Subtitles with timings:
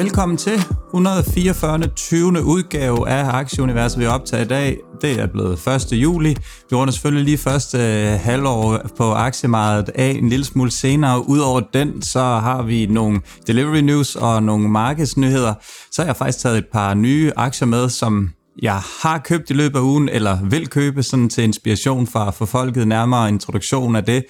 [0.00, 0.52] Velkommen til
[0.86, 1.86] 144.
[1.86, 2.44] 20.
[2.44, 4.78] udgave af Aktieuniverset, vi optager i dag.
[5.00, 5.92] Det er blevet 1.
[5.92, 6.36] juli.
[6.70, 11.28] Vi runder selvfølgelig lige første øh, halvår på aktiemarkedet af en lille smule senere.
[11.28, 15.54] Udover den, så har vi nogle delivery news og nogle markedsnyheder.
[15.92, 18.30] Så har jeg faktisk taget et par nye aktier med, som
[18.62, 22.46] jeg har købt i løbet af ugen, eller vil købe sådan til inspiration for, for
[22.46, 22.88] folket.
[22.88, 24.24] Nærmere introduktion af det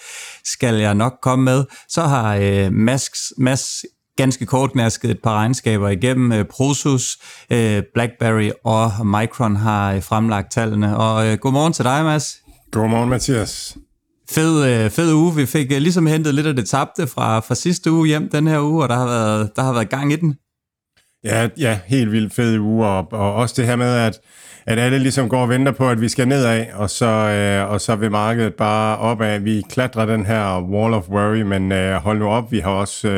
[0.45, 1.65] skal jeg nok komme med.
[1.89, 3.85] Så har øh, Masks, Mads
[4.21, 6.33] ganske kort gnasket et par regnskaber igennem.
[6.33, 7.19] Øh, Prosus,
[7.51, 10.97] øh, BlackBerry og Micron har øh, fremlagt tallene.
[10.97, 12.37] Og godmorgen til dig, Mads.
[12.73, 13.77] Godmorgen, Mathias.
[14.31, 15.35] Fed, fed uge.
[15.35, 18.61] Vi fik ligesom hentet lidt af det tabte fra, fra sidste uge hjem den her
[18.61, 20.35] uge, og der har været, der har været gang i den.
[21.25, 24.21] Ja, ja, helt vildt fed uge, og, og også det her med, at,
[24.67, 27.81] at alle ligesom går og venter på, at vi skal nedad, og så, øh, og
[27.81, 29.41] så vil markedet bare opad.
[29.41, 33.09] Vi klatrer den her wall of worry, men øh, hold nu op, vi har også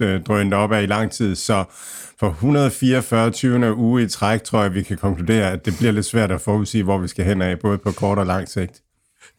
[0.00, 1.64] øh, drønet opad i lang tid, så
[2.20, 3.30] for 144.
[3.30, 3.74] 20.
[3.74, 6.84] uge i træk, tror jeg, vi kan konkludere, at det bliver lidt svært at forudsige,
[6.84, 8.82] hvor vi skal hen af, både på kort og lang sigt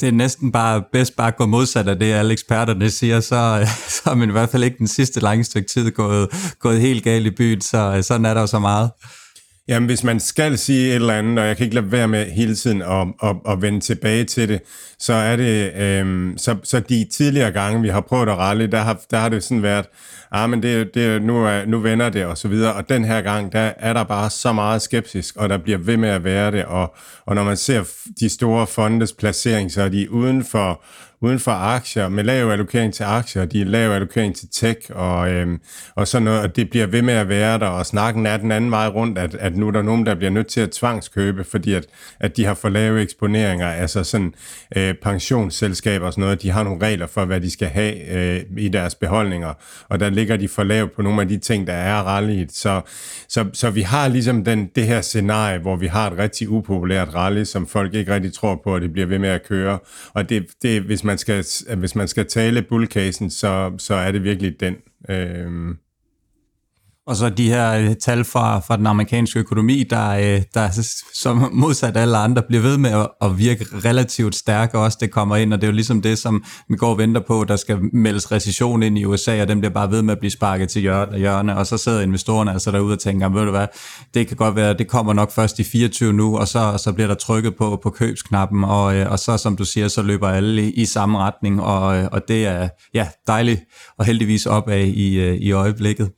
[0.04, 3.68] det er næsten bare bedst bare at gå modsat af det, alle eksperterne siger, så,
[4.04, 7.04] så er man i hvert fald ikke den sidste lange stykke tid gået, gået helt
[7.04, 8.90] galt i byen, så sådan er der jo så meget.
[9.68, 12.32] Jamen, hvis man skal sige et eller andet, og jeg kan ikke lade være med
[12.32, 14.62] hele tiden at, at, at vende tilbage til det,
[15.04, 18.80] så er det, øh, så, så de tidligere gange, vi har prøvet at rally, der
[18.80, 19.86] har, der har det sådan været,
[20.32, 23.22] ah, men det, det, nu, er, nu vender det, og så videre, og den her
[23.22, 26.52] gang, der er der bare så meget skeptisk, og der bliver ved med at være
[26.52, 27.84] det, og, og når man ser
[28.20, 30.82] de store fondes placering, så er de uden for,
[31.24, 35.32] uden for aktier, med lav allokering til aktier, de er lav allokering til tech, og,
[35.32, 35.60] øhm,
[35.96, 38.52] og sådan noget, og det bliver ved med at være der, og snakken er den
[38.52, 41.44] anden vej rundt, at, at nu er der nogen, der bliver nødt til at tvangskøbe,
[41.44, 41.86] fordi at,
[42.20, 44.34] at de har for lave eksponeringer, altså sådan
[44.76, 48.44] øh, pensionsselskaber og sådan noget, de har nogle regler for, hvad de skal have øh,
[48.58, 49.54] i deres beholdninger,
[49.90, 52.82] og der ligger de for lavt på nogle af de ting, der er rallyet, så,
[53.28, 57.16] så, så vi har ligesom den, det her scenarie, hvor vi har et rigtig upopulært
[57.16, 59.80] rally, som folk ikke rigtig tror på, at det bliver ved med at køre,
[60.14, 61.46] og det, det hvis man man skal,
[61.78, 64.76] hvis man skal tale bullcasen, så, så er det virkelig den.
[65.10, 65.76] Øh,
[67.08, 71.50] og så de her øh, tal fra, fra den amerikanske økonomi, der, øh, der som
[71.54, 75.54] modsat alle andre bliver ved med at, at virke relativt stærke også, det kommer ind,
[75.54, 78.32] og det er jo ligesom det, som vi går og venter på, der skal meldes
[78.32, 81.58] recession ind i USA, og dem bliver bare ved med at blive sparket til hjørne,
[81.58, 83.68] og så sidder investorerne altså derude og tænker, ved du hvad,
[84.14, 87.08] det kan godt være, det kommer nok først i 24 nu, og så, så bliver
[87.08, 90.64] der trykket på, på købsknappen, og, øh, og så som du siger, så løber alle
[90.64, 93.62] i, i samme retning, og, og det er ja, dejligt
[93.98, 96.10] og heldigvis opad i, i øjeblikket.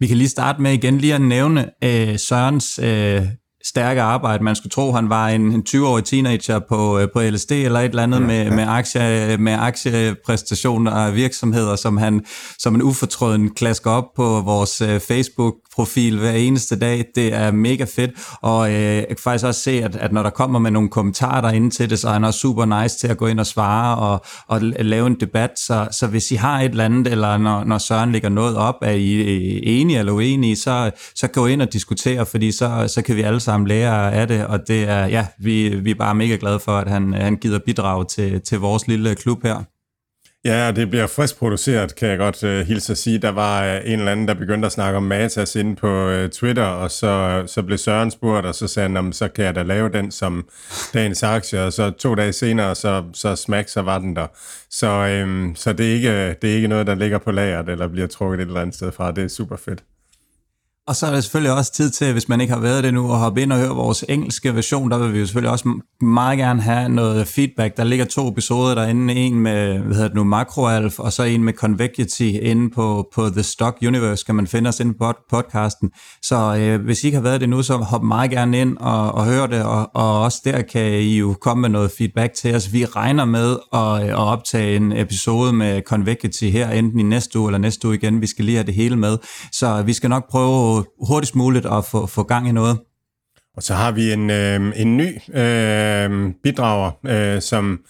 [0.00, 3.26] Vi kan lige starte med igen lige at nævne øh, Sørens øh,
[3.64, 4.44] stærke arbejde.
[4.44, 7.88] Man skulle tro, han var en, en 20-årig teenager på, øh, på LSD eller et
[7.88, 8.54] eller andet ja, med, ja.
[8.54, 12.24] med, aktie, med aktiepræstationer og virksomheder, som han
[12.58, 17.04] som en ufortrøden klasker op på vores øh, Facebook profil hver eneste dag.
[17.14, 18.10] Det er mega fedt,
[18.42, 21.40] og øh, jeg kan faktisk også se, at, at når der kommer med nogle kommentarer
[21.40, 23.96] derinde til det, så er han også super nice til at gå ind og svare
[23.96, 25.50] og, og lave en debat.
[25.56, 28.74] Så, så hvis I har et eller andet, eller når, når Søren lægger noget op,
[28.82, 33.02] er I øh, enige eller uenige, så, så gå ind og diskutere, fordi så, så
[33.02, 36.14] kan vi alle sammen lære af det, og det er, ja, vi, vi er bare
[36.14, 39.64] mega glade for, at han, han gider bidrage til, til vores lille klub her.
[40.44, 43.18] Ja, det bliver frisk produceret, kan jeg godt uh, hilse at sige.
[43.18, 46.28] Der var uh, en eller anden, der begyndte at snakke om Matas inde på uh,
[46.28, 49.62] Twitter, og så, så blev Søren spurgt, og så sagde han, så kan jeg da
[49.62, 50.48] lave den som
[50.94, 54.26] dagens aktie, og så to dage senere, så, så smack, så var den der.
[54.70, 57.88] Så, um, så det, er ikke, det er ikke noget, der ligger på lageret, eller
[57.88, 59.12] bliver trukket et eller andet sted fra.
[59.12, 59.82] Det er super fedt.
[60.90, 63.12] Og så er der selvfølgelig også tid til, hvis man ikke har været det nu,
[63.12, 64.90] at hoppe ind og høre vores engelske version.
[64.90, 67.76] Der vil vi jo selvfølgelig også meget gerne have noget feedback.
[67.76, 69.14] Der ligger to episoder derinde.
[69.14, 73.28] En med, hvad hedder det nu, Macroalf, og så en med Convexity inde på, på
[73.28, 75.90] The Stock Universe, kan man finde os inde på podcasten.
[76.22, 79.12] Så øh, hvis I ikke har været det nu, så hop meget gerne ind og,
[79.12, 82.54] og hør det, og, og også der kan I jo komme med noget feedback til
[82.54, 82.72] os.
[82.72, 87.38] Vi regner med at, øh, at optage en episode med Convexity her, enten i næste
[87.38, 88.20] uge eller næste uge igen.
[88.20, 89.18] Vi skal lige have det hele med.
[89.52, 92.78] Så vi skal nok prøve hurtigst muligt at få, få gang i noget.
[93.56, 97.80] Og så har vi en, øh, en ny øh, bidrager, øh, som,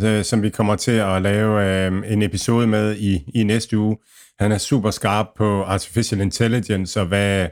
[0.00, 3.96] øh, som vi kommer til at lave øh, en episode med i, i næste uge.
[4.40, 7.48] Han er super skarp på artificial intelligence og hvad,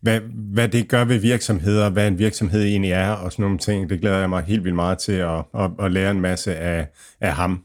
[0.00, 0.20] hvad,
[0.52, 3.90] hvad det gør ved virksomheder, hvad en virksomhed egentlig er og sådan nogle ting.
[3.90, 6.88] Det glæder jeg mig helt vildt meget til at, at, at lære en masse af,
[7.20, 7.62] af ham.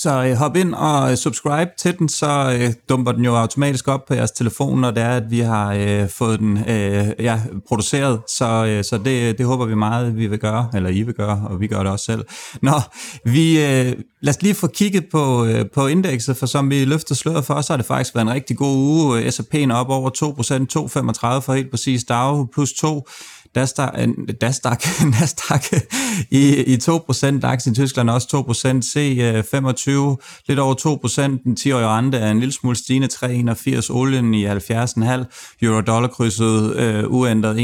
[0.00, 3.88] Så øh, hop ind og øh, subscribe til den, så øh, dumper den jo automatisk
[3.88, 7.40] op på jeres telefon, når det er, at vi har øh, fået den øh, ja,
[7.68, 8.20] produceret.
[8.28, 11.46] Så, øh, så det, det håber vi meget, vi vil gøre, eller I vil gøre,
[11.50, 12.24] og vi gør det også selv.
[12.62, 12.80] Nå,
[13.24, 17.14] vi, øh, lad os lige få kigget på, øh, på indekset, for som vi løfter
[17.14, 19.30] sløret for, så har det faktisk været en rigtig god uge.
[19.30, 23.08] S&P'en op over 2%, 2,35 for helt præcis dag, plus 2
[23.54, 24.08] Nasdaq, øh,
[24.42, 24.84] Nasdaq,
[25.20, 25.64] Nasdaq
[26.30, 30.16] i, i 2%, DAX i Tyskland også 2%, C25 øh,
[30.48, 34.52] lidt over 2%, den 10-årige rente er en lille smule stigende 3,81, olien i 70,5,
[35.62, 37.56] euro-dollar krydset øh, uændret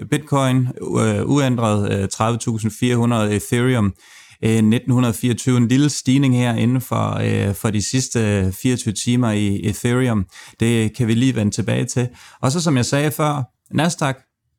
[0.00, 0.68] 1,09, bitcoin
[1.00, 3.94] øh, uændret øh, 30.400, ethereum
[4.44, 9.60] øh, 1924 en lille stigning her inden for, øh, for de sidste 24 timer i
[9.68, 10.26] Ethereum.
[10.60, 12.08] Det kan vi lige vende tilbage til.
[12.42, 13.42] Og så som jeg sagde før,
[13.74, 14.16] Nasdaq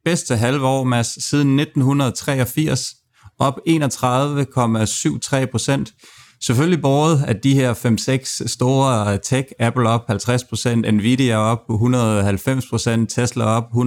[0.10, 2.96] bedste halve år, Mads, siden 1983,
[3.40, 5.94] op 31,73 procent.
[6.42, 7.74] Selvfølgelig båret af de her
[8.44, 13.78] 5-6 store tech, Apple op 50%, Nvidia op 190%, Tesla op 112%,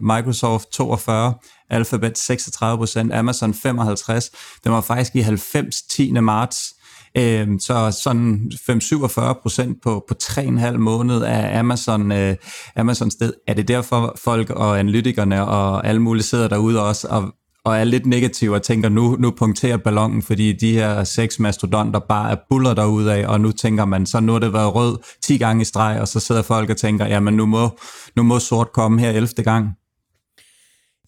[0.00, 4.60] Microsoft 42%, Alphabet 36%, Amazon 55%.
[4.64, 6.24] Den var faktisk i 90 10.
[6.24, 6.75] marts.
[7.18, 12.36] Øhm, så sådan 5-47 procent på, på 3,5 måned af Amazon, øh,
[12.76, 13.32] Amazon sted.
[13.48, 17.34] Er det derfor folk og analytikerne og alle mulige sidder derude også og,
[17.64, 22.00] og er lidt negative og tænker, nu, nu punkterer ballonen, fordi de her seks mastodonter
[22.08, 24.98] bare er buller derude af, og nu tænker man, så nu har det været rød
[25.24, 27.78] 10 gange i streg, og så sidder folk og tænker, jamen nu må,
[28.16, 29.28] nu må sort komme her 11.
[29.44, 29.68] gang.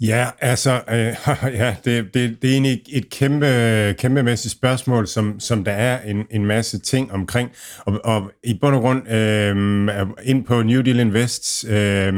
[0.00, 1.14] Ja, altså, øh,
[1.60, 6.24] ja, det, det, det er egentlig et kæmpe, kæmpemæssigt spørgsmål, som, som der er en,
[6.30, 7.50] en masse ting omkring.
[7.78, 9.88] Og, og i bund og grund øh,
[10.22, 12.12] ind på New Deal Invests øh,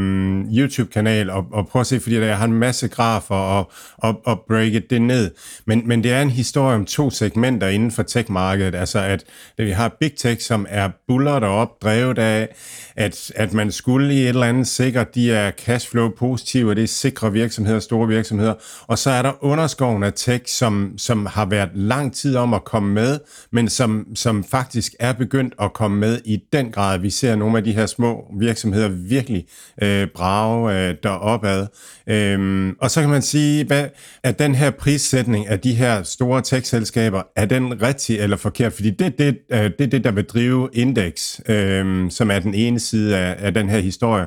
[0.57, 4.45] YouTube-kanal og, og prøv at se, fordi der har en masse grafer og, og, og
[4.49, 5.31] break det ned.
[5.67, 8.75] Men, men det er en historie om to segmenter inden for tech-markedet.
[8.75, 9.25] Altså, at,
[9.59, 12.49] at vi har Big Tech, som er buller derop, drevet af,
[12.97, 16.83] at, at man skulle i et eller andet sikkert, de er cashflow positive, og det
[16.83, 18.55] er sikre virksomheder, store virksomheder.
[18.87, 22.65] Og så er der underskoven af tech, som, som har været lang tid om at
[22.65, 23.19] komme med,
[23.53, 26.99] men som, som faktisk er begyndt at komme med i den grad.
[26.99, 29.47] Vi ser nogle af de her små virksomheder virkelig
[29.83, 31.67] øh, brage øh, deropad.
[32.07, 33.89] Øhm, og så kan man sige, hvad,
[34.23, 38.73] at den her prissætning af de her store tech-selskaber, er den rigtig eller forkert?
[38.73, 42.55] Fordi det, det, øh, det er det, der vil drive indeks, øh, som er den
[42.55, 44.27] ene side af, af den her historie.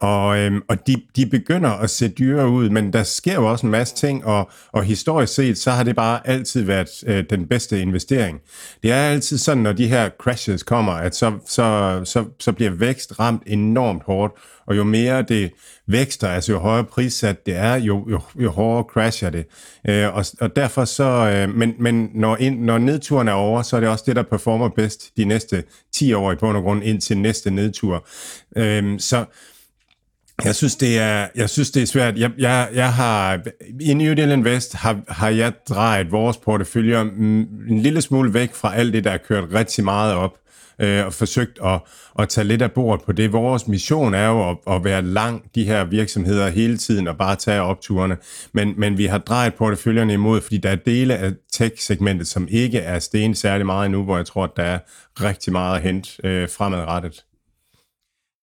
[0.00, 3.66] Og, øhm, og de, de begynder at se dyre ud, men der sker jo også
[3.66, 7.46] en masse ting, og, og historisk set, så har det bare altid været øh, den
[7.46, 8.40] bedste investering.
[8.82, 12.70] Det er altid sådan, når de her crashes kommer, at så, så, så, så bliver
[12.70, 14.32] vækst ramt enormt hårdt,
[14.66, 15.50] og jo mere det
[15.86, 19.46] vækster, altså jo højere prissat det er, jo, jo, jo hårdere crasher det.
[19.88, 23.76] Øh, og, og derfor så, øh, men, men når, ind, når nedturen er over, så
[23.76, 26.84] er det også det, der performer bedst de næste 10 år i bund og grund
[26.84, 28.06] indtil næste nedtur.
[28.56, 29.24] Øh, så
[30.44, 32.18] jeg synes, det er, jeg synes, det er svært.
[32.18, 33.40] Jeg, jeg, jeg har,
[33.80, 38.74] I New Deal Invest har, har jeg drejet vores portefølje en lille smule væk fra
[38.74, 40.38] alt det, der er kørt rigtig meget op
[40.78, 41.80] øh, og forsøgt at,
[42.18, 43.32] at tage lidt af bordet på det.
[43.32, 47.36] Vores mission er jo at, at være lang de her virksomheder hele tiden og bare
[47.36, 48.16] tage opturene.
[48.52, 52.78] Men, men vi har drejet porteføljerne imod, fordi der er dele af tech-segmentet, som ikke
[52.78, 54.78] er sten særlig meget endnu, hvor jeg tror, at der er
[55.20, 57.24] rigtig meget at hente øh, fremadrettet.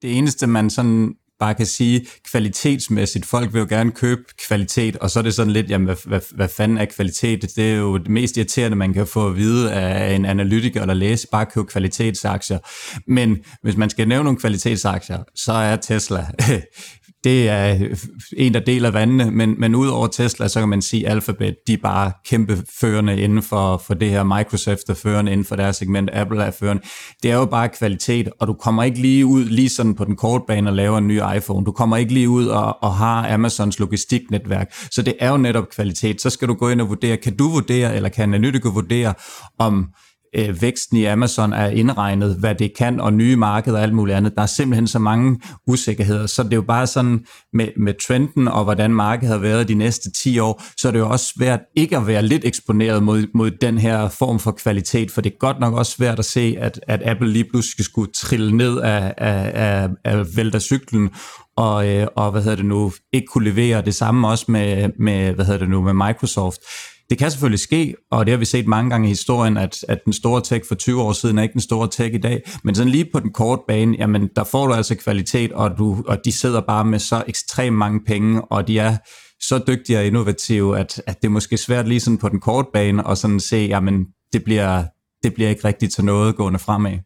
[0.02, 5.12] Det eneste, man sådan bare kan sige kvalitetsmæssigt, folk vil jo gerne købe kvalitet, og
[5.12, 7.42] så er det sådan lidt, jamen hvad, hvad, hvad fanden er kvalitet?
[7.56, 10.94] Det er jo det mest irriterende, man kan få at vide af en analytiker eller
[10.94, 12.60] læse, bare købe kvalitetsaktier.
[13.08, 16.28] Men hvis man skal nævne nogle kvalitetsaktier, så er Tesla
[17.26, 17.98] det er øh,
[18.38, 21.56] en, der deler vandene, men, men ud over Tesla, så kan man sige, at Alphabet,
[21.68, 24.24] de er bare kæmpe førende inden for, for det her.
[24.24, 26.84] Microsoft er førende inden for deres segment, Apple er førende.
[27.24, 30.16] Det er jo bare kvalitet, og du kommer ikke lige ud lige sådan på den
[30.16, 31.66] korte bane og laver en ny iPhone.
[31.66, 34.74] Du kommer ikke lige ud og, og har Amazons logistiknetværk.
[34.92, 36.22] Så det er jo netop kvalitet.
[36.22, 39.14] Så skal du gå ind og vurdere, kan du vurdere, eller kan analytiker vurdere,
[39.60, 39.88] om
[40.36, 44.18] øh, væksten i Amazon er indregnet, hvad det kan, og nye markeder og alt muligt
[44.18, 44.34] andet.
[44.36, 48.48] Der er simpelthen så mange usikkerheder, så det er jo bare sådan med, med trenden
[48.48, 51.60] og hvordan markedet har været de næste 10 år, så er det jo også svært
[51.76, 55.38] ikke at være lidt eksponeret mod, mod den her form for kvalitet, for det er
[55.40, 59.14] godt nok også svært at se, at, at Apple lige pludselig skulle trille ned af,
[59.18, 61.10] af, af, af væltercyklen,
[61.58, 65.34] og, øh, og hvad hedder det nu, ikke kunne levere det samme også med, med
[65.34, 66.60] hvad hedder det nu, med Microsoft
[67.10, 70.06] det kan selvfølgelig ske, og det har vi set mange gange i historien, at, at
[70.06, 72.76] den store tech for 20 år siden er ikke den store tech i dag, men
[72.76, 76.18] sådan lige på den korte bane, jamen der får du altså kvalitet, og, du, og
[76.26, 78.98] de sidder bare med så ekstremt mange penge, og de er
[79.42, 82.68] så dygtige og innovative, at, at det er måske svært lige sådan på den korte
[82.74, 84.84] bane, og sådan se, jamen det bliver,
[85.24, 86.98] det bliver ikke rigtigt til noget gående fremad.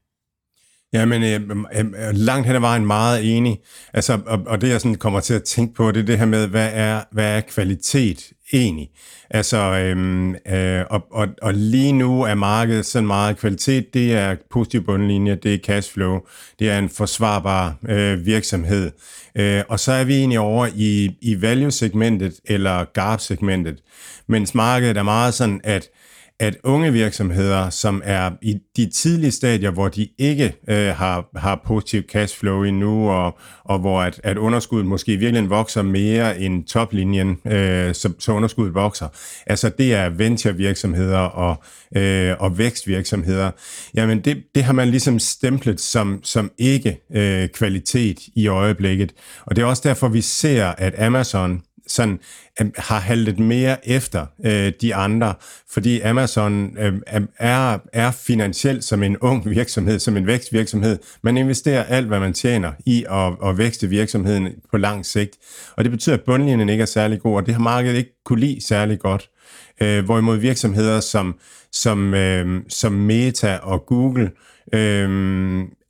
[0.94, 1.41] Ja, men øh,
[1.75, 3.60] øh, øh, langt hen ad vejen meget enig.
[3.94, 6.25] Altså, og, og det jeg sådan kommer til at tænke på, det er det her
[6.25, 8.89] med, hvad er, hvad er kvalitet egentlig?
[9.29, 14.36] Altså, øhm, øh, og, og, og lige nu er markedet sådan meget kvalitet, det er
[14.51, 16.20] positiv bundlinje, det er cashflow,
[16.60, 18.91] det er en forsvarbar øh, virksomhed.
[19.36, 23.77] Øh, og så er vi egentlig over i, i value-segmentet eller GARP-segmentet,
[24.27, 25.88] mens markedet er meget sådan, at
[26.39, 31.62] at unge virksomheder, som er i de tidlige stadier, hvor de ikke øh, har, har
[31.65, 37.38] positiv cashflow endnu, og, og hvor at, at underskuddet måske virkelig vokser mere end toplinjen,
[37.46, 39.08] øh, så, så underskuddet vokser.
[39.48, 41.63] Altså det er venture-virksomheder og,
[41.96, 43.51] øh, og vækstvirksomheder.
[43.93, 49.13] Jamen det, det har man ligesom stemplet som, som ikke øh, kvalitet i øjeblikket.
[49.46, 52.19] Og det er også derfor, vi ser, at Amazon sådan
[52.62, 55.34] øh, har haltet mere efter øh, de andre,
[55.72, 61.00] fordi Amazon øh, øh, er, er finansielt som en ung virksomhed, som en vækstvirksomhed.
[61.22, 65.38] Man investerer alt, hvad man tjener i at, at vækste virksomheden på lang sigt,
[65.77, 68.39] og det betyder, at bundlinjen ikke er særlig god, og det har markedet ikke kunne
[68.39, 69.29] lide særlig godt.
[69.81, 71.36] Øh, hvorimod virksomheder som,
[71.72, 74.31] som, øh, som Meta og Google
[74.74, 75.10] øh,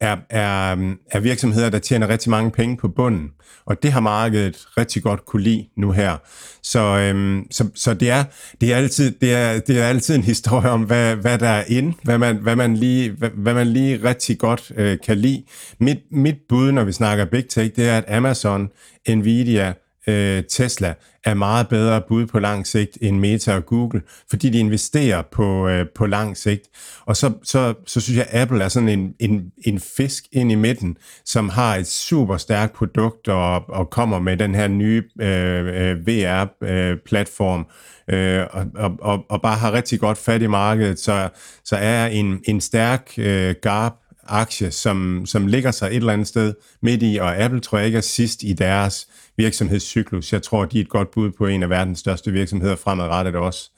[0.02, 3.30] er, er, um, er virksomheder, der tjener rigtig mange penge på bunden.
[3.66, 6.18] Og det har markedet rigtig godt kunne lide nu her.
[6.64, 8.24] Så, øhm, så, så det, er,
[8.62, 11.64] det, er altid, det, er, det er altid en historie om, hvad, hvad der er
[11.68, 15.44] ind, hvad man, hvad man, lige, hvad, hvad man lige rigtig godt øh, kan lide.
[15.80, 18.70] Mit, mit bud, når vi snakker Big Tech, det er, at Amazon,
[19.10, 19.74] Nvidia,
[20.08, 24.60] øh, Tesla er meget bedre bud på lang sigt end Meta og Google, fordi de
[24.60, 26.64] investerer på, øh, på lang sigt.
[27.06, 30.52] Og så, så, så synes jeg, at Apple er sådan en, en, en fisk ind
[30.52, 35.04] i midten, som har et super stærkt produkt og, og kommer med den her nye
[35.22, 37.68] øh, øh VR-platform,
[38.10, 41.30] øh, øh, og, og, og, og bare har rigtig godt fat i markedet, så,
[41.64, 43.94] så er en, en stærk øh, GARP
[44.30, 47.88] aktie, som, som ligger sig et eller andet sted midt i, og Apple tror jeg
[47.88, 49.08] ikke er sidst i deres
[49.38, 50.34] virksomhedscyklus.
[50.34, 53.70] Jeg tror, de er et godt bud på en af verdens største virksomheder fremadrettet også.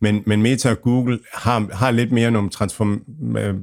[0.00, 3.02] Men, men Meta og Google har, har lidt mere nogle transform,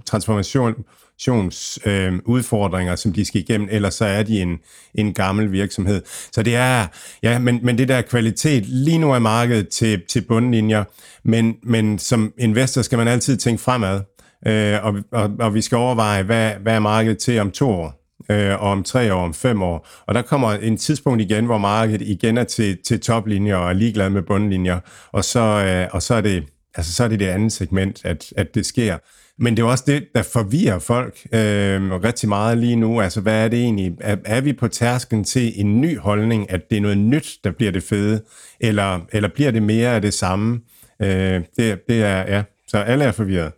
[0.05, 4.59] transformationsudfordringer, øh, øh som de skal igennem, ellers så er de en,
[4.95, 6.01] en gammel virksomhed.
[6.31, 6.87] Så det er,
[7.23, 10.83] ja, men, men det der kvalitet, lige nu er markedet til, til bundlinjer,
[11.23, 14.01] men, men som investor skal man altid tænke fremad,
[14.47, 18.07] øh, og, og, og vi skal overveje, hvad, hvad er markedet til om to år?
[18.31, 19.87] øh, og om tre år, om fem år.
[20.05, 23.73] Og der kommer en tidspunkt igen, hvor markedet igen er til, til toplinjer og er
[23.73, 24.79] ligeglad med bundlinjer,
[25.11, 26.43] og så, øh, og så, er, det,
[26.75, 28.97] altså, så er det det andet segment, at, at det sker.
[29.39, 33.01] Men det er også det, der forvirrer folk øh, rigtig meget lige nu.
[33.01, 33.93] Altså, hvad er det egentlig?
[33.99, 37.51] Er, er vi på tærsken til en ny holdning, at det er noget nyt, der
[37.51, 38.21] bliver det fede?
[38.59, 40.59] Eller, eller bliver det mere af det samme?
[41.01, 42.43] Øh, det, det er, ja.
[42.67, 43.51] Så alle er forvirret.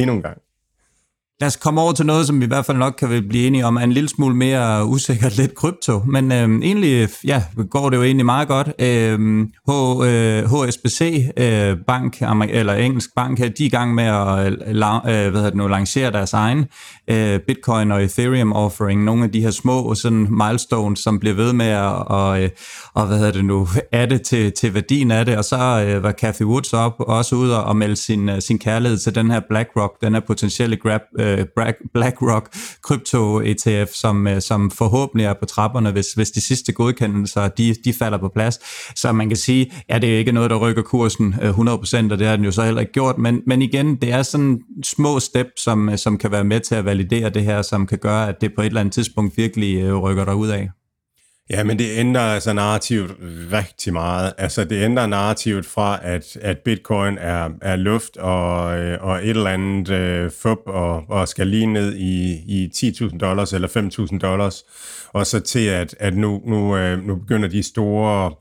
[0.00, 0.38] Endnu en gang.
[1.40, 3.66] Lad os komme over til noget, som vi i hvert fald nok kan blive enige
[3.66, 6.02] om, er en lille smule mere usikkert lidt krypto.
[6.06, 8.72] Men øhm, egentlig ja, går det jo egentlig meget godt.
[8.78, 9.70] Øhm, H,
[10.04, 14.58] øh, HSBC øh, Bank, eller engelsk bank, her, de er i gang med at øh,
[14.66, 16.66] la, øh, hvad det nu, lancere deres egen
[17.10, 19.04] øh, Bitcoin og Ethereum offering.
[19.04, 22.50] Nogle af de her små sådan milestones, som bliver ved med at og, øh,
[22.94, 25.36] og, hvad hedder det nu, adde til, til værdien af det.
[25.36, 28.98] Og så øh, var Cathy Woods op, også ude og melde sin, øh, sin kærlighed
[28.98, 31.46] til den her BlackRock, den her potentielle grab øh, øh,
[31.94, 37.48] BlackRock krypto ETF, som, øh, som forhåbentlig er på trapperne, hvis, hvis de sidste godkendelser
[37.48, 38.58] de, de falder på plads.
[38.96, 42.18] Så man kan sige, ja, det er ikke noget, der rykker kursen øh, 100%, og
[42.18, 45.20] det har den jo så heller ikke gjort, men, men igen, det er sådan små
[45.20, 48.28] step, som, øh, som kan være med til at validere det her, som kan gøre,
[48.28, 50.68] at det på et eller andet tidspunkt virkelig øh, rykker dig ud af.
[51.50, 53.16] Ja, men det ændrer altså narrativet
[53.52, 54.32] rigtig meget.
[54.38, 59.30] Altså det ændrer narrativet fra, at, at bitcoin er, er luft og, øh, og et
[59.30, 63.68] eller andet øh, fup og, og skal lige ned i, i 10.000 dollars eller
[64.12, 64.64] 5.000 dollars,
[65.12, 68.34] og så til, at, at nu, nu, øh, nu begynder de store,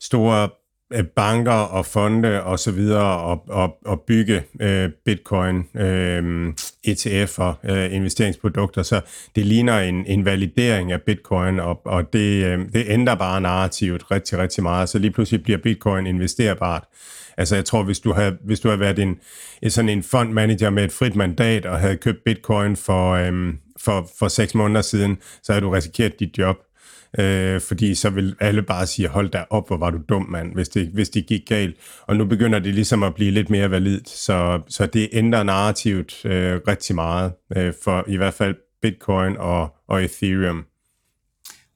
[0.00, 0.48] store
[0.94, 6.48] Øh, banker og fonde og så videre og, og, og bygge øh, bitcoin øh,
[6.88, 9.00] ETF'er, øh, investeringsprodukter, så
[9.36, 14.10] det ligner en, en validering af bitcoin, og, og det, øh, det ændrer bare narrativet
[14.10, 16.84] rigtig, rigtig meget, så lige pludselig bliver bitcoin investerbart.
[17.36, 19.16] Altså jeg tror, hvis du havde, hvis du havde været en,
[19.68, 24.28] sådan en fondmanager med et frit mandat og havde købt bitcoin for, øhm, for, for
[24.28, 26.56] seks måneder siden, så havde du risikeret dit job.
[27.18, 30.54] Øh, fordi så vil alle bare sige, hold da op, hvor var du dum, mand,
[30.54, 31.76] hvis det, hvis det gik galt.
[32.06, 36.24] Og nu begynder det ligesom at blive lidt mere validt, så, så det ændrer narrativt
[36.24, 40.64] øh, rigtig meget, øh, for i hvert fald Bitcoin og, og Ethereum.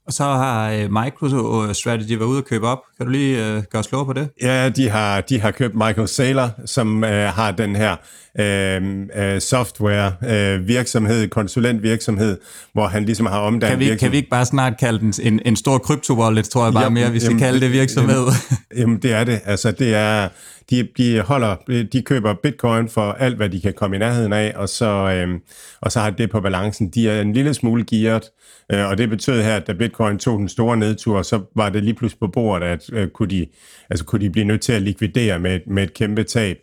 [0.08, 2.78] Og så har øh, MicroStrategy været ude og købe op.
[2.96, 4.28] Kan du lige øh, gøre os på det?
[4.42, 7.96] Ja, de har, de har købt Michael Saylor, som øh, har den her
[8.40, 12.38] øh, øh, software øh, virksomhed, konsulentvirksomhed,
[12.72, 13.98] hvor han ligesom har omdannet kan vi, virksomhed.
[13.98, 17.02] Kan vi ikke bare snart kalde den en, en stor kryptovallet, tror jeg bare jamen,
[17.02, 18.16] mere, vi skal jamen, kalde det virksomhed?
[18.16, 18.32] Jamen,
[18.76, 19.40] jamen, det er det.
[19.44, 20.28] Altså, det er
[20.70, 21.56] de, de, holder,
[21.92, 25.40] de køber bitcoin for alt, hvad de kan komme i nærheden af, og så, øh,
[25.80, 26.88] og så har det på balancen.
[26.88, 28.24] De er en lille smule gearet,
[28.72, 31.84] øh, og det betød her, at da bitcoin tog den store nedtur, så var det
[31.84, 33.46] lige pludselig på bordet, at øh, kunne, de,
[33.90, 36.58] altså, kunne de blive nødt til at likvidere med, med et kæmpe tab.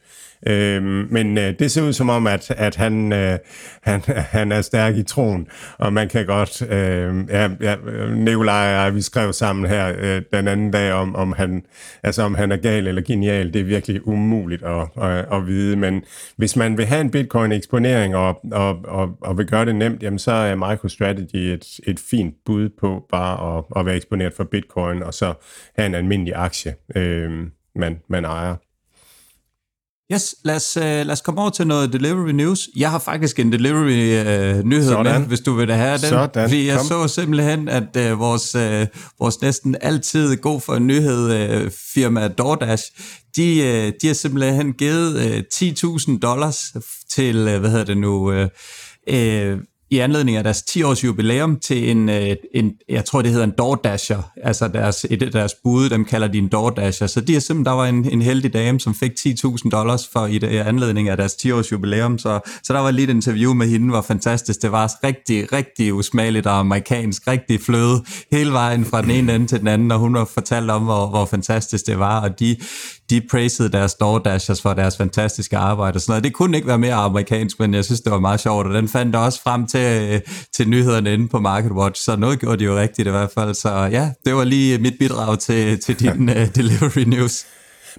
[0.48, 3.38] Øh, men øh, det ser ud som om, at, at han, øh,
[3.82, 4.02] han,
[4.38, 6.62] han er stærk i troen, og man kan godt...
[6.62, 7.76] Øh, ja, ja,
[8.16, 11.64] Nikolaj og jeg, vi skrev sammen her øh, den anden dag, om, om, han,
[12.04, 13.54] altså, om han er gal eller genial.
[13.54, 16.04] Det er virkelig umuligt at, at, at vide, men
[16.38, 20.20] hvis man vil have en bitcoin-eksponering og, og, og, og vil gøre det nemt, jamen,
[20.20, 25.04] så er MicroStrategy et, et fint bud på bare at, at være eksponeret for bitcoin,
[25.04, 25.34] og så
[25.78, 27.32] have en almindelig aktie, øh,
[27.76, 28.56] man, man ejer.
[30.14, 32.70] Yes, lad os, uh, lad os komme over til noget delivery news.
[32.76, 35.22] Jeg har faktisk en delivery uh, nyhed Sådan.
[35.22, 36.00] med, hvis du vil have den.
[36.00, 36.44] Sådan.
[36.44, 36.86] Fordi jeg Kom.
[36.86, 38.88] så simpelthen, at uh, vores, uh,
[39.20, 42.84] vores næsten altid god for en nyhed uh, firma DoorDash,
[43.36, 46.74] de, uh, de har simpelthen givet uh, 10.000 dollars
[47.10, 48.48] til, uh, hvad hedder det nu, uh,
[49.14, 49.60] uh,
[49.92, 53.54] i anledning af deres 10-års jubilæum til en, øh, en, jeg tror det hedder en
[53.58, 57.08] DoorDasher, altså deres, et af deres bud, dem kalder de en DoorDasher.
[57.08, 60.26] Så de er simpelthen, der var en, en heldig dame, som fik 10.000 dollars for
[60.26, 62.18] i, det, i anledning af deres 10-års jubilæum.
[62.18, 64.92] Så, så der var lige et interview med hende, var fantastisk det var.
[65.04, 69.68] Rigtig, rigtig usmageligt og amerikansk, rigtig fløde hele vejen fra den ene ende til den
[69.68, 72.56] anden, og hun har fortalt om, hvor, hvor fantastisk det var, og de,
[73.10, 76.24] de praisede deres DoorDashers for deres fantastiske arbejde og sådan noget.
[76.24, 78.88] Det kunne ikke være mere amerikansk, men jeg synes, det var meget sjovt, og den
[78.88, 80.22] fandt også frem til,
[80.56, 83.54] til nyhederne inde på MarketWatch, så noget gjorde de jo rigtigt i hvert fald.
[83.54, 87.46] Så ja, det var lige mit bidrag til, til din uh, delivery news.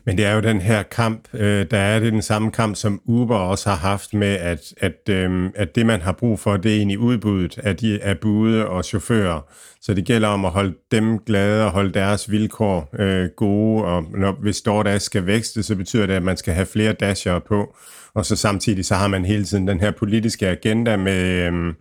[0.04, 3.00] Men det er jo den her kamp, øh, der er det den samme kamp, som
[3.04, 6.72] Uber også har haft med, at, at, øh, at det, man har brug for, det
[6.72, 9.40] er egentlig udbuddet af, de, af bude og chauffører.
[9.80, 14.04] Så det gælder om at holde dem glade og holde deres vilkår øh, gode, og
[14.14, 17.76] når, hvis DoorDash skal vækste, så betyder det, at man skal have flere dasher på,
[18.16, 21.74] og så samtidig så har man hele tiden den her politiske agenda med, øhm,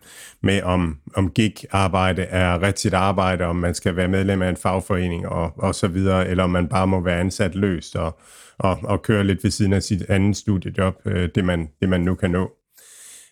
[0.43, 5.27] med om, om gig-arbejde er rigtigt arbejde, om man skal være medlem af en fagforening
[5.27, 8.19] og, og så videre, eller om man bare må være ansat løst og,
[8.57, 12.01] og, og køre lidt ved siden af sit andet studiejob, øh, det, man, det man
[12.01, 12.51] nu kan nå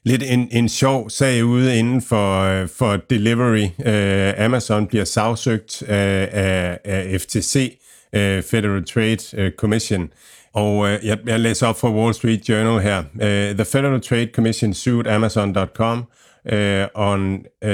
[0.06, 3.66] lidt en, en sjov sag ude inden for, øh, for delivery.
[3.78, 7.78] Uh, Amazon bliver sagsøgt af, af, af FTC,
[8.14, 10.10] uh, Federal Trade Commission,
[10.54, 13.00] og øh, jeg, jeg læser op fra Wall Street Journal her.
[13.00, 16.06] Uh, the Federal Trade Commission sued Amazon.com
[16.46, 17.70] uh, øh, on uh,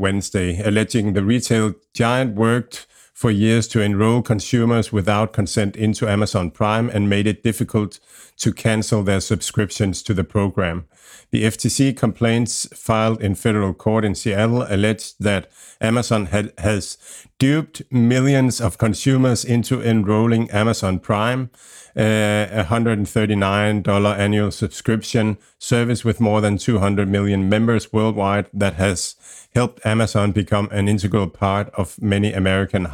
[0.00, 2.86] Wednesday, alleging the retail giant worked
[3.22, 8.00] for years to enroll consumers without consent into Amazon Prime and made it difficult
[8.38, 10.88] to cancel their subscriptions to the program.
[11.30, 15.48] The FTC complaints filed in federal court in Seattle alleged that
[15.80, 16.98] Amazon had, has
[17.38, 21.50] duped millions of consumers into enrolling Amazon Prime
[21.96, 29.14] uh, a $139 annual subscription service with more than 200 million members worldwide that has
[29.54, 32.84] helped Amazon become an integral part of many American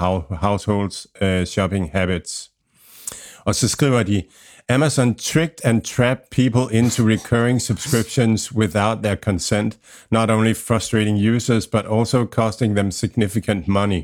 [0.40, 2.50] households' uh, shopping habits.
[3.44, 4.22] Og så skriver de,
[4.68, 9.78] Amazon tricked and trapped people into recurring subscriptions without their consent,
[10.10, 14.02] not only frustrating users, but also costing them significant money.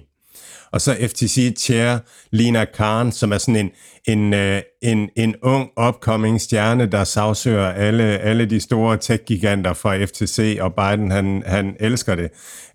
[0.73, 1.99] Og så FTC Chair
[2.31, 3.71] Lina Khan, som er sådan en,
[4.07, 10.05] en, øh, en, en ung upcoming stjerne, der sagsøger alle, alle de store tech-giganter fra
[10.05, 12.31] FTC, og Biden han, han elsker det.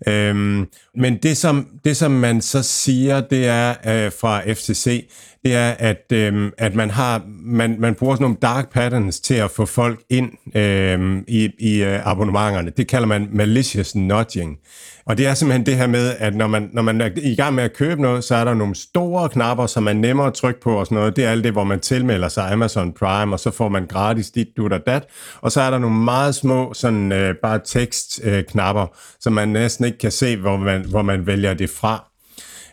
[0.08, 0.66] Øhm,
[0.96, 5.08] men det som, det, som man så siger, det er øh, fra FTC,
[5.44, 9.34] det er, at, øh, at man har man, man bruger sådan nogle dark patterns til
[9.34, 12.72] at få folk ind øh, i, i øh, abonnementerne.
[12.76, 14.58] Det kalder man malicious nudging.
[15.06, 17.54] Og det er simpelthen det her med, at når man, når man er i gang
[17.54, 20.60] med at købe noget, så er der nogle store knapper, som er nemmere at trykke
[20.60, 21.16] på og sådan noget.
[21.20, 24.30] Det er alt det, hvor man tilmelder sig Amazon Prime, og så får man gratis
[24.30, 25.06] dit, du og dat.
[25.40, 28.88] Og så er der nogle meget små, sådan øh, bare tekstknapper, øh,
[29.20, 32.04] som man næsten ikke kan se, hvor man, hvor man vælger det fra.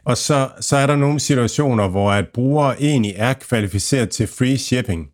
[0.06, 4.58] Og så, så er der nogle situationer, hvor at brugere egentlig er kvalificeret til free
[4.58, 5.08] shipping.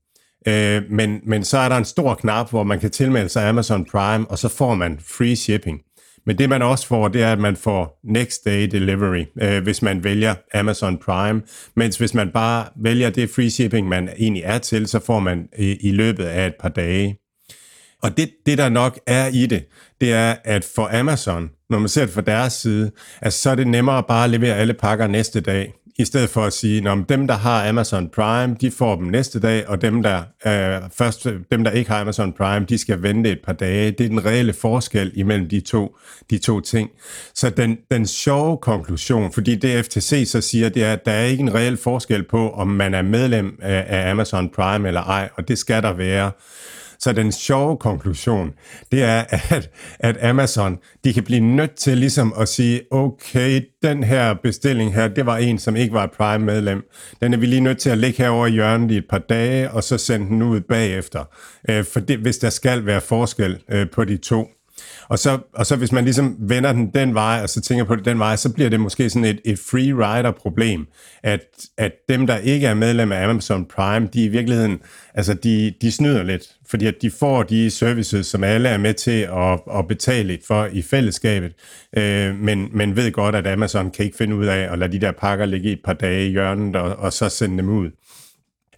[0.47, 3.85] Øh, men, men så er der en stor knap, hvor man kan tilmelde sig Amazon
[3.85, 5.79] Prime, og så får man free shipping.
[6.25, 9.81] Men det man også får, det er, at man får next day delivery, øh, hvis
[9.81, 11.41] man vælger Amazon Prime.
[11.75, 15.47] Mens hvis man bare vælger det free shipping, man egentlig er til, så får man
[15.57, 17.17] i, i løbet af et par dage.
[18.01, 19.65] Og det, det, der nok er i det,
[20.01, 23.55] det er, at for Amazon, når man ser det fra deres side, at så er
[23.55, 26.97] det nemmere bare at levere alle pakker næste dag i stedet for at sige, at
[27.09, 31.27] dem, der har Amazon Prime, de får dem næste dag, og dem, der, øh, først,
[31.51, 33.91] dem, der ikke har Amazon Prime, de skal vente et par dage.
[33.91, 35.97] Det er den reelle forskel imellem de to,
[36.29, 36.89] de to ting.
[37.33, 41.25] Så den, den sjove konklusion, fordi det FTC så siger, det er, at der er
[41.25, 45.29] ikke en reel forskel på, om man er medlem af, af Amazon Prime eller ej,
[45.35, 46.31] og det skal der være.
[47.03, 48.51] Så den sjove konklusion,
[48.91, 54.03] det er, at, at Amazon, de kan blive nødt til ligesom at sige, okay, den
[54.03, 56.83] her bestilling her, det var en, som ikke var et Prime-medlem.
[57.21, 59.71] Den er vi lige nødt til at lægge herover i hjørnet i et par dage,
[59.71, 61.23] og så sende den ud bagefter.
[61.69, 64.47] Øh, for det, hvis der skal være forskel øh, på de to.
[65.13, 67.95] Og så, og så hvis man ligesom vender den den vej, og så tænker på
[67.95, 70.87] det den vej, så bliver det måske sådan et, et free rider problem,
[71.23, 71.39] at,
[71.77, 74.79] at dem, der ikke er medlem af Amazon Prime, de i virkeligheden,
[75.13, 78.93] altså de, de snyder lidt, fordi at de får de services, som alle er med
[78.93, 81.53] til at, at betale lidt for i fællesskabet,
[81.97, 85.01] øh, men, men ved godt, at Amazon kan ikke finde ud af at lade de
[85.01, 87.89] der pakker ligge i et par dage i hjørnet, og, og så sende dem ud.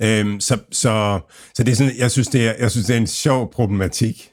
[0.02, 1.19] Øhm, så, så,
[1.56, 4.32] så det er sådan, jeg synes, det er, jeg synes, det er en sjov problematik.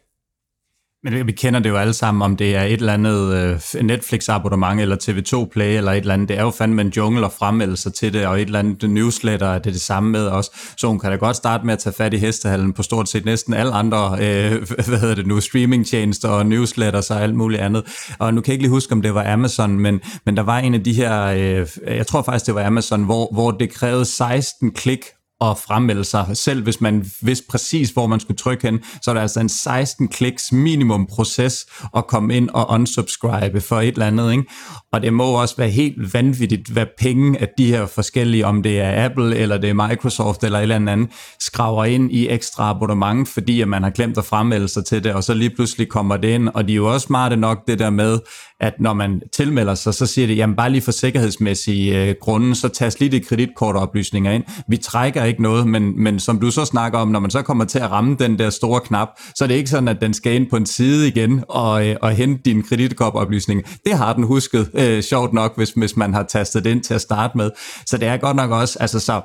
[1.04, 4.80] Men vi kender det jo alle sammen, om det er et eller andet øh, Netflix-abonnement,
[4.80, 6.28] eller TV2 Play, eller et eller andet.
[6.28, 8.90] Det er jo fandme en jungle at fremmelde sig til det, og et eller andet
[8.90, 10.50] newsletter er det det samme med os.
[10.76, 13.24] Så hun kan da godt starte med at tage fat i hestehallen på stort set
[13.24, 14.52] næsten alle andre, øh,
[14.88, 17.84] hvad hedder det nu, streamingtjenester og newsletters og alt muligt andet.
[18.18, 20.58] Og nu kan jeg ikke lige huske, om det var Amazon, men, men der var
[20.58, 24.04] en af de her, øh, jeg tror faktisk, det var Amazon, hvor, hvor det krævede
[24.04, 25.00] 16 klik
[25.42, 26.26] at fremmelde sig.
[26.34, 29.48] Selv hvis man vidste præcis, hvor man skulle trykke hen, så er der altså en
[29.48, 34.32] 16 kliks minimum proces at komme ind og unsubscribe for et eller andet.
[34.32, 34.44] Ikke?
[34.92, 38.80] Og det må også være helt vanvittigt, hvad penge af de her forskellige, om det
[38.80, 41.08] er Apple, eller det er Microsoft, eller et eller andet,
[41.40, 45.12] skraver ind i ekstra abonnement, fordi at man har glemt at fremmelde sig til det,
[45.12, 46.48] og så lige pludselig kommer det ind.
[46.48, 48.18] Og de er jo også smarte nok det der med,
[48.62, 52.54] at når man tilmelder sig, så siger det, jamen bare lige for sikkerhedsmæssige øh, grunde,
[52.54, 54.44] så tages lige de kreditkortoplysninger ind.
[54.68, 57.64] Vi trækker ikke noget, men, men som du så snakker om, når man så kommer
[57.64, 60.34] til at ramme den der store knap, så er det ikke sådan, at den skal
[60.34, 63.62] ind på en side igen og, øh, og hente din kreditkortoplysning.
[63.86, 66.94] Det har den husket, øh, sjovt nok, hvis, hvis man har tastet det ind til
[66.94, 67.50] at starte med.
[67.86, 69.20] Så det er godt nok også, altså så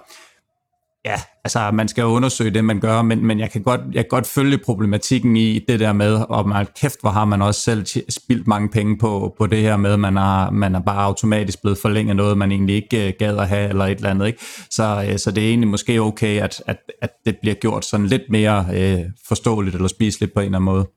[1.07, 4.03] ja, altså man skal jo undersøge det, man gør, men, men jeg, kan godt, jeg
[4.03, 7.61] kan godt følge problematikken i det der med, og man, kæft, hvor har man også
[7.61, 11.61] selv spildt mange penge på, på det her med, man er, man er bare automatisk
[11.61, 14.27] blevet forlænget noget, man egentlig ikke øh, gad at have, eller et eller andet.
[14.27, 14.39] Ikke?
[14.69, 18.07] Så, øh, så det er egentlig måske okay, at, at, at det bliver gjort sådan
[18.07, 20.87] lidt mere øh, forståeligt eller spiseligt på en eller anden måde.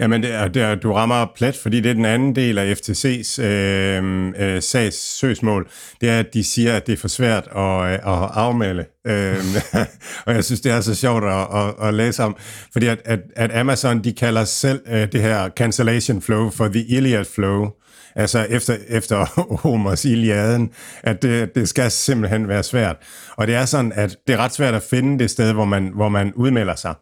[0.00, 2.74] Jamen, det er, det er, du rammer plet, fordi det er den anden del af
[2.74, 5.68] FTC's øh, øh, sags søgsmål.
[6.00, 8.84] Det er, at de siger, at det er for svært at, øh, at afmelde.
[9.06, 9.36] Øh,
[10.26, 12.36] og jeg synes, det er så sjovt at, at, at læse om.
[12.72, 16.84] Fordi at, at, at Amazon, de kalder selv øh, det her cancellation flow for the
[16.84, 17.68] Iliad flow.
[18.16, 19.26] Altså efter, efter
[19.62, 20.70] Homers Iliaden,
[21.02, 22.96] at det, det skal simpelthen være svært.
[23.36, 25.92] Og det er sådan, at det er ret svært at finde det sted, hvor man,
[25.94, 26.94] hvor man udmelder sig.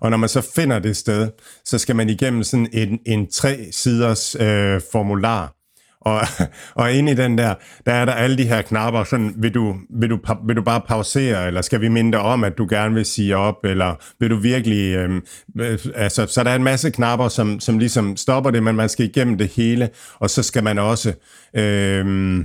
[0.00, 1.30] Og når man så finder det sted,
[1.64, 5.54] så skal man igennem sådan en, en tre-siders øh, formular.
[6.00, 6.20] Og,
[6.80, 7.54] og inde i den der,
[7.86, 10.80] der er der alle de her knapper, sådan, vil du, vil, du, vil du bare
[10.80, 14.30] pausere, eller skal vi minde dig om, at du gerne vil sige op, eller vil
[14.30, 15.22] du virkelig, øhm,
[15.60, 18.88] øh, altså, så der er en masse knapper, som, som ligesom stopper det, men man
[18.88, 21.12] skal igennem det hele, og så skal man også,
[21.56, 22.44] øh,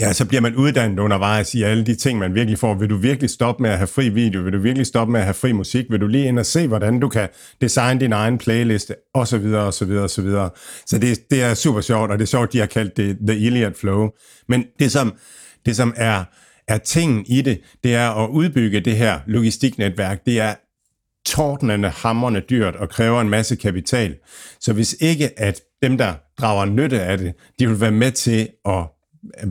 [0.00, 2.74] Ja, så bliver man uddannet undervejs i alle de ting, man virkelig får.
[2.74, 4.40] Vil du virkelig stoppe med at have fri video?
[4.40, 5.86] Vil du virkelig stoppe med at have fri musik?
[5.90, 7.28] Vil du lige ind og se, hvordan du kan
[7.60, 8.94] designe din egen playliste?
[9.14, 10.50] Og så videre, og så videre, og så videre.
[10.86, 13.38] Så det, det er super sjovt, og det er sjovt, de har kaldt det The
[13.38, 14.08] Iliad Flow.
[14.48, 15.14] Men det som,
[15.66, 16.24] det som er,
[16.68, 20.26] er tingen i det, det er at udbygge det her logistiknetværk.
[20.26, 20.54] Det er
[21.26, 24.14] tordnende, hammerne dyrt og kræver en masse kapital.
[24.60, 28.48] Så hvis ikke at dem, der drager nytte af det, de vil være med til
[28.68, 28.95] at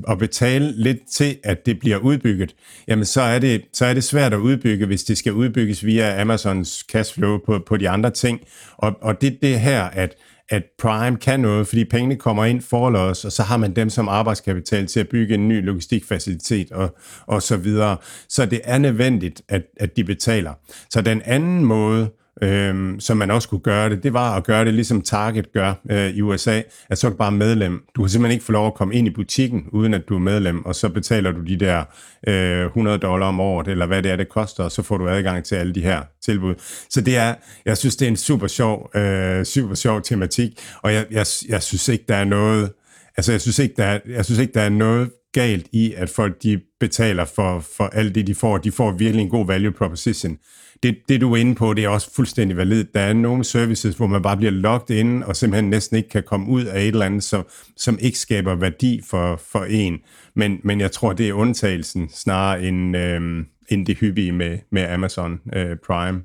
[0.08, 2.56] at betale lidt til, at det bliver udbygget,
[2.88, 6.22] jamen så er det, så er det svært at udbygge, hvis det skal udbygges via
[6.22, 8.40] Amazons cashflow på, på de andre ting.
[8.78, 10.16] Og, og det er det her, at,
[10.50, 14.08] at Prime kan noget, fordi pengene kommer ind forlods, og så har man dem som
[14.08, 17.98] arbejdskapital til at bygge en ny logistikfacilitet og, og så videre.
[18.30, 20.54] Så det er nødvendigt, at, at de betaler.
[20.90, 22.10] Så den anden måde,
[22.42, 25.74] øh, som man også kunne gøre det, det var at gøre det ligesom Target gør
[25.92, 27.84] øh, i USA, at så er du bare medlem.
[27.96, 30.20] Du kan simpelthen ikke få lov at komme ind i butikken, uden at du er
[30.20, 31.84] medlem, og så betaler du de der
[32.28, 35.10] øh, 100 dollar om året, eller hvad det er, det koster, og så får du
[35.10, 36.56] adgang til alle de her tilbud.
[36.90, 37.34] Så det er,
[37.66, 41.64] jeg synes, det er en super sjov, øh, super sjov tematik, og jeg, jeg, jeg
[41.64, 42.72] synes ikke, der er noget,
[43.18, 46.10] altså jeg synes ikke, der er, jeg synes ikke, der er noget galt i, at
[46.10, 48.58] folk de betaler for, for alt det, de får.
[48.58, 50.38] De får virkelig en god value proposition.
[50.84, 52.94] Det, det du er inde på, det er også fuldstændig validt.
[52.94, 56.24] Der er nogle services, hvor man bare bliver locked ind, og simpelthen næsten ikke kan
[56.24, 57.46] komme ud af et eller andet, som,
[57.78, 60.00] som ikke skaber værdi for, for en.
[60.36, 64.84] Men, men jeg tror, det er undtagelsen snarere end, øh, end det hyppige med, med
[64.84, 66.22] Amazon øh, Prime.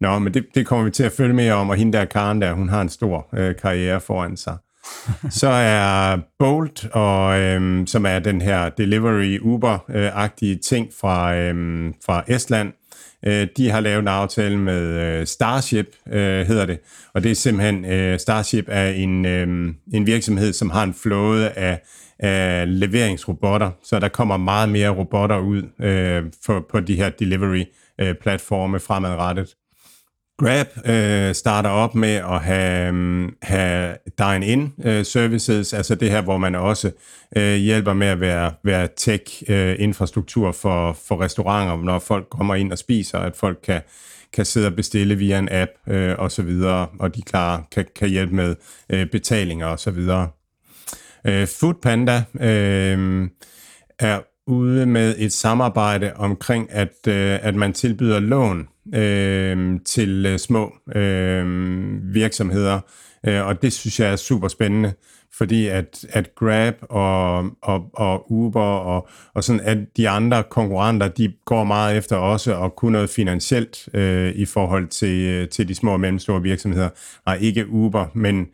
[0.00, 2.42] Nå, men det, det kommer vi til at følge mere om, og hende der Karen
[2.42, 4.56] der, hun har en stor øh, karriere foran sig.
[5.40, 12.24] så er Bolt, og, øhm, som er den her delivery Uber-agtige ting fra, øhm, fra
[12.28, 12.72] Estland,
[13.26, 16.78] øh, de har lavet en aftale med øh, Starship, øh, hedder det.
[17.14, 21.50] Og det er simpelthen, øh, Starship er en, øh, en virksomhed, som har en flåde
[21.50, 21.80] af,
[22.18, 28.76] af leveringsrobotter, så der kommer meget mere robotter ud øh, for, på de her delivery-platforme
[28.76, 29.54] øh, fremadrettet.
[30.42, 36.22] Grab øh, starter op med at have, mm, have dine-in øh, services, altså det her,
[36.22, 36.90] hvor man også
[37.36, 42.72] øh, hjælper med at være, være tech-infrastruktur øh, for, for restauranter, når folk kommer ind
[42.72, 43.80] og spiser, at folk kan,
[44.32, 47.86] kan sidde og bestille via en app øh, og så videre, og de klar kan,
[47.96, 48.56] kan hjælpe med
[48.90, 50.28] øh, betalinger og så videre.
[51.26, 53.28] Øh, Foodpanda øh,
[53.98, 60.38] er ude med et samarbejde omkring, at, øh, at man tilbyder lån øh, til øh,
[60.38, 61.44] små øh,
[62.14, 62.80] virksomheder,
[63.26, 64.92] øh, og det synes jeg er super spændende,
[65.34, 71.08] fordi at, at Grab og, og, og Uber og, og sådan at de andre konkurrenter,
[71.08, 75.68] de går meget efter også at kunne noget finansielt øh, i forhold til, øh, til
[75.68, 76.88] de små og mellemstore virksomheder.
[77.26, 78.46] Nej, ikke Uber, men,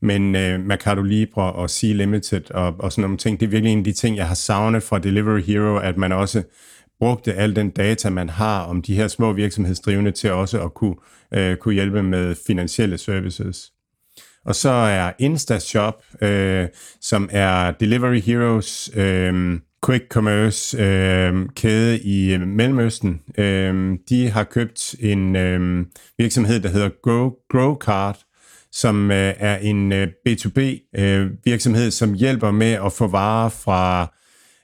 [0.00, 3.40] men øh, Mercado Libre og Sea Limited og, og sådan nogle ting.
[3.40, 6.12] Det er virkelig en af de ting, jeg har savnet fra Delivery Hero, at man
[6.12, 6.42] også
[6.98, 10.94] brugte al den data, man har om de her små virksomhedsdrivende til også at kunne,
[11.34, 13.72] øh, kunne hjælpe med finansielle services.
[14.44, 16.68] Og så er InstaShop, øh,
[17.00, 23.20] som er Delivery Heroes øh, quick commerce øh, kæde i Mellemøsten.
[23.38, 25.86] Øh, de har købt en øh,
[26.18, 28.18] virksomhed, der hedder Grow, Growcard,
[28.72, 30.60] som øh, er en øh, B2B
[31.00, 34.12] øh, virksomhed, som hjælper med at få varer fra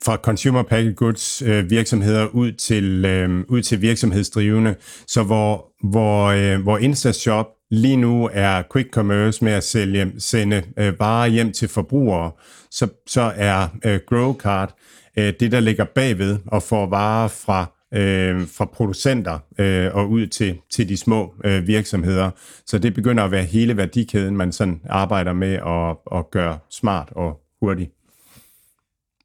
[0.05, 4.75] fra consumer packaged goods øh, virksomheder ud til øh, ud til virksomhedsdrivende,
[5.07, 10.63] så hvor hvor øh, hvor InstaShop lige nu er quick commerce med at sælge sende
[10.79, 12.31] øh, varer hjem til forbrugere,
[12.71, 14.75] så så er øh, Growcard
[15.19, 20.27] øh, det der ligger bagved og får varer fra øh, fra producenter øh, og ud
[20.27, 22.31] til, til de små øh, virksomheder.
[22.67, 27.09] Så det begynder at være hele værdikæden, man sådan arbejder med at, at gøre smart
[27.11, 27.91] og hurtigt.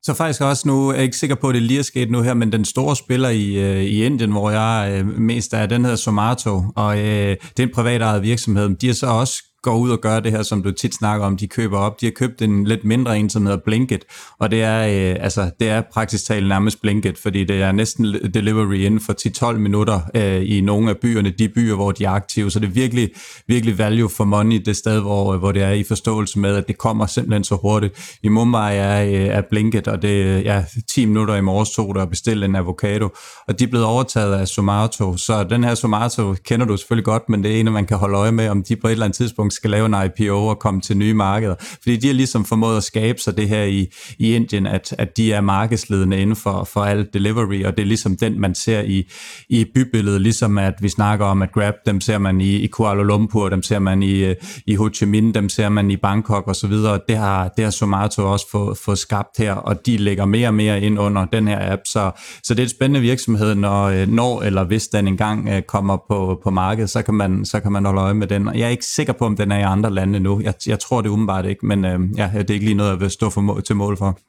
[0.08, 2.22] Så faktisk også nu, jeg er ikke sikker på, at det lige er sket nu
[2.22, 5.82] her, men den store spiller i, øh, i Indien, hvor jeg øh, mest er, den
[5.82, 8.76] hedder Somato, og øh, det er en privatejet virksomhed.
[8.76, 11.38] De har så også går ud og gør det her, som du tit snakker om,
[11.38, 12.02] de køber op.
[12.02, 14.04] De har købt en lidt mindre en, som hedder Blinket,
[14.40, 18.06] og det er, øh, altså, det er praktisk talt nærmest Blinket, fordi det er næsten
[18.34, 22.10] delivery inden for 10-12 minutter øh, i nogle af byerne, de byer, hvor de er
[22.10, 22.52] aktive.
[22.52, 23.10] Så det er virkelig,
[23.48, 26.68] virkelig value for money, det sted, hvor, øh, hvor det er i forståelse med, at
[26.68, 28.18] det kommer simpelthen så hurtigt.
[28.24, 31.96] I Mumbai er, øh, er Blinket, og det er ja, 10 minutter i morges tog
[31.96, 33.10] der at bestille en avocado,
[33.48, 35.18] og de er blevet overtaget af Somato.
[35.18, 38.18] Så den her Somato kender du selvfølgelig godt, men det er en, man kan holde
[38.18, 40.82] øje med, om de på et eller andet tidspunkt skal lave en IPO og komme
[40.82, 41.56] til nye markeder.
[41.60, 45.18] Fordi de har ligesom formået at skabe sig det her i, i Indien, at, at
[45.18, 48.82] de er markedsledende inden for, for alt delivery, og det er ligesom den, man ser
[48.82, 49.12] i,
[49.50, 53.04] i bybilledet, ligesom at vi snakker om, at Grab, dem ser man i, i Kuala
[53.04, 54.34] Lumpur, dem ser man i,
[54.68, 56.72] i Ho Chi Minh, dem ser man i Bangkok osv.,
[57.08, 60.54] det har, det har Somato også fået, fået skabt her, og de lægger mere og
[60.54, 62.12] mere ind under den her app, så,
[62.44, 65.98] så det er et spændende virksomhed, når, øh, når eller hvis den engang øh, kommer
[66.10, 68.50] på, på markedet, så kan, man, så kan man holde øje med den.
[68.56, 70.42] Jeg er ikke sikker på, om den er i andre lande nu.
[70.44, 73.00] Jeg, jeg tror det umiddelbart ikke, men øh, ja, det er ikke lige noget, jeg
[73.00, 74.20] vil stå for, til mål for.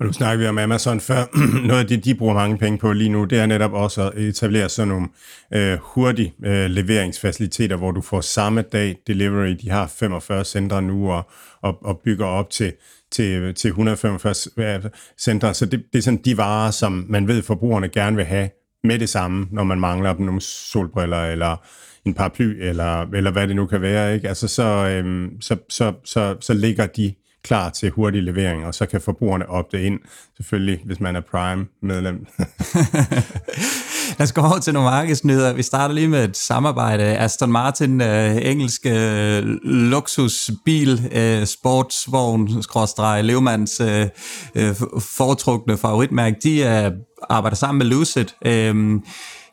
[0.00, 1.24] Og nu snakker vi om Amazon før.
[1.66, 4.18] Noget af det, de bruger mange penge på lige nu, det er netop også at
[4.18, 5.08] etablere sådan nogle
[5.54, 9.56] øh, hurtige øh, leveringsfaciliteter, hvor du får samme dag delivery.
[9.62, 11.30] De har 45 centre nu og,
[11.62, 12.72] og, og bygger op til,
[13.12, 14.80] til, til 145
[15.18, 15.54] centre.
[15.54, 18.48] Så det, det er sådan de varer, som man ved, forbrugerne gerne vil have
[18.84, 21.56] med det samme, når man mangler dem nogle solbriller eller
[22.04, 24.28] en paraply, eller, eller hvad det nu kan være, ikke?
[24.28, 27.14] Altså, så, øhm, så, så, så, så ligger de
[27.44, 29.98] klar til hurtig levering, og så kan forbrugerne opte ind,
[30.36, 32.26] selvfølgelig, hvis man er Prime-medlem.
[34.18, 35.52] lad os gå over til nogle markedsnyheder.
[35.52, 37.04] Vi starter lige med et samarbejde.
[37.04, 44.06] Aston Martin, øh, engelske øh, luksusbil, øh, sportsvogn, skråstrej, Levmands øh,
[44.54, 46.92] uh, foretrukne favoritmærke, de øh,
[47.30, 48.26] arbejder sammen med Lucid.
[48.46, 49.00] Øh,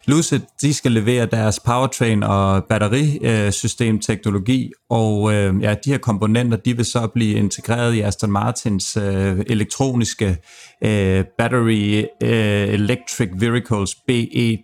[0.08, 6.76] Lucid, de skal levere deres powertrain og batterisystemteknologi, og øh, ja, de her komponenter, de
[6.76, 10.38] vil så blive integreret i Aston Martins øh, elektroniske
[10.84, 14.58] øh, Battery øh, Electric Vehicles, BE,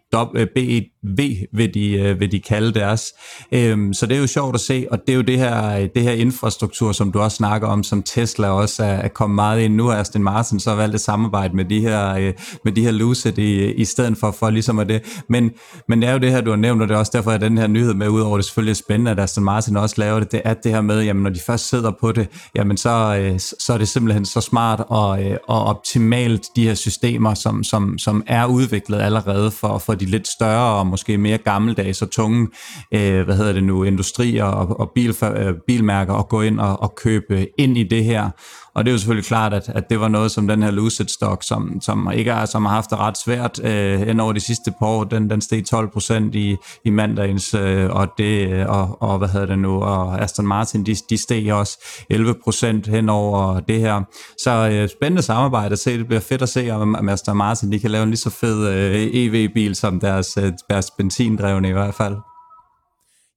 [0.55, 0.83] BEV
[1.17, 3.13] øh, vil de, øh, vil de kalde deres.
[3.51, 6.03] Øhm, så det er jo sjovt at se, og det er jo det her, det
[6.03, 9.75] her infrastruktur, som du også snakker om, som Tesla også er, er kommet meget ind.
[9.75, 12.91] Nu har Aston Martin så valgt at samarbejde med de her, øh, med de her
[12.91, 15.21] Lucid i, i stedet for, for ligesom at det.
[15.29, 15.51] Men,
[15.87, 17.41] men det er jo det her, du har nævnt, og det er også derfor, at
[17.41, 20.31] den her nyhed med, udover det selvfølgelig er spændende, at Aston Martin også laver det,
[20.31, 23.39] det er det her med, jamen når de først sidder på det, jamen så, øh,
[23.39, 26.06] så er det simpelthen så smart og, øh, og optimalt,
[26.55, 30.87] de her systemer, som, som, som er udviklet allerede for, for de lidt større og
[30.87, 32.47] måske mere gammeldags og tunge,
[32.91, 36.81] øh, hvad hedder det nu, industrier og, og bil, øh, bilmærker at gå ind og,
[36.81, 38.29] og købe ind i det her.
[38.77, 41.07] Og det er jo selvfølgelig klart, at, at det var noget som den her Lucid
[41.07, 44.39] Stock, som, som ikke er, som har haft det ret svært øh, end over de
[44.39, 45.03] sidste par år.
[45.03, 49.27] Den, den steg 12 procent i, i mandagens, øh, og, det, øh, og, og hvad
[49.27, 51.77] hedder det nu, og Aston Martin, de, de steg også
[52.09, 54.01] 11 procent hen over det her.
[54.43, 55.97] Så øh, spændende samarbejde at se.
[55.97, 58.67] Det bliver fedt at se, om Aston Martin de kan lave en lige så fed
[58.67, 62.15] øh, EV-bil som deres, øh, deres benzindrevne i hvert fald.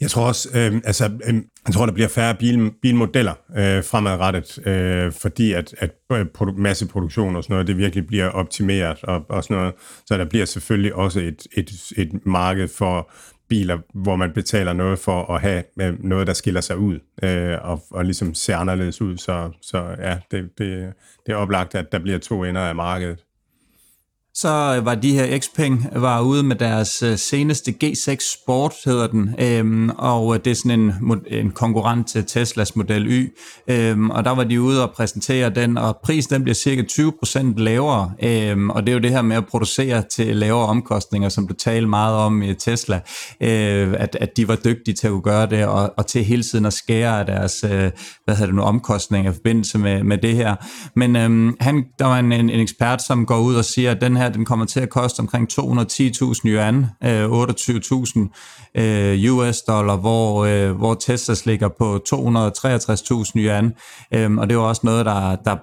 [0.01, 1.35] Jeg tror også, øh, altså, øh,
[1.67, 7.37] jeg tror, der bliver færre bil, bilmodeller øh, fremadrettet, øh, fordi at, at produ- masseproduktion
[7.37, 9.75] og sådan noget, det virkelig bliver optimeret og, og sådan noget.
[10.07, 13.11] Så der bliver selvfølgelig også et, et, et marked for
[13.49, 17.59] biler, hvor man betaler noget for at have øh, noget, der skiller sig ud øh,
[17.63, 19.17] og, og ligesom ser anderledes ud.
[19.17, 20.93] Så, så ja, det, det,
[21.27, 23.25] det er oplagt, at der bliver to ender af markedet
[24.41, 29.35] så var de her Xpeng var ude med deres øh, seneste G6 Sport, hedder den,
[29.39, 30.93] øhm, og øh, det er sådan en,
[31.27, 33.37] en konkurrent til Teslas Model Y,
[33.69, 37.55] øhm, og der var de ude og præsentere den, og prisen den bliver cirka 20%
[37.57, 41.49] lavere, øhm, og det er jo det her med at producere til lavere omkostninger, som
[41.49, 43.01] du talte meget om i Tesla,
[43.41, 46.43] øh, at, at de var dygtige til at kunne gøre det, og, og til hele
[46.43, 47.91] tiden at skære deres, øh,
[48.25, 50.57] hvad hedder det nu, omkostninger i forbindelse med, med det her.
[50.97, 54.01] Men øhm, han, der var en, en, en ekspert, som går ud og siger, at
[54.01, 59.97] den her den kommer til at koste omkring 210.000 yuan, øh, 28.000 øh, US dollar,
[59.97, 63.75] hvor, øh, hvor Teslas ligger på 263.000 yuan.
[64.15, 65.57] Øh, og det var også noget, der, der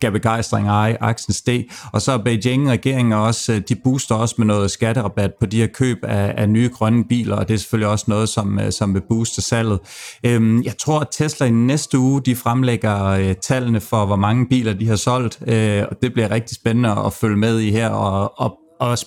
[0.00, 1.64] gav begejstring af aktien steg.
[1.92, 5.98] Og så Beijing-regeringen også, øh, de booster også med noget skatterabat på de her køb
[6.02, 9.02] af, af nye grønne biler, og det er selvfølgelig også noget, som, øh, som vil
[9.08, 9.80] booste salget.
[10.24, 14.46] Øhm, jeg tror, at Tesla i næste uge, de fremlægger øh, tallene for, hvor mange
[14.46, 17.88] biler de har solgt, øh, og det bliver rigtig spændende at følge med i her,
[17.88, 18.98] og, og, og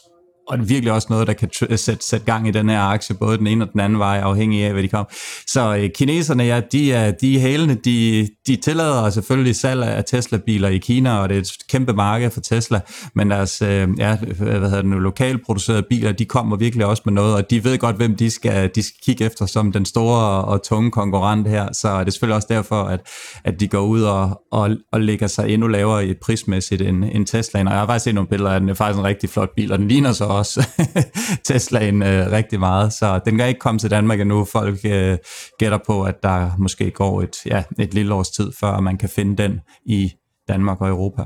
[0.49, 3.15] og det er virkelig også noget, der kan sætte, sætte gang i den her aktie,
[3.15, 5.05] både den ene og den anden vej, afhængig af, hvad de kommer.
[5.47, 10.03] Så øh, kineserne, ja, de er, de er hælende, de, de tillader selvfølgelig salg af
[10.05, 12.79] Tesla-biler i Kina, og det er et kæmpe marked for Tesla,
[13.15, 17.13] men deres øh, ja, hvad hedder det nu, lokalproducerede biler, de kommer virkelig også med
[17.13, 20.43] noget, og de ved godt, hvem de skal, de skal kigge efter som den store
[20.43, 22.99] og tunge konkurrent her, så det er selvfølgelig også derfor, at,
[23.43, 27.25] at de går ud og, og, og lægger sig endnu lavere i prismæssigt end, end
[27.25, 27.59] Tesla.
[27.59, 29.49] Og jeg har faktisk set nogle billeder af den, det er faktisk en rigtig flot
[29.55, 30.67] bil, og den ligner så også
[31.47, 34.45] Teslaen øh, rigtig meget, så den kan ikke komme til Danmark endnu.
[34.45, 35.17] Folk øh,
[35.60, 39.10] gætter på, at der måske går et, ja, et lille års tid, før man kan
[39.10, 40.12] finde den i
[40.47, 41.25] Danmark og Europa.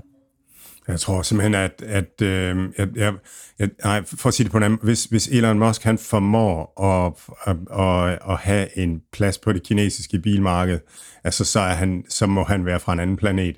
[0.87, 3.13] Jeg tror simpelthen, at, at øh, jeg, jeg,
[3.59, 6.81] jeg, nej, for at sige det på en anden, hvis, hvis Elon Musk han formår
[6.83, 7.13] at,
[7.45, 10.79] at, at, at have en plads på det kinesiske bilmarked,
[11.23, 13.57] altså så, er han, så må han være fra en anden planet.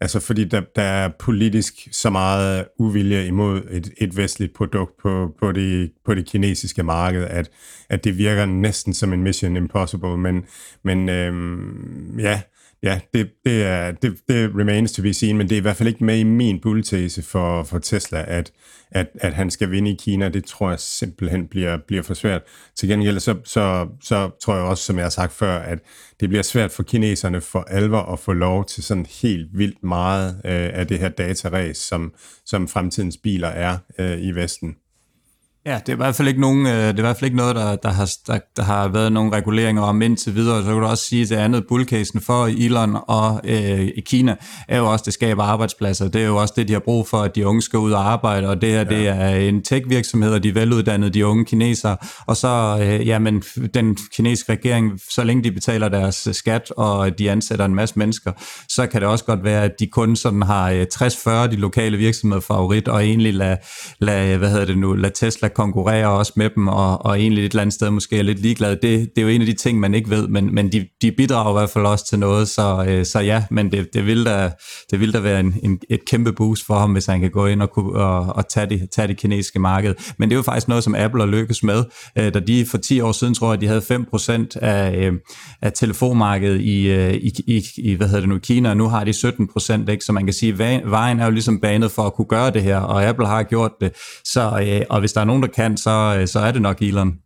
[0.00, 5.34] Altså fordi der, der er politisk så meget uvilje imod et, et vestligt produkt på,
[5.40, 7.50] på, det, på det kinesiske marked, at,
[7.88, 10.16] at det virker næsten som en mission impossible.
[10.16, 10.44] Men,
[10.82, 12.40] men øhm, ja,
[12.84, 15.76] Ja, det, det, er, det, det remains to be seen, men det er i hvert
[15.76, 18.52] fald ikke med i min bulltese for, for Tesla, at,
[18.90, 20.28] at, at han skal vinde i Kina.
[20.28, 22.42] Det tror jeg simpelthen bliver, bliver for svært.
[22.76, 25.78] Til gengæld så, så, så tror jeg også, som jeg har sagt før, at
[26.20, 30.40] det bliver svært for kineserne for alvor at få lov til sådan helt vildt meget
[30.44, 32.14] øh, af det her dataræs, som,
[32.46, 34.76] som fremtidens biler er øh, i Vesten.
[35.66, 37.36] Ja, det er i hvert fald ikke, nogen, øh, det er i hvert fald ikke
[37.36, 40.62] noget, der, der, har, der, der har været nogle reguleringer om indtil videre.
[40.62, 44.36] Så kan du også sige, at det andet bullcasen for Elon og øh, i Kina
[44.68, 46.08] er jo også, det skaber arbejdspladser.
[46.08, 48.12] Det er jo også det, de har brug for, at de unge skal ud og
[48.12, 48.84] arbejde, og det her, ja.
[48.84, 51.96] det er en tech-virksomhed, og de er veluddannede, de unge kinesere.
[52.26, 53.42] Og så, øh, jamen,
[53.74, 58.32] den kinesiske regering, så længe de betaler deres skat, og de ansætter en masse mennesker,
[58.68, 61.96] så kan det også godt være, at de kun sådan har 60-40 øh, de lokale
[61.96, 63.56] virksomheder favorit, og egentlig lade,
[63.98, 67.44] lad, hvad hedder det nu, lad Tesla konkurrerer konkurrere også med dem, og, og egentlig
[67.44, 68.70] et eller andet sted måske er lidt ligeglad.
[68.70, 71.12] Det, det er jo en af de ting, man ikke ved, men, men de, de
[71.12, 74.26] bidrager i hvert fald også til noget, så, øh, så ja, men det, det, vil
[74.26, 74.50] da,
[74.90, 77.46] det vil da være en, en, et kæmpe boost for ham, hvis han kan gå
[77.46, 79.94] ind og, og, og tage, det, tage det kinesiske marked.
[80.18, 81.84] Men det er jo faktisk noget, som Apple har lykkes med.
[82.18, 85.12] Øh, da de for 10 år siden, tror jeg, de havde 5% af, øh,
[85.62, 89.04] af telefonmarkedet i, øh, i, i, i, hvad hedder det nu, Kina, og nu har
[89.04, 90.04] de 17%, ikke?
[90.04, 92.76] så man kan sige, vejen er jo ligesom banet for at kunne gøre det her,
[92.76, 93.92] og Apple har gjort det.
[94.24, 96.82] Så, øh, og hvis der er nogen, der kan, så, øh, så er det nok
[96.82, 97.18] Elon.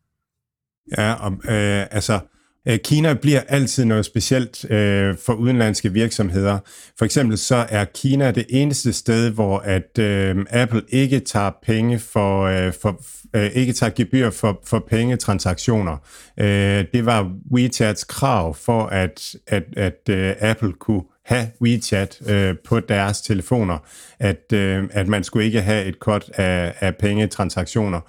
[0.99, 2.21] Ja, og, øh, altså,
[2.69, 6.59] øh, Kina bliver altid noget specielt øh, for udenlandske virksomheder.
[6.99, 11.99] For eksempel så er Kina det eneste sted, hvor at øh, Apple ikke tager penge
[11.99, 13.01] for, øh, for
[13.37, 15.97] øh, ikke tager gebyr for, for pengetransaktioner.
[16.41, 22.55] Øh, det var WeChats krav for, at, at, at øh, Apple kunne have WeChat øh,
[22.65, 23.79] på deres telefoner,
[24.19, 28.01] at, øh, at man skulle ikke have et cut af, af pengetransaktioner.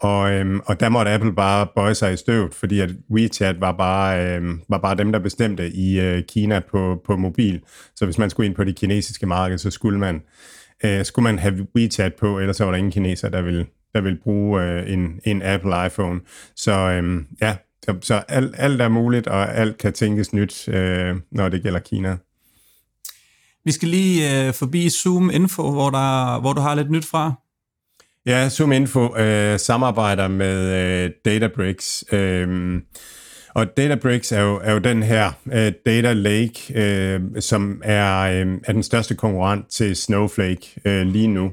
[0.00, 3.72] Og, øhm, og der måtte Apple bare bøje sig i støvet, fordi at WeChat var
[3.72, 7.60] bare, øhm, var bare dem, der bestemte i øh, Kina på, på mobil.
[7.96, 10.22] Så hvis man skulle ind på det kinesiske marked, så skulle man,
[10.84, 14.00] øh, skulle man have WeChat på, ellers så var der ingen kineser, der ville, der
[14.00, 16.20] ville bruge øh, en, en Apple iPhone.
[16.56, 21.16] Så øhm, ja, så, så alt, alt er muligt, og alt kan tænkes nyt, øh,
[21.30, 22.16] når det gælder Kina.
[23.68, 27.32] Vi skal lige øh, forbi Zoom Info, hvor, der, hvor du har lidt nyt fra.
[28.26, 30.72] Ja, Zoom Info øh, samarbejder med
[31.04, 32.04] øh, Databricks.
[32.12, 32.80] Øh,
[33.54, 38.46] og Databricks er jo, er jo den her øh, data lake, øh, som er, øh,
[38.64, 41.50] er den største konkurrent til Snowflake øh, lige nu.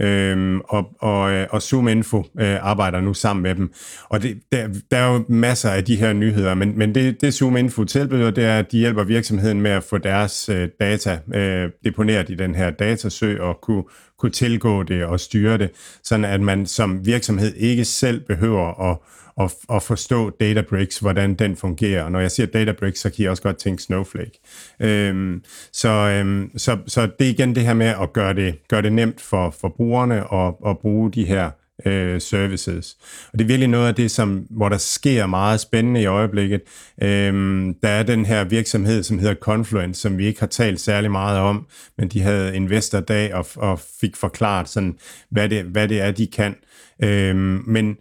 [0.00, 3.72] Øhm, og, og, øh, og Zoom Info øh, arbejder nu sammen med dem.
[4.08, 7.34] Og det, der, der er jo masser af de her nyheder, men, men det, det
[7.34, 11.18] Zoom Info tilbyder, det er, at de hjælper virksomheden med at få deres øh, data
[11.34, 13.84] øh, deponeret i den her datasø og kunne,
[14.18, 15.70] kunne tilgå det og styre det,
[16.02, 18.98] sådan at man som virksomhed ikke selv behøver at
[19.40, 22.02] at, at forstå Databricks, hvordan den fungerer.
[22.02, 24.40] Og når jeg siger Databricks, så kan jeg også godt tænke Snowflake.
[24.80, 28.82] Øhm, så, øhm, så, så det er igen det her med at gøre det, gøre
[28.82, 31.50] det nemt for, for brugerne at, at bruge de her
[31.84, 32.96] øh, services.
[33.32, 36.60] Og det er virkelig noget af det, som, hvor der sker meget spændende i øjeblikket.
[37.02, 41.10] Øhm, der er den her virksomhed, som hedder Confluence, som vi ikke har talt særlig
[41.10, 41.66] meget om,
[41.98, 44.98] men de havde investordag og, og fik forklaret, sådan,
[45.30, 46.54] hvad, det, hvad det er, de kan.
[47.02, 47.96] Øhm, men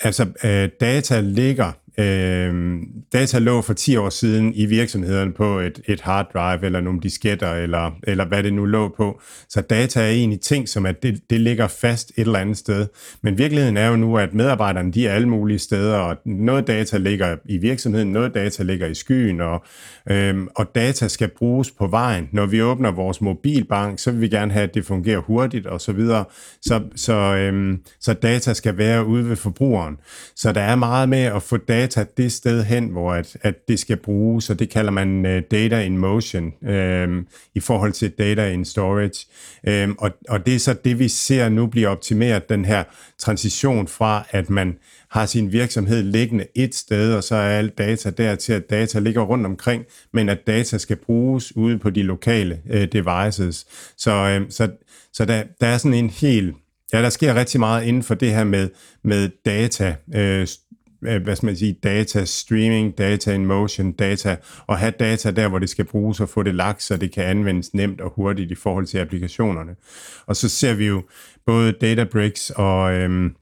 [0.00, 2.82] altså, øh, data ligger Øh,
[3.12, 7.00] data lå for 10 år siden i virksomhederne på et, et hard drive, eller nogle
[7.00, 9.20] disketter, eller, eller hvad det nu lå på.
[9.48, 12.86] Så data er egentlig ting, som at det, det ligger fast et eller andet sted.
[13.22, 16.98] Men virkeligheden er jo nu, at medarbejderne de er alle mulige steder, og noget data
[16.98, 19.64] ligger i virksomheden, noget data ligger i skyen, og,
[20.10, 22.28] øh, og data skal bruges på vejen.
[22.32, 25.80] Når vi åbner vores mobilbank, så vil vi gerne have, at det fungerer hurtigt, og
[25.80, 26.24] så videre.
[26.62, 29.96] Så, så, øh, så data skal være ude ved forbrugeren.
[30.36, 33.68] Så der er meget med at få data data det sted hen, hvor at, at
[33.68, 37.24] det skal bruges, og det kalder man uh, data in motion uh,
[37.54, 39.26] i forhold til data in storage.
[39.68, 42.84] Uh, og, og det er så det, vi ser nu bliver optimeret, den her
[43.18, 44.78] transition fra, at man
[45.10, 48.98] har sin virksomhed liggende et sted, og så er alt data der til, at data
[48.98, 53.66] ligger rundt omkring, men at data skal bruges ude på de lokale uh, devices.
[53.96, 54.70] Så, uh, så,
[55.12, 56.54] så der, der er sådan en helt
[56.92, 58.68] Ja, der sker rigtig meget inden for det her med,
[59.04, 60.46] med data, Øh,
[61.06, 64.36] Øh, hvad skal man sige, data streaming, data in motion, data,
[64.66, 67.24] og have data der, hvor det skal bruges og få det lagt, så det kan
[67.24, 69.76] anvendes nemt og hurtigt i forhold til applikationerne.
[70.26, 71.02] Og så ser vi jo
[71.46, 73.34] både Databricks og, øhm,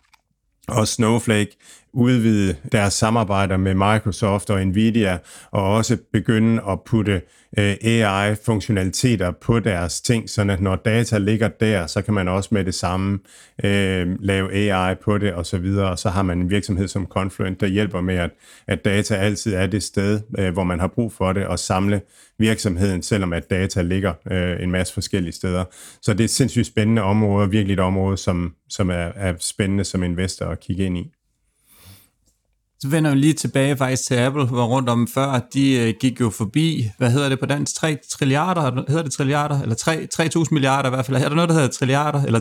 [0.68, 1.56] og Snowflake
[1.94, 5.18] udvide deres samarbejder med Microsoft og Nvidia,
[5.50, 7.22] og også begynde at putte
[7.58, 12.64] øh, AI-funktionaliteter på deres ting, så når data ligger der, så kan man også med
[12.64, 13.18] det samme
[13.64, 17.06] øh, lave AI på det og så videre, og så har man en virksomhed som
[17.06, 18.30] Confluent, der hjælper med, at,
[18.66, 22.00] at data altid er det sted, øh, hvor man har brug for det, og samle
[22.38, 25.64] virksomheden, selvom at data ligger øh, en masse forskellige steder.
[26.02, 29.84] Så det er et sindssygt spændende område, virkelig et område, som, som er, er spændende
[29.84, 31.12] som investor at kigge ind i.
[32.82, 36.20] Så vender vi lige tilbage faktisk til Apple, hvor rundt om før, de øh, gik
[36.20, 40.44] jo forbi, hvad hedder det på dansk, 3 trilliarder, hedder det trilliarder, eller 3, 3.000
[40.50, 42.38] milliarder i hvert fald, er der noget, der hedder trilliarder, eller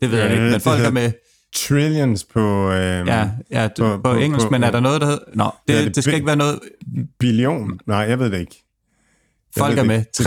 [0.00, 1.12] det ved ja, jeg ikke, men folk er med...
[1.54, 2.70] Trillions på...
[2.70, 5.24] Øh, ja, ja på, på, på engelsk, på, men er der noget, der hedder...
[5.34, 6.60] Nå, det, det, det skal ikke være noget...
[7.18, 7.78] Billion?
[7.86, 8.64] Nej, jeg ved det ikke.
[9.56, 10.04] Jeg folk er med.
[10.20, 10.24] 3.000...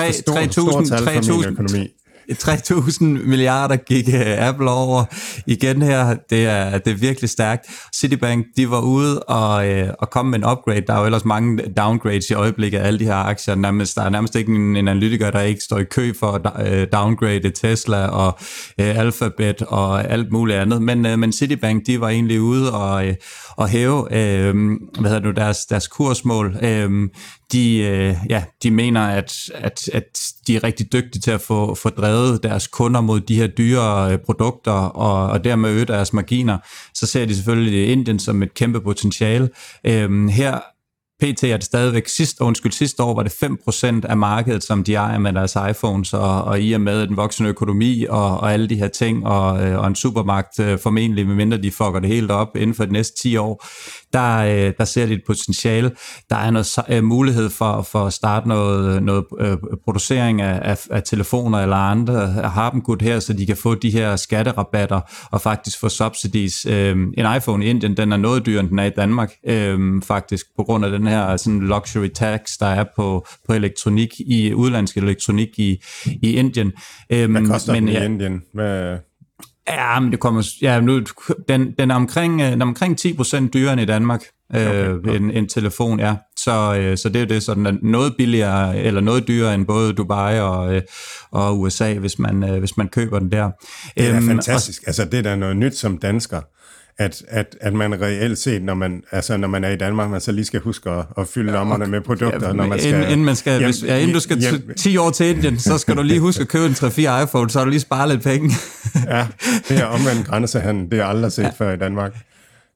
[1.76, 2.05] 3.000...
[2.32, 5.05] 3.000 milliarder gik øh, Apple over
[5.47, 6.15] igen her.
[6.30, 7.65] Det er, det er virkelig stærkt.
[7.95, 10.82] Citibank, de var ude og, øh, og komme med en upgrade.
[10.88, 13.55] Der er jo ellers mange downgrades i øjeblikket af alle de her aktier.
[13.55, 16.67] Nærmest, der er nærmest ikke en, en analytiker, der ikke står i kø for at
[16.67, 18.38] øh, downgrade Tesla og
[18.80, 20.82] øh, Alphabet og alt muligt andet.
[20.82, 23.15] Men, øh, men Citibank, de var egentlig ude og, øh,
[23.57, 24.55] og hæve øh,
[24.99, 26.57] hvad hedder nu, deres, deres kursmål.
[26.61, 27.09] Øh,
[27.52, 31.76] de, øh, ja, de mener, at, at, at de er rigtig dygtige til at få,
[31.76, 36.14] få drevet deres kunder mod de her dyre øh, produkter, og, og dermed øge deres
[36.14, 36.58] marginer.
[36.93, 39.50] Så ser de selvfølgelig Indien som et kæmpe potentiale.
[39.84, 40.60] Øhm, her
[41.22, 43.32] PT er det stadigvæk sidste, undskyld, sidste år var det
[44.03, 47.18] 5% af markedet, som de ejer med deres iPhones, og, og i og med den
[47.18, 51.28] voksende økonomi og, og alle de her ting, og, øh, og en supermagt øh, formentlig,
[51.28, 53.66] medmindre de fucker det helt op inden for de næste 10 år,
[54.13, 55.91] der, øh, der ser de et potentiale.
[56.30, 59.26] Der er noget mulighed for, for at starte noget, noget
[59.84, 63.76] producering af, af, af telefoner eller andre har dem godt her, så de kan få
[63.76, 65.01] de her skatterabatter
[65.32, 66.66] og faktisk få subsidies.
[66.66, 69.32] en iPhone i Indien, den er noget dyrere, end den er i Danmark,
[70.03, 74.53] faktisk, på grund af den her sådan luxury tax, der er på, på elektronik i
[74.53, 76.72] udlandsk elektronik i, i Indien.
[77.10, 78.41] Øhm, Hvad koster men, den i ja, Indien?
[78.53, 78.97] Hvad...
[79.68, 81.01] Ja, men det kommer, ja, nu,
[81.47, 85.16] den, den, er omkring, den er omkring 10% dyrere end i Danmark, okay, øh, okay.
[85.16, 86.16] En, en telefon, ja.
[86.38, 89.56] Så, øh, så det er jo det, så den er noget billigere, eller noget dyrere
[89.56, 90.82] end både Dubai og, øh,
[91.32, 93.51] og USA, hvis man, øh, hvis man køber den der.
[93.97, 94.82] Det er øhm, fantastisk.
[94.82, 96.41] Og, altså, det er da noget nyt som dansker
[96.98, 100.22] at, at, at man reelt set, når man, altså, når man er i Danmark, man
[100.22, 102.93] så lige skal huske at, at fylde lommerne med produkter, ja, når man skal...
[102.93, 105.60] Inden, inden, man skal, hjem, hvis, ja, inden du skal hjem, 10 år til Indien,
[105.60, 108.10] så skal du lige huske at købe en 3-4 iPhone, så har du lige sparet
[108.10, 108.52] lidt penge.
[109.08, 109.28] ja,
[109.70, 111.50] det er omvendt grænsehandel, det er aldrig set ja.
[111.58, 112.16] før i Danmark.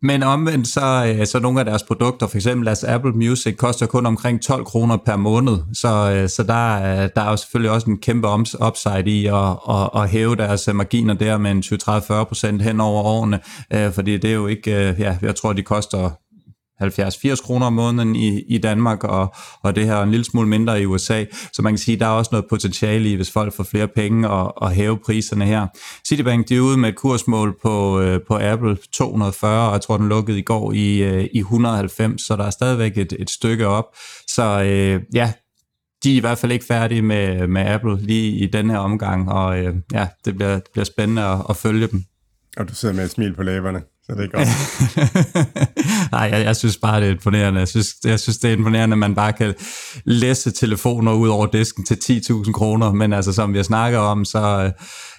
[0.02, 3.86] Men omvendt, så, øh, så nogle af deres produkter, for eksempel deres Apple Music, koster
[3.86, 5.58] kun omkring 12 kroner per måned.
[5.74, 8.28] Så, øh, så der, øh, der er jo selvfølgelig også en kæmpe
[8.68, 9.36] upside i at,
[9.70, 13.40] at, at hæve deres marginer der med en 20-30-40 procent hen over årene.
[13.92, 16.10] Fordi det er jo ikke, ja, jeg tror, de koster
[16.84, 20.82] 70-80 kroner om måneden i, i Danmark, og, og det her en lille smule mindre
[20.82, 21.26] i USA.
[21.54, 23.88] Så man kan sige, at der er også noget potentiale i, hvis folk får flere
[23.88, 25.68] penge og, og hæve priserne her.
[26.08, 29.98] Citibank de er ude med et kursmål på, øh, på Apple 240, og jeg tror,
[29.98, 33.68] den lukkede i går i, øh, i 190, så der er stadigvæk et, et stykke
[33.68, 33.86] op.
[34.28, 35.34] Så øh, ja,
[36.04, 39.32] de er i hvert fald ikke færdige med, med Apple lige i den her omgang,
[39.32, 42.04] og øh, ja, det bliver, det bliver spændende at, at følge dem.
[42.58, 43.82] Og du sidder med et smil på læberne.
[44.10, 46.12] Så det er godt.
[46.12, 47.60] Nej, jeg, jeg synes bare, det er imponerende.
[47.60, 49.54] Jeg synes, jeg synes, det er imponerende, at man bare kan
[50.06, 52.94] læse telefoner ud over disken til 10.000 kroner.
[52.94, 54.72] Men altså, som vi har snakket om, så,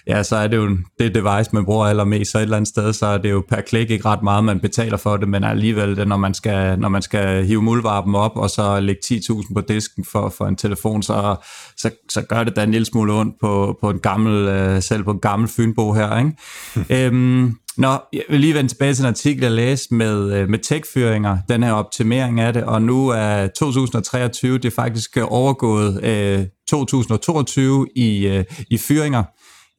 [0.07, 2.31] ja, så er det jo det device, man bruger allermest.
[2.31, 4.59] Så et eller andet sted, så er det jo per klik ikke ret meget, man
[4.59, 5.29] betaler for det.
[5.29, 9.01] Men alligevel, det, når, man skal, når man skal hive muldvarpen op, og så lægge
[9.05, 11.35] 10.000 på disken for, for en telefon, så,
[11.77, 15.03] så, så gør det da en lille smule ondt på, på en gammel, øh, selv
[15.03, 16.17] på en gammel fynbo her.
[16.17, 17.05] Ikke?
[17.07, 20.59] øhm, Nå, jeg vil lige vende tilbage til en artikel, jeg læste med, øh, med
[20.59, 26.45] tech-fyringer, den her optimering af det, og nu er 2023, det er faktisk overgået øh,
[26.69, 29.23] 2022 i, øh, i fyringer.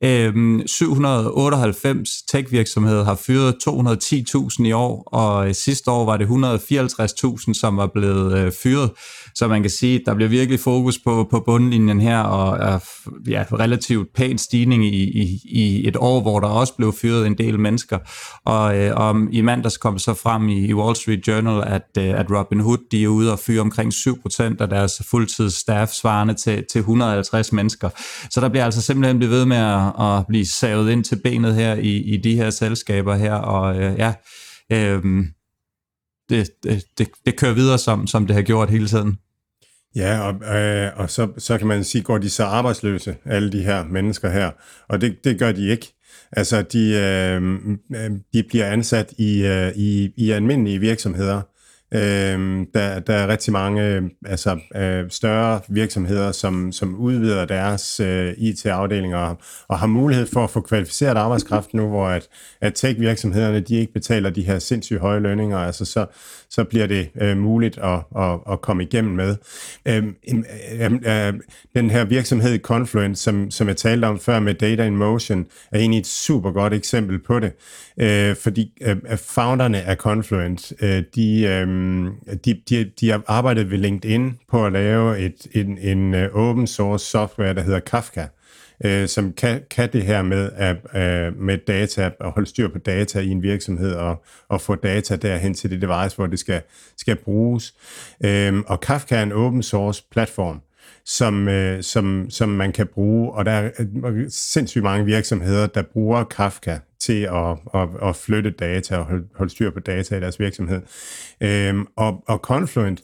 [0.05, 7.55] Øhm, 798 tech-virksomheder har fyret 210.000 i år, og øh, sidste år var det 154.000,
[7.55, 8.91] som var blevet øh, fyret.
[9.35, 12.79] Så man kan sige, at der bliver virkelig fokus på, på bundlinjen her, og er
[13.29, 17.39] ja, relativt pæn stigning i, i, i et år, hvor der også blev fyret en
[17.39, 17.99] del mennesker.
[18.45, 22.21] Og, øh, og i mandags kom så frem i, i Wall Street Journal, at, øh,
[22.21, 26.79] at Robinhood de er ude og fyre omkring 7% af deres fuldtidsstaff, svarende til, til
[26.79, 27.89] 150 mennesker.
[28.31, 31.55] Så der bliver altså simpelthen blevet ved med at, at blive savet ind til benet
[31.55, 34.15] her i, i de her selskaber her, og øh, ja...
[34.73, 35.25] Øh,
[36.29, 39.19] det, det, det, det kører videre, som, som det har gjort hele tiden.
[39.97, 43.63] Ja, og, øh, og så, så kan man sige, går de så arbejdsløse, alle de
[43.63, 44.51] her mennesker her,
[44.89, 45.95] og det, det gør de ikke.
[46.33, 47.43] Altså, de, øh,
[48.03, 51.43] øh de bliver ansat i, øh, i, i almindelige virksomheder,
[51.95, 58.01] Øh, der, der er rigtig mange øh, altså, øh, større virksomheder, som, som udvider deres
[58.01, 59.35] øh, IT-afdelinger
[59.69, 62.29] og har mulighed for at få kvalificeret arbejdskraft nu, hvor at,
[62.61, 65.59] at tech-virksomhederne de ikke betaler de her sindssygt høje lønninger.
[65.59, 66.07] Altså, så,
[66.53, 69.37] så bliver det øh, muligt at, at, at komme igennem med.
[69.87, 70.05] Øh,
[70.81, 71.35] øh, øh,
[71.75, 75.79] den her virksomhed Confluence, som, som jeg talte om før med Data in Motion, er
[75.79, 77.53] egentlig et super godt eksempel på det.
[78.01, 81.67] Øh, fordi øhm, øh, founderne af Confluence, øh, de, øh,
[82.45, 86.67] de, de, de har arbejdet ved LinkedIn på at lave et, en, en øh, open
[86.67, 88.42] source software, der hedder Kafka, øh,
[88.85, 92.79] øh, som kan, kan det her med, at, øh, med data, at holde styr på
[92.79, 96.63] data i en virksomhed og, og få data derhen til det device, hvor det skal,
[96.97, 97.75] skal bruges.
[98.25, 100.61] Øh, og Kafka er en open source platform,
[101.05, 103.71] som, øh, som, som man kan bruge, og der er
[104.07, 109.25] øh, sindssygt mange virksomheder, der bruger Kafka til at, at, at flytte data og holde,
[109.35, 110.83] holde styr på data i deres virksomhed.
[111.41, 113.03] Øhm, og, og Confluent,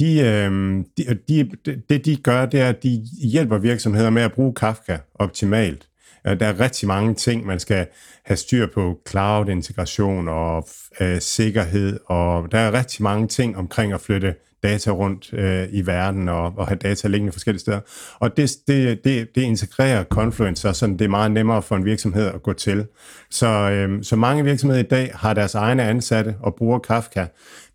[0.00, 1.50] de, øhm, de, de,
[1.88, 5.88] det de gør, det er, at de hjælper virksomheder med at bruge Kafka optimalt.
[6.26, 7.86] Øh, der er rigtig mange ting, man skal
[8.24, 8.98] have styr på.
[9.08, 10.68] Cloud-integration og
[11.00, 15.86] øh, sikkerhed, og der er rigtig mange ting omkring at flytte data rundt øh, i
[15.86, 17.80] verden og, og have data liggende forskellige steder.
[18.18, 21.84] Og det, det, det, det integrerer Confluence, så sådan, det er meget nemmere for en
[21.84, 22.86] virksomhed at gå til.
[23.30, 27.26] Så, øh, så mange virksomheder i dag har deres egne ansatte og bruger Kafka,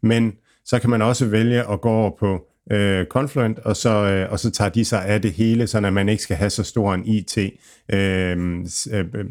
[0.02, 0.34] men
[0.66, 4.40] så kan man også vælge at gå over på øh, Confluent, og så, øh, og
[4.40, 7.06] så tager de sig af det hele, så man ikke skal have så stor en
[7.06, 7.38] IT,
[7.94, 9.26] øhm, øh, øh,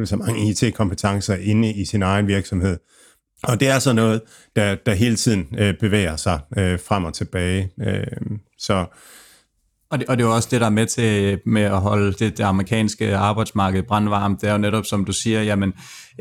[0.00, 2.78] øh, så mange IT-kompetencer inde i sin egen virksomhed.
[3.42, 4.20] Og det er så noget,
[4.56, 7.70] der, der hele tiden øh, bevæger sig øh, frem og tilbage.
[7.80, 8.06] Øh,
[8.58, 8.86] så
[9.90, 12.12] og det, og det er jo også det, der er med til med at holde
[12.12, 14.40] det, det amerikanske arbejdsmarked brandvarmt.
[14.40, 15.72] Det er jo netop, som du siger, jamen,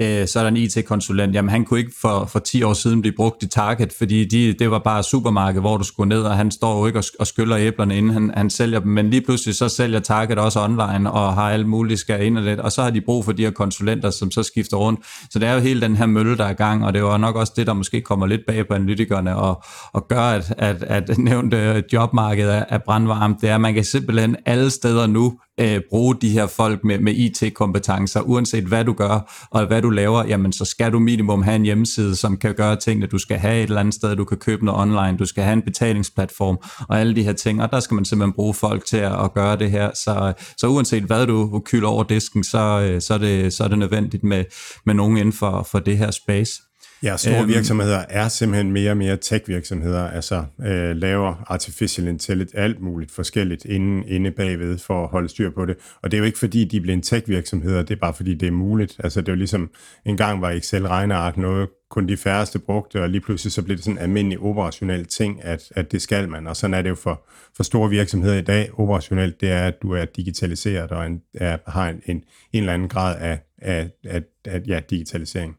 [0.02, 1.36] øh, så er der en IT-konsulent.
[1.36, 4.54] Jamen, han kunne ikke for, for 10 år siden blive brugt i Target, fordi de,
[4.60, 7.28] det var bare supermarked, hvor du skulle ned, og han står jo ikke og, og
[7.28, 8.91] skyller æblerne, inden han, han sælger dem.
[8.91, 12.43] Men lige pludselig så sælger Target også online, og har alt muligt skal ind og
[12.43, 15.00] det, og så har de brug for de her konsulenter, som så skifter rundt.
[15.30, 17.18] Så det er jo hele den her mølle, der er i gang, og det var
[17.18, 20.84] nok også det, der måske kommer lidt bag på analytikerne, og, og gør, at, at,
[20.84, 23.41] at nævnte jobmarkedet er, er brandvarmt.
[23.41, 26.99] Det er, at man kan simpelthen alle steder nu øh, bruge de her folk med,
[26.99, 31.43] med IT-kompetencer, uanset hvad du gør og hvad du laver, jamen så skal du minimum
[31.43, 33.08] have en hjemmeside, som kan gøre tingene.
[33.08, 35.53] Du skal have et eller andet sted, du kan købe noget online, du skal have
[35.53, 36.58] en betalingsplatform
[36.89, 39.34] og alle de her ting, og der skal man simpelthen bruge folk til at, at
[39.34, 39.91] gøre det her.
[39.93, 43.68] Så, så uanset hvad du kylder over disken, så, øh, så, er, det, så er
[43.68, 44.43] det nødvendigt med,
[44.86, 46.62] med nogen inden for, for det her space.
[47.04, 52.58] Ja, store øhm, virksomheder er simpelthen mere og mere tech-virksomheder, altså øh, laver artificial intelligence,
[52.58, 55.76] alt muligt forskelligt inde, inde bagved for at holde styr på det.
[56.02, 58.48] Og det er jo ikke fordi, de bliver en tech-virksomheder, det er bare fordi, det
[58.48, 58.96] er muligt.
[59.04, 59.70] Altså det er jo ligesom,
[60.06, 63.86] en gang var Excel-regneark noget, kun de færreste brugte, og lige pludselig så blev det
[63.86, 66.48] sådan en almindelig operationel ting, at, at det skal man.
[66.48, 67.26] Og sådan er det jo for,
[67.56, 68.80] for store virksomheder i dag.
[68.80, 72.24] Operationelt, det er, at du er digitaliseret og en, er, har en, en, en
[72.54, 75.56] eller anden grad af, af, af, af ja, digitalisering.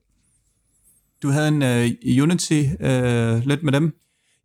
[1.27, 3.93] Du havde en uh, Unity uh, lidt med dem.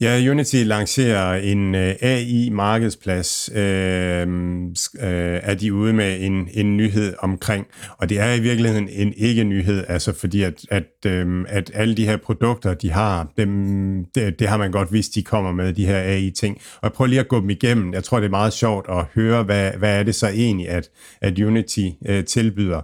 [0.01, 5.09] Ja, Unity lancerer en øh, uh, AI-markedsplads, uh, uh,
[5.49, 7.67] er de ude med en, en nyhed omkring,
[7.97, 12.05] og det er i virkeligheden en ikke-nyhed, altså fordi at, at, um, at alle de
[12.05, 15.85] her produkter, de har, dem, det, det har man godt vidst, de kommer med, de
[15.85, 16.57] her AI-ting.
[16.57, 17.93] Og jeg prøver lige at gå dem igennem.
[17.93, 20.89] Jeg tror, det er meget sjovt at høre, hvad, hvad er det så egentlig, at,
[21.21, 22.81] at Unity uh, tilbyder.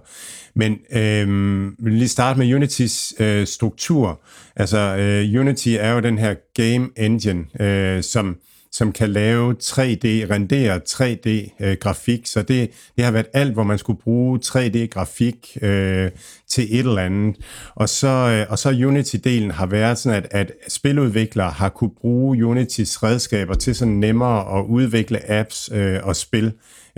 [0.58, 4.20] Men øhm, vi vil lige starte med Unitys øh, struktur.
[4.56, 8.36] Altså, øh, Unity er jo den her game engine, øh, som
[8.72, 12.18] som kan lave 3D, rendere 3D-grafik.
[12.20, 16.10] Øh, så det, det har været alt, hvor man skulle bruge 3D-grafik øh,
[16.48, 17.36] til et eller andet.
[17.74, 22.46] Og så, øh, og så Unity-delen har været sådan, at, at spiludviklere har kunne bruge
[22.46, 26.52] Unitys redskaber til sådan nemmere at udvikle apps øh, og spil.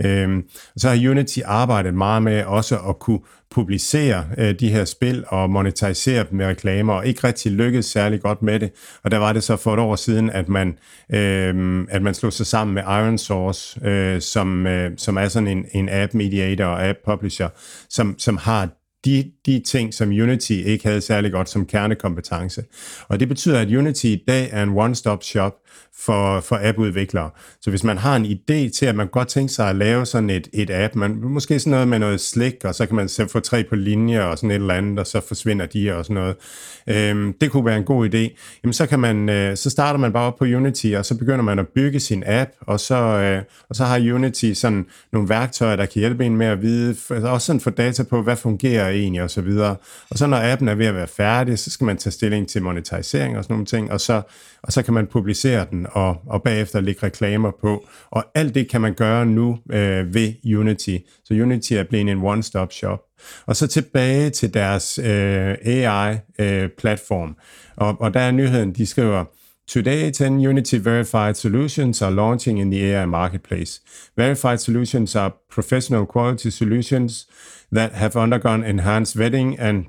[0.05, 0.43] Øh,
[0.77, 3.19] så har Unity arbejdet meget med også at kunne
[3.51, 8.21] publicere øh, de her spil og monetisere dem med reklamer, og ikke rigtig lykkedes særlig
[8.21, 8.71] godt med det.
[9.03, 10.67] Og der var det så for et år siden, at man,
[11.13, 15.47] øh, at man slog sig sammen med Iron Source, øh, som, øh, som er sådan
[15.47, 17.47] en, en app mediator og app publisher,
[17.89, 18.69] som, som har
[19.05, 22.63] de, de ting, som Unity ikke havde særlig godt som kernekompetence.
[23.07, 25.53] Og det betyder, at Unity i dag er en one-stop shop
[26.05, 27.29] for, for appudviklere.
[27.61, 30.29] Så hvis man har en idé til, at man godt tænker sig at lave sådan
[30.29, 33.39] et, et app, man, måske sådan noget med noget slik, og så kan man få
[33.39, 36.35] tre på linje og sådan et eller andet, og så forsvinder de og sådan noget.
[36.87, 38.37] Øhm, det kunne være en god idé.
[38.63, 41.41] Jamen så, kan man, øh, så starter man bare op på Unity, og så begynder
[41.41, 45.75] man at bygge sin app, og så, øh, og så har Unity sådan nogle værktøjer,
[45.75, 49.23] der kan hjælpe en med at vide, også sådan få data på, hvad fungerer egentlig,
[49.23, 49.75] og så videre.
[50.09, 52.63] Og så når appen er ved at være færdig, så skal man tage stilling til
[52.63, 54.21] monetisering og sådan nogle ting, og så,
[54.63, 57.87] og så kan man publicere den og, og bagefter lægge reklamer på.
[58.11, 60.97] Og alt det kan man gøre nu øh, ved Unity.
[61.23, 62.99] Så Unity er blevet en one-stop shop.
[63.45, 67.29] Og så tilbage til deres øh, AI-platform.
[67.29, 67.35] Øh,
[67.77, 69.25] og, og der er nyheden, de skriver,
[69.67, 73.81] Today, 10 Unity verified solutions are launching in the AI marketplace.
[74.17, 77.27] Verified solutions are professional quality solutions
[77.71, 79.85] that have undergone enhanced vetting and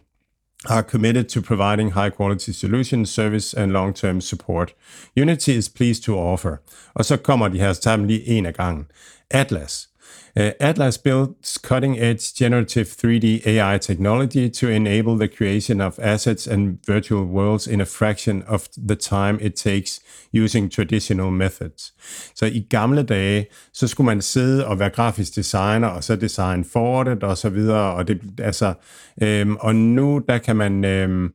[0.69, 4.75] are committed to providing high quality solutions, service and long-term support.
[5.17, 6.57] Unity is pleased to offer.
[6.95, 8.87] Og så kommer de her, sammen lige en af gangen.
[9.31, 9.89] Atlas.
[10.35, 16.47] Uh, Atlas builds cutting edge generative 3D AI technology to enable the creation of assets
[16.47, 20.01] and virtual worlds in a fraction of the time it takes
[20.33, 21.93] using traditional methods.
[22.35, 26.65] Så i gamle dage, så skulle man sidde og være grafisk designer, og så design
[26.65, 28.75] forwardet og så videre, og det, altså,
[29.23, 31.29] øhm, og nu, der kan man, øhm,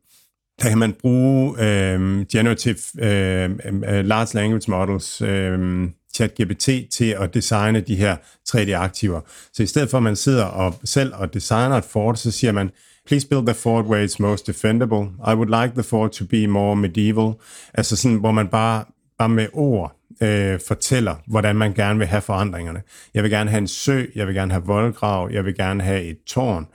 [0.62, 7.34] der kan man bruge øhm, generative øhm, øhm large language models, øhm, ChatGPT til at
[7.34, 8.16] designe de her
[8.50, 9.22] 3D-aktiver.
[9.54, 12.52] Så i stedet for, at man sidder og selv og designer et fort, så siger
[12.52, 12.70] man,
[13.06, 15.04] please build the fort where it's most defendable.
[15.28, 17.34] I would like the fort to be more medieval.
[17.74, 18.84] Altså sådan, hvor man bare,
[19.18, 22.82] bare med ord øh, fortæller, hvordan man gerne vil have forandringerne.
[23.14, 26.04] Jeg vil gerne have en sø, jeg vil gerne have voldgrav, jeg vil gerne have
[26.04, 26.68] et tårn,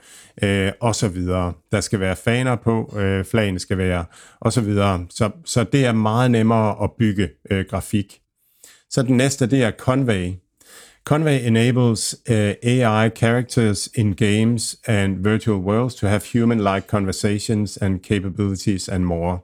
[0.43, 1.53] øh, og så videre.
[1.71, 4.05] Der skal være faner på, øh, flagene skal være,
[4.39, 5.05] og så videre.
[5.09, 8.22] Så, så det er meget nemmere at bygge øh, grafik.
[8.93, 10.31] Så den næste, det er Convey.
[11.05, 17.99] Convey enables uh, AI characters in games and virtual worlds to have human-like conversations and
[17.99, 19.39] capabilities and more.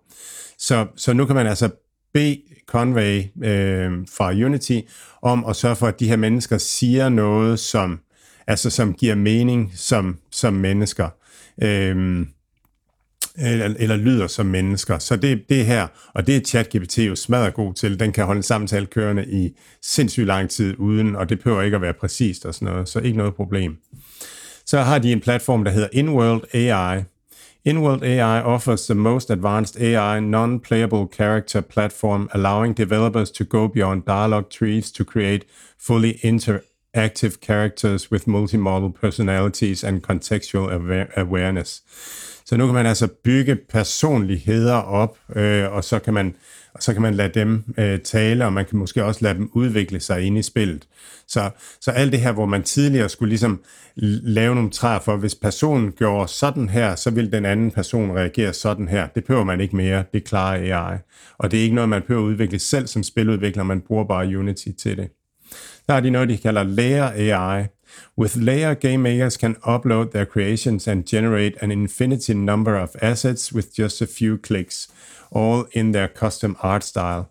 [0.57, 1.69] Så, så nu kan man altså
[2.13, 4.79] bede Convey øh, uh, fra Unity
[5.21, 7.99] om at sørge for, at de her mennesker siger noget, som,
[8.47, 11.09] altså, som giver mening som, som mennesker.
[11.63, 12.25] Øh,
[13.39, 14.99] eller, eller lyder som mennesker.
[14.99, 17.99] Så det, det her, og det er ChatGPT jo smadret god til.
[17.99, 21.75] Den kan holde en samtale kørende i sindssygt lang tid uden, og det behøver ikke
[21.75, 23.77] at være præcist og sådan noget, så ikke noget problem.
[24.65, 27.03] Så har de en platform, der hedder InWorld AI.
[27.65, 34.03] InWorld AI offers the most advanced AI non-playable character platform, allowing developers to go beyond
[34.07, 35.45] dialogue trees to create
[35.79, 40.71] fully interactive characters with multimodal personalities and contextual
[41.17, 41.81] awareness.
[42.49, 46.35] Så nu kan man altså bygge personligheder op, øh, og så kan man
[46.73, 49.49] og så kan man lade dem øh, tale, og man kan måske også lade dem
[49.53, 50.87] udvikle sig ind i spillet.
[51.27, 51.49] Så,
[51.81, 53.61] så alt det her, hvor man tidligere skulle ligesom
[53.95, 58.53] lave nogle træer for, hvis personen gjorde sådan her, så vil den anden person reagere
[58.53, 59.07] sådan her.
[59.07, 60.97] Det behøver man ikke mere, det klarer AI.
[61.37, 64.37] Og det er ikke noget, man behøver at udvikle selv som spiludvikler, man bruger bare
[64.37, 65.09] Unity til det.
[65.87, 67.65] Der er de noget, de kalder lærer AI,
[68.17, 73.53] With Layer, game makers can upload their creations and generate an infinity number of assets
[73.53, 74.87] with just a few clicks,
[75.31, 77.23] all in their custom art style.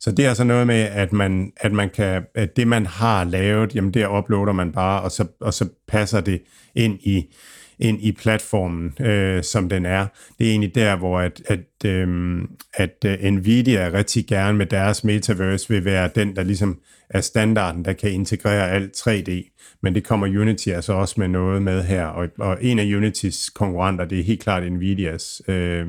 [0.00, 3.24] Så det er altså noget med, at man, at man kan, at det man har
[3.24, 6.42] lavet, jamen det uploader man bare, og så, og så passer det
[6.74, 7.34] ind i,
[7.80, 10.06] ind i platformen, øh, som den er.
[10.38, 15.04] Det er egentlig der, hvor at, at, øhm, øh, at Nvidia rigtig gerne med deres
[15.04, 16.78] metaverse vil være den, der ligesom
[17.10, 19.56] er standarden, der kan integrere alt 3D.
[19.82, 22.04] Men det kommer Unity altså også med noget med her.
[22.04, 25.86] Og, og en af Unitys konkurrenter, det er helt klart Nvidias øh,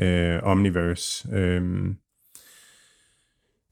[0.00, 1.28] øh, Omniverse.
[1.32, 1.62] Øh.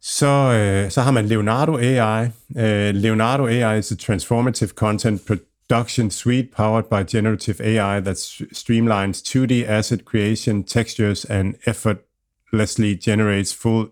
[0.01, 2.29] Så, øh, så har man Leonardo AI.
[2.57, 5.27] Øh, Leonardo AI is a transformative content
[5.69, 13.53] production suite powered by generative AI that streamlines 2D asset creation, textures, and effortlessly generates
[13.53, 13.89] full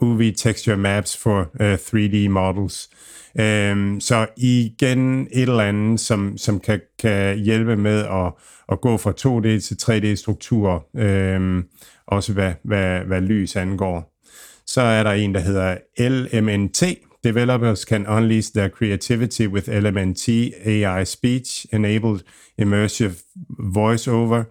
[0.00, 2.88] UV texture maps for uh, 3D models.
[3.38, 8.32] Um, så igen et eller andet, som, som kan, kan hjælpe med at,
[8.72, 11.64] at gå fra 2D til 3D-strukturer, um, øhm,
[12.06, 14.12] også hvad, hvad, hvad lys angår.
[14.66, 16.82] Så er der en, der hedder LMNT.
[17.24, 20.28] Developers can unleash their creativity with LMNT
[20.66, 22.22] AI speech, enabled
[22.58, 23.22] immersive
[23.58, 24.44] voiceover,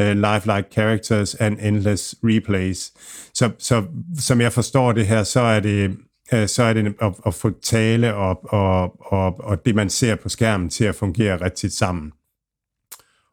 [0.00, 2.92] uh, lifelike characters and endless replays.
[3.34, 3.84] Så, så
[4.18, 5.96] som jeg forstår det her, så er det
[6.32, 10.14] uh, så er det at, at få tale og, og, og, og det, man ser
[10.14, 12.12] på skærmen, til at fungere rigtigt sammen.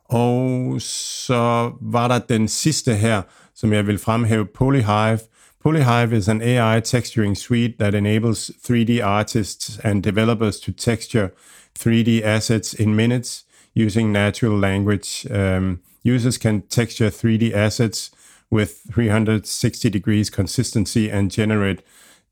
[0.09, 3.21] Og så var der den sidste her,
[3.55, 5.19] som jeg vil fremhæve, Polyhive.
[5.65, 11.33] Polyhive is an AI texturing suite that enables 3D artists and developers to texture
[11.73, 15.25] 3D assets in minutes using natural language.
[15.31, 18.11] Um, Users can texture 3D assets
[18.51, 21.81] with 360 degrees consistency and generate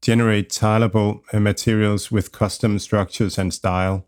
[0.03, 4.05] generate tileable materials with custom structures and style.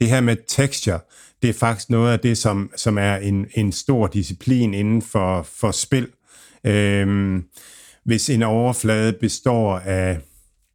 [0.00, 1.00] Det her med texture,
[1.42, 5.42] det er faktisk noget af det, som, som er en, en stor disciplin inden for,
[5.42, 6.08] for spil.
[6.64, 7.44] Øhm,
[8.08, 10.18] hvis en overflade består af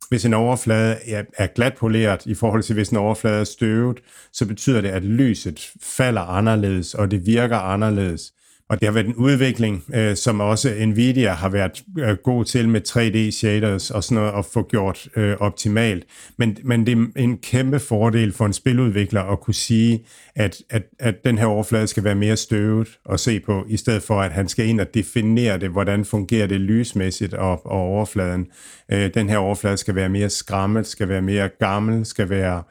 [0.10, 4.00] hvis en overflade er, er glatpoleret i forhold til, hvis en overflade er støvet,
[4.34, 8.34] så betyder det, at lyset falder anderledes, og det virker anderledes.
[8.74, 12.70] Og det har været en udvikling, øh, som også Nvidia har været øh, god til
[12.70, 16.06] med 3D-shaders og sådan noget at få gjort øh, optimalt.
[16.38, 20.06] Men, men det er en kæmpe fordel for en spiludvikler at kunne sige,
[20.36, 24.04] at, at, at den her overflade skal være mere støvet at se på, i stedet
[24.04, 28.48] for at han skal ind og definere det, hvordan fungerer det lysmæssigt og, og overfladen.
[28.92, 32.64] Øh, den her overflade skal være mere skrammet, skal være mere gammel, skal være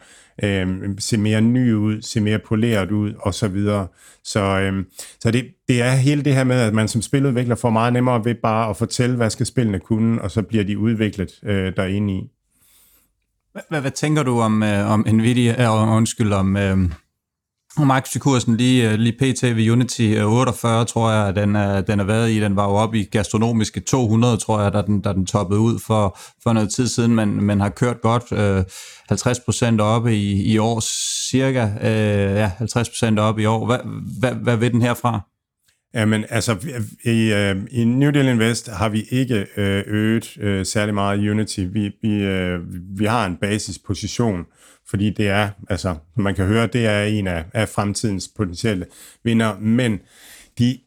[0.45, 0.69] øh,
[0.99, 3.87] se mere ny ud, se mere poleret ud, og så videre.
[4.25, 4.85] Så, øh,
[5.21, 8.25] så det, det er hele det her med, at man som spiludvikler får meget nemmere
[8.25, 12.15] ved bare at fortælle, hvad skal spillene kunne, og så bliver de udviklet øh, derinde
[12.15, 12.23] i.
[13.69, 16.79] Hvad, hvad tænker du om, øh, om Nvidia, øh, undskyld, om, øh,
[17.77, 19.43] og aktiekursen lige, øh, lige pt.
[19.43, 22.41] ved Unity øh, 48, tror jeg, den er, den er været i.
[22.41, 25.79] Den var jo oppe i gastronomiske 200, tror jeg, da den, da den toppede ud
[25.87, 28.65] for, for noget tid siden, men, men har kørt godt øh,
[29.09, 30.81] 50 procent oppe i, i år,
[31.31, 33.67] cirka øh, ja, 50 procent oppe i år.
[33.67, 33.79] Hvad,
[34.21, 35.32] hvad, hvad vil den herfra?
[35.95, 36.57] Jamen, altså,
[37.05, 41.61] i, øh, i New Deal Invest har vi ikke øh, øget øh, særlig meget Unity.
[41.61, 42.61] Vi, vi, øh,
[42.99, 44.45] vi har en basisposition,
[44.91, 48.87] fordi det er, altså, man kan høre, det er en af, af fremtidens potentielle
[49.25, 50.01] vinder, men
[50.59, 50.79] de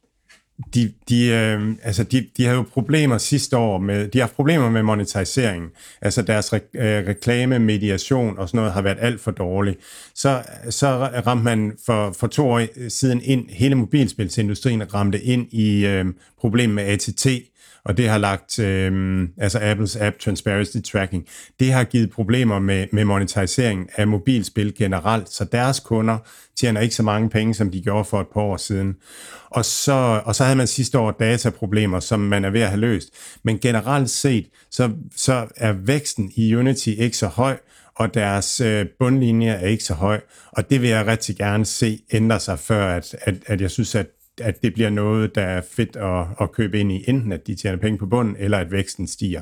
[0.74, 4.70] de, de, øh, altså de, de har jo problemer sidste år med, de har problemer
[4.70, 5.72] med monetisering.
[6.02, 9.80] Altså deres re, øh, reklame, mediation og sådan noget har været alt for dårligt.
[10.16, 10.88] Så, så
[11.28, 16.06] ramte man for, for to år siden ind, hele mobilspilsindustrien ramte ind i øh,
[16.40, 17.28] problemet med ATT,
[17.86, 21.26] og det har lagt, øh, altså Apples App Transparency Tracking,
[21.60, 26.18] det har givet problemer med, med monetisering af mobilspil generelt, så deres kunder
[26.58, 28.96] tjener ikke så mange penge, som de gjorde for et par år siden.
[29.50, 32.82] Og så, og så havde man sidste år dataproblemer, som man er ved at have
[32.82, 33.10] løst.
[33.44, 37.58] Men generelt set, så, så er væksten i Unity ikke så høj,
[37.96, 40.22] og deres øh, bundlinje er ikke så høj,
[40.52, 43.96] og det vil jeg rigtig gerne se ændre sig, før at, at, at jeg synes,
[43.96, 44.08] at
[44.42, 47.56] at det bliver noget, der er fedt at, at købe ind i, enten at de
[47.56, 49.42] tjener penge på bunden, eller at væksten stiger.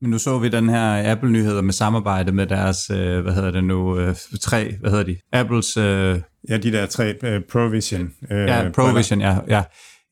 [0.00, 3.64] Men nu så vi den her Apple-nyheder med samarbejde med deres, øh, hvad hedder det
[3.64, 5.16] nu, øh, tre, hvad hedder de?
[5.32, 5.76] Apples...
[5.76, 8.12] Øh, ja, de der tre øh, Provision.
[8.30, 9.62] Øh, ja, Provision, ja, ja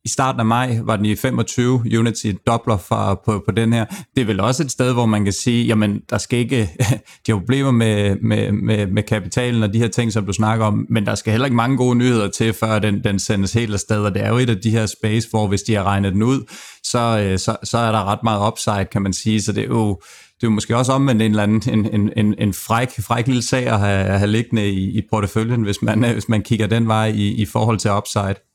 [0.04, 3.84] i starten af maj var den i 25 Unity dobler for, på, på den her.
[4.14, 6.70] Det er vel også et sted, hvor man kan sige, jamen der skal ikke,
[7.26, 10.66] de har problemer med, med, med, med kapitalen og de her ting, som du snakker
[10.66, 13.72] om, men der skal heller ikke mange gode nyheder til, før den, den sendes helt
[13.72, 16.12] afsted, og det er jo et af de her space, hvor hvis de har regnet
[16.12, 16.50] den ud,
[16.84, 19.68] så, øh, så, så er der ret meget upside, kan man sige, så det er
[19.68, 20.00] jo,
[20.36, 23.42] det er jo måske også omvendt en eller anden en, en, en fræk, fræk lille
[23.42, 26.66] sag at have, at have liggende i, i porteføljen, hvis man, øh, hvis man kigger
[26.66, 28.53] den vej i, i forhold til upside.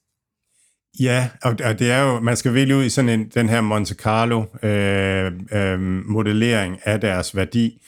[1.00, 3.62] Ja, og, og det er jo, man skal virkelig ud i sådan en, den her
[3.62, 7.82] Monte Carlo øh, øh, modellering af deres værdi,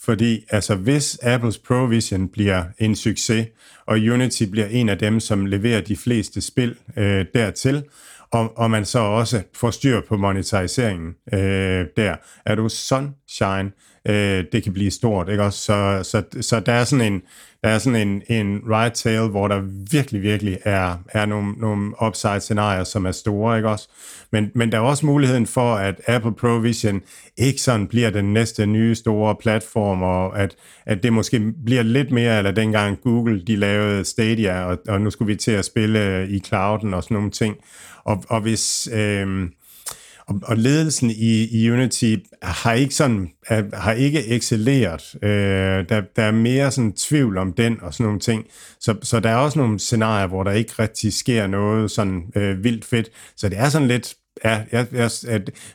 [0.00, 3.46] fordi altså hvis Apples Provision bliver en succes,
[3.86, 7.84] og Unity bliver en af dem, som leverer de fleste spil øh, dertil,
[8.30, 13.70] og, og man så også får styr på monetariseringen øh, der, er du sunshine,
[14.08, 15.58] øh, det kan blive stort, ikke også?
[15.58, 17.22] Så, så, så der er sådan en,
[17.64, 22.02] der er sådan en, en right tail, hvor der virkelig, virkelig er, er nogle, nogle
[22.02, 23.88] upside-scenarier, som er store, ikke også?
[24.32, 27.00] Men, men der er også muligheden for, at Apple Provision
[27.36, 30.56] ikke sådan bliver den næste nye store platform, og at,
[30.86, 35.10] at det måske bliver lidt mere, eller dengang Google, de lavede Stadia, og, og nu
[35.10, 37.56] skulle vi til at spille i clouden og sådan nogle ting.
[38.04, 38.88] Og, og hvis...
[38.92, 39.48] Øh,
[40.28, 43.30] og, og ledelsen i, i Unity har ikke sådan
[43.72, 45.14] har ikke excelleret.
[45.22, 48.44] Øh, der, der er mere sådan tvivl om den og sådan nogle ting.
[48.80, 52.64] Så, så der er også nogle scenarier, hvor der ikke rigtig sker noget sådan øh,
[52.64, 53.10] vildt fedt.
[53.36, 54.14] Så det er sådan lidt
[54.44, 55.10] Ja, jeg, jeg,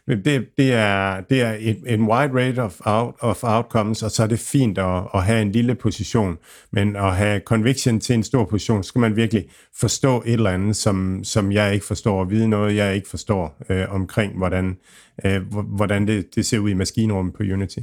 [0.07, 1.53] det, det er, det er
[1.87, 5.41] en wide rate of, out, of outcomes, og så er det fint at, at have
[5.41, 6.37] en lille position,
[6.71, 9.45] men at have conviction til en stor position, så skal man virkelig
[9.79, 13.57] forstå et eller andet, som, som jeg ikke forstår, og vide noget, jeg ikke forstår
[13.69, 14.77] øh, omkring, hvordan,
[15.25, 17.79] øh, hvordan det, det ser ud i maskinrummet på Unity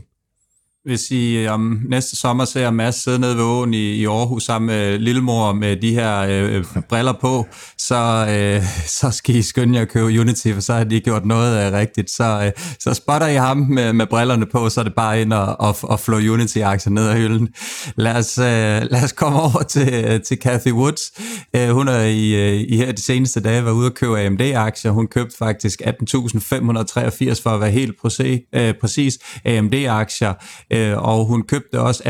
[0.84, 4.66] hvis I om næste sommer ser Mads sidde nede ved åen i, i Aarhus sammen
[4.66, 7.46] med Lillemor med de her øh, briller på,
[7.78, 11.24] så, øh, så skal I skynde jer at købe Unity, for så har de gjort
[11.24, 12.10] noget øh, rigtigt.
[12.10, 15.32] Så, øh, så spotter I ham med, med brillerne på, så er det bare ind
[15.32, 17.48] og, og, og flå Unity-aktier ned ad hylden.
[17.96, 18.44] Lad os, øh,
[18.90, 21.12] lad os komme over til, øh, til Kathy Woods.
[21.56, 24.90] Øh, hun er i, øh, i her de seneste dage været ude at købe AMD-aktier.
[24.90, 30.34] Hun købte faktisk 18.583 for at være helt præcis, øh, præcis AMD-aktier
[30.72, 32.02] øh, Øh, og hun købte også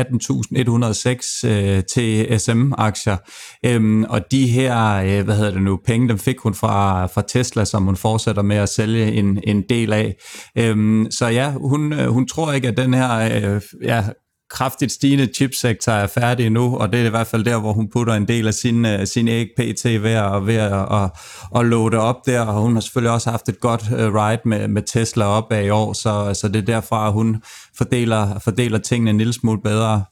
[1.43, 3.17] 18.106 øh, SM aktier.
[3.65, 7.23] Øhm, og de her, øh, hvad hedder det nu, penge, dem fik hun fra, fra
[7.27, 10.15] Tesla, som hun fortsætter med at sælge en, en del af.
[10.57, 14.03] Øhm, så ja, hun, øh, hun tror ikke, at den her øh, ja,
[14.51, 17.89] kraftigt stigende chipsektor er færdig nu, og det er i hvert fald der, hvor hun
[17.89, 21.09] putter en del af sin, uh, sin æg PT ved at, ved at, at,
[21.55, 24.67] at loade op der, og hun har selvfølgelig også haft et godt uh, ride med,
[24.67, 27.43] med Tesla op af i år, så, så det er derfra, at hun
[27.77, 30.03] fordeler, fordeler tingene en lille smule bedre.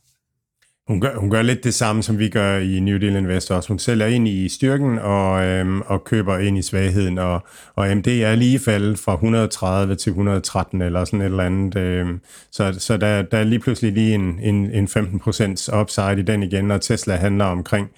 [0.89, 3.67] Hun gør, hun gør lidt det samme, som vi gør i New Deal Investors.
[3.67, 7.43] Hun sælger ind i styrken og, øhm, og køber ind i svagheden, og,
[7.75, 11.77] og MD er lige faldet fra 130 til 113 eller sådan et eller andet.
[11.77, 12.21] Øhm,
[12.51, 16.43] så så der, der er lige pludselig lige en, en, en 15% upside i den
[16.43, 17.89] igen, og Tesla handler omkring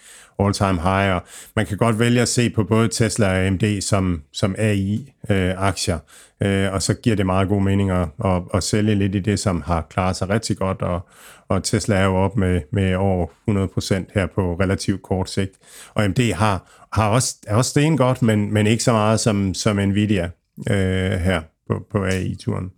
[0.46, 1.16] all-time high.
[1.16, 1.22] Og
[1.56, 6.00] man kan godt vælge at se på både Tesla og AMD som, som AI-aktier,
[6.44, 9.20] øh, øh, og så giver det meget god mening at, at, at sælge lidt i
[9.20, 11.08] det, som har klaret sig rigtig godt, og,
[11.48, 15.52] og Tesla er jo op med, med over 100% her på relativt kort sigt.
[15.94, 19.54] Og AMD har, har også, er også sten godt, men, men ikke så meget som,
[19.54, 20.30] som Nvidia
[20.70, 22.72] øh, her på, på AI-turen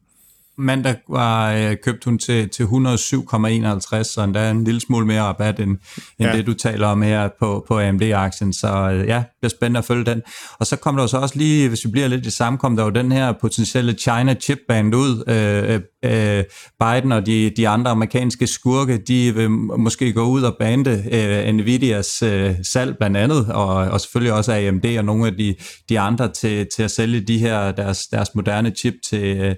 [0.57, 2.69] mandag var øh, købt hun til, til 107,51,
[4.03, 6.37] så endda en lille smule mere rabat end, end ja.
[6.37, 8.53] det, du taler om her på, på AMD-aktien.
[8.53, 10.21] Så øh, ja, det bliver spændende at følge den.
[10.59, 12.75] Og så kom der jo så også lige, hvis vi bliver lidt i samme, kom
[12.75, 15.23] der jo den her potentielle China chip band ud.
[15.27, 16.43] Øh, øh,
[16.79, 21.53] Biden og de, de andre amerikanske skurke, de vil måske gå ud og bande øh,
[21.53, 25.55] Nvidias øh, salg blandt andet, og, og selvfølgelig også AMD og nogle af de,
[25.89, 29.55] de andre til, til at sælge de her deres, deres moderne chip til, øh,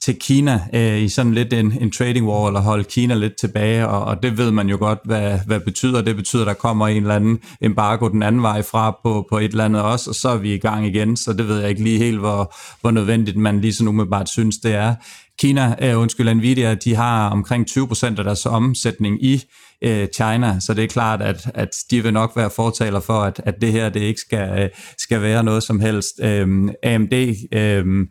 [0.00, 3.88] til Kina øh, i sådan lidt en, en trading war, eller holde Kina lidt tilbage,
[3.88, 6.02] og, og det ved man jo godt, hvad, hvad betyder.
[6.02, 9.38] Det betyder, at der kommer en eller anden embargo den anden vej fra på, på
[9.38, 11.68] et eller andet også, og så er vi i gang igen, så det ved jeg
[11.68, 14.94] ikke lige helt, hvor, hvor nødvendigt man lige så umiddelbart synes, det er.
[15.38, 19.44] Kina, øh, undskyld, Nvidia, de har omkring 20% af deres omsætning i
[19.82, 23.40] øh, China, så det er klart, at, at de vil nok være fortaler for, at,
[23.44, 24.68] at det her det ikke skal, øh,
[24.98, 26.20] skal være noget som helst.
[26.22, 27.12] Øh, AMD
[27.52, 28.06] Øh,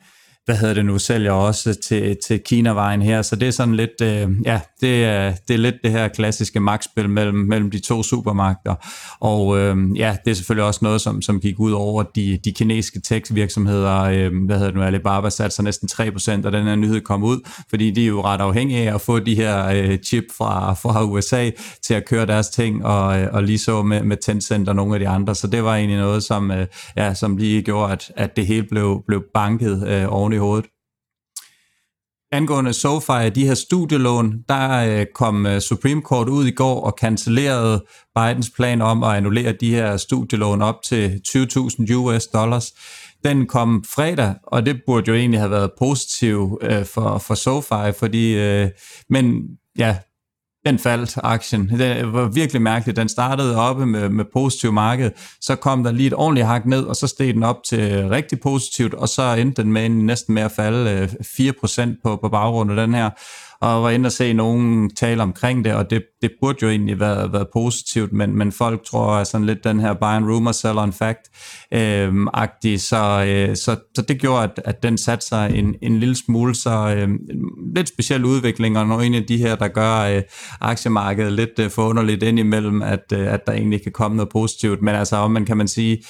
[0.45, 4.01] hvad hedder det nu, sælger også til, til Kina-vejen her, så det er sådan lidt,
[4.01, 8.03] øh, ja, det er, det er lidt det her klassiske magtspil mellem, mellem de to
[8.03, 8.75] supermagter,
[9.19, 12.53] og øh, ja, det er selvfølgelig også noget, som, som gik ud over de, de
[12.53, 16.75] kinesiske tech-virksomheder, øh, hvad hedder det nu, Alibaba satte sig næsten 3%, og den her
[16.75, 17.39] nyhed kom ud,
[17.69, 21.03] fordi de er jo ret afhængige af at få de her øh, chip fra, fra
[21.03, 21.49] USA
[21.87, 24.93] til at køre deres ting, og, øh, og lige så med, med Tencent og nogle
[24.93, 26.67] af de andre, så det var egentlig noget, som, øh,
[26.97, 30.65] ja, som lige gjorde, at, at det hele blev, blev banket øh, oven i hovedet.
[32.31, 36.93] Angående SoFi, de her studielån, der øh, kom øh, Supreme Court ud i går og
[36.99, 42.73] cancellerede Bidens plan om at annullere de her studielån op til 20.000 US dollars.
[43.23, 47.99] Den kom fredag, og det burde jo egentlig have været positivt øh, for, for SoFi,
[47.99, 48.69] fordi, øh,
[49.09, 49.43] men
[49.77, 49.97] ja,
[50.65, 51.69] den faldt aktien.
[51.69, 52.97] Det var virkelig mærkeligt.
[52.97, 55.11] Den startede oppe med, med positiv marked,
[55.41, 58.39] så kom der lige et ordentligt hak ned, og så steg den op til rigtig
[58.39, 62.71] positivt, og så endte den med næsten med at falde øh, 4% på, på baggrund
[62.71, 63.09] af den her
[63.65, 66.99] og var inde og se nogen tale omkring det, og det, det burde jo egentlig
[66.99, 70.51] være, være positivt, men, men folk tror er sådan lidt den her buy and rumor,
[70.51, 71.21] sell on fact
[71.73, 75.99] øh, agtig, så, øh, så, så det gjorde, at, at den satte sig en, en
[75.99, 77.09] lille smule, så øh,
[77.75, 80.21] lidt speciel udvikling, og nogle af de her, der gør øh,
[80.61, 84.95] aktiemarkedet lidt øh, forunderligt indimellem, at, øh, at der egentlig kan komme noget positivt, men
[84.95, 86.03] altså om man kan man sige,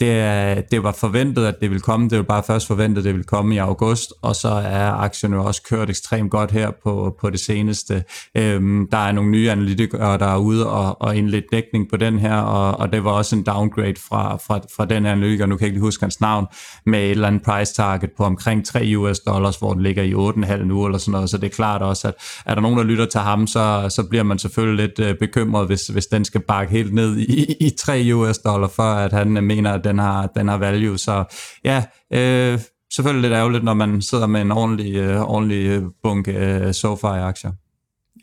[0.00, 2.08] det, det var forventet, at det ville komme.
[2.08, 5.32] Det var bare først forventet, at det ville komme i august, og så er aktien
[5.32, 8.04] jo også kørt ekstremt godt her på, på det seneste.
[8.36, 12.18] Øhm, der er nogle nye analytikere, der er ude og, og indlægge dækning på den
[12.18, 15.56] her, og, og det var også en downgrade fra, fra, fra den her analytiker, nu
[15.56, 16.46] kan jeg ikke huske hans navn,
[16.86, 20.12] med et eller andet price target på omkring 3 US dollars, hvor den ligger i
[20.12, 22.14] 8,5 nu eller sådan noget, så det er klart også, at
[22.46, 25.66] er der nogen, der lytter til ham, så, så bliver man selvfølgelig lidt øh, bekymret,
[25.66, 29.28] hvis, hvis den skal bakke helt ned i, i 3 US dollar, for at han
[29.44, 30.98] mener, at den har, den har value.
[30.98, 31.24] Så
[31.64, 32.58] ja, øh,
[32.94, 37.50] selvfølgelig lidt ærgerligt, når man sidder med en ordentlig, øh, ordentlig bunke øh, øh SoFi-aktier.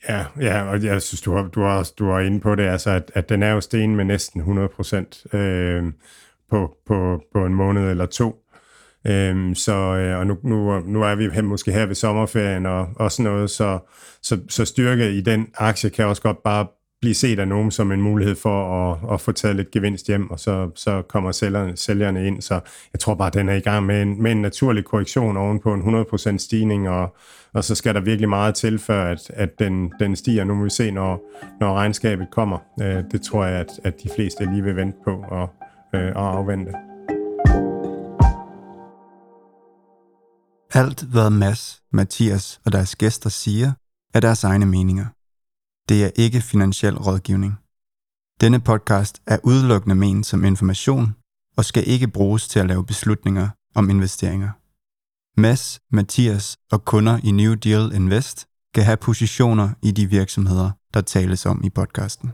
[0.10, 2.90] Ja, ja, og jeg synes, du har, du har, du har inde på det, altså,
[2.90, 4.42] at, at den er jo sten med næsten
[5.34, 5.84] 100% øh,
[6.50, 8.36] på, på, på en måned eller to.
[9.08, 13.12] Øhm, så, øh, og nu, nu, nu er vi måske her ved sommerferien og, og
[13.12, 13.80] sådan noget, så,
[14.22, 16.68] så, så styrke i den aktie kan også godt bare
[17.02, 20.32] blive set af nogen som en mulighed for at, at få taget lidt gevinst hjem,
[20.32, 22.42] og så, så kommer sælgerne, sælgerne ind.
[22.42, 22.54] Så
[22.94, 25.74] jeg tror bare, at den er i gang med en, med en naturlig korrektion ovenpå
[25.74, 27.16] en 100% stigning, og,
[27.54, 30.44] og så skal der virkelig meget til, før at, at den, den stiger.
[30.44, 31.22] Nu må vi se, når,
[31.60, 32.58] når regnskabet kommer.
[32.82, 35.50] Øh, det tror jeg, at, at de fleste lige vil vente på og,
[35.94, 36.72] og øh, afvente.
[40.74, 43.72] Alt, hvad Mads, Mathias og deres gæster siger,
[44.14, 45.06] er deres egne meninger.
[45.90, 47.54] Det er ikke finansiel rådgivning.
[48.42, 51.16] Denne podcast er udelukkende ment som information
[51.58, 54.50] og skal ikke bruges til at lave beslutninger om investeringer.
[55.42, 61.02] Mads, Mathias og kunder i New Deal Invest kan have positioner i de virksomheder, der
[61.02, 62.30] tales om i podcasten.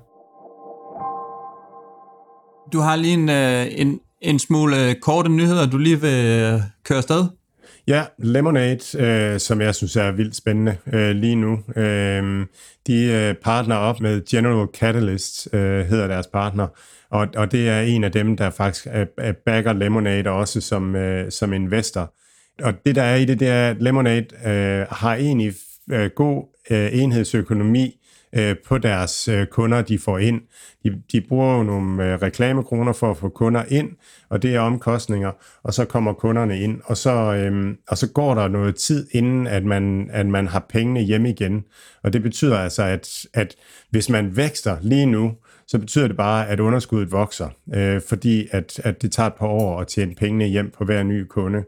[2.74, 6.62] Du har lige en, øh, en, en smule øh, korte nyheder, du lige vil øh,
[6.84, 7.28] køre sted.
[7.88, 11.60] Ja, Lemonade, øh, som jeg synes er vildt spændende øh, lige nu.
[11.76, 12.46] Øh,
[12.88, 16.68] de øh, partner op med General Catalyst, øh, hedder deres partner,
[17.10, 20.96] og, og det er en af dem, der faktisk er, er backer Lemonade også som,
[20.96, 22.14] øh, som investor.
[22.64, 25.54] Og det der er i det, det er, at Lemonade øh, har egentlig
[25.92, 28.00] øh, god øh, enhedsøkonomi,
[28.36, 30.42] øh, på deres øh, kunder, de får ind.
[30.84, 33.90] De, de bruger jo nogle øh, reklamekroner for at få kunder ind,
[34.30, 35.32] og det er omkostninger,
[35.64, 39.48] og så kommer kunderne ind, og så, øh, og så går der noget tid, inden
[39.48, 41.64] at man, at man har pengene hjem igen.
[42.04, 43.56] Og det betyder altså, at, at
[43.90, 45.34] hvis man vækster lige nu,
[45.68, 49.48] så betyder det bare, at underskuddet vokser, øh, fordi at, at det tager et par
[49.48, 51.64] år at tjene pengene hjem på hver ny kunde.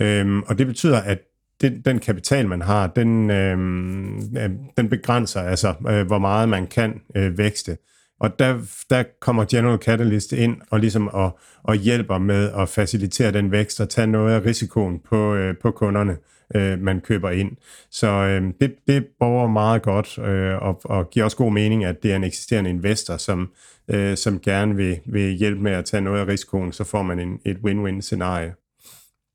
[0.00, 1.18] Øhm, og det betyder, at
[1.60, 6.66] den, den kapital, man har, den, øhm, øh, den begrænser altså, øh, hvor meget man
[6.66, 7.76] kan øh, vækste.
[8.20, 8.58] Og der,
[8.90, 13.80] der kommer General Catalyst ind og ligesom og, og hjælper med at facilitere den vækst
[13.80, 16.16] og tage noget af risikoen på, øh, på kunderne,
[16.54, 17.50] øh, man køber ind.
[17.90, 22.02] Så øh, det, det borger meget godt øh, og, og giver også god mening, at
[22.02, 23.50] det er en eksisterende investor, som,
[23.88, 27.18] øh, som gerne vil, vil hjælpe med at tage noget af risikoen, så får man
[27.18, 28.54] en, et win-win scenarie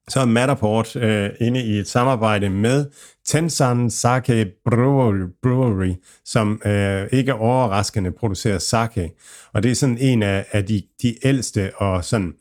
[0.10, 2.86] så er Matterport øh, inde i et samarbejde med
[3.26, 5.94] Tensan Sake Brewery,
[6.26, 9.12] som øh, ikke overraskende producerer sake.
[9.54, 12.34] Og det er sådan en af, af de, de ældste og sådan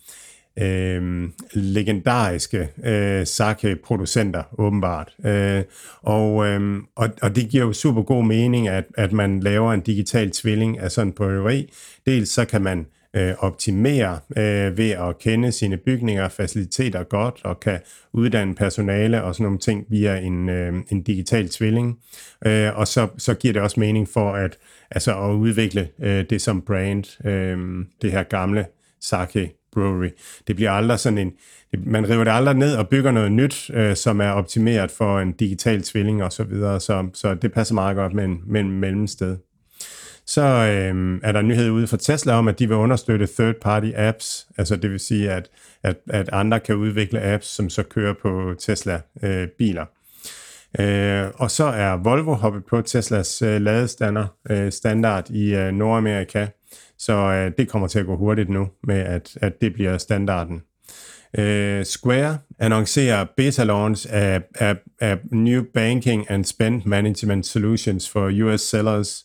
[0.58, 5.14] øh, legendariske øh, sake-producenter, åbenbart.
[5.24, 5.62] Øh,
[6.02, 9.80] og, øh, og, og det giver jo super god mening, at, at man laver en
[9.80, 11.62] digital tvilling af sådan en brewery.
[12.06, 12.86] Dels så kan man
[13.16, 17.80] øh, optimere øh, ved at kende sine bygninger og faciliteter godt, og kan
[18.12, 21.98] uddanne personale og sådan nogle ting via en, øh, en digital tvilling.
[22.46, 24.58] Øh, og så, så giver det også mening for at,
[24.90, 28.66] altså at udvikle øh, det som brand, øh, det her gamle
[29.00, 30.10] Sake Brewery.
[30.46, 31.32] Det bliver aldrig sådan en,
[31.86, 35.32] man river det aldrig ned og bygger noget nyt, øh, som er optimeret for en
[35.32, 38.70] digital tvilling og så videre, så, så det passer meget godt med en, med en
[38.80, 39.36] mellemsted
[40.32, 43.92] så øh, er der en nyhed ude fra Tesla om, at de vil understøtte third-party
[43.96, 45.50] apps, altså det vil sige, at,
[45.82, 49.86] at, at andre kan udvikle apps, som så kører på Tesla-biler.
[50.80, 55.72] Øh, øh, og så er Volvo hoppet på Teslas øh, ladestander øh, standard i øh,
[55.72, 56.46] Nordamerika,
[56.98, 60.62] så øh, det kommer til at gå hurtigt nu med, at, at det bliver standarden.
[61.38, 68.30] Øh, Square annoncerer beta launch af, af, af New Banking and Spend Management Solutions for
[68.44, 69.24] US sellers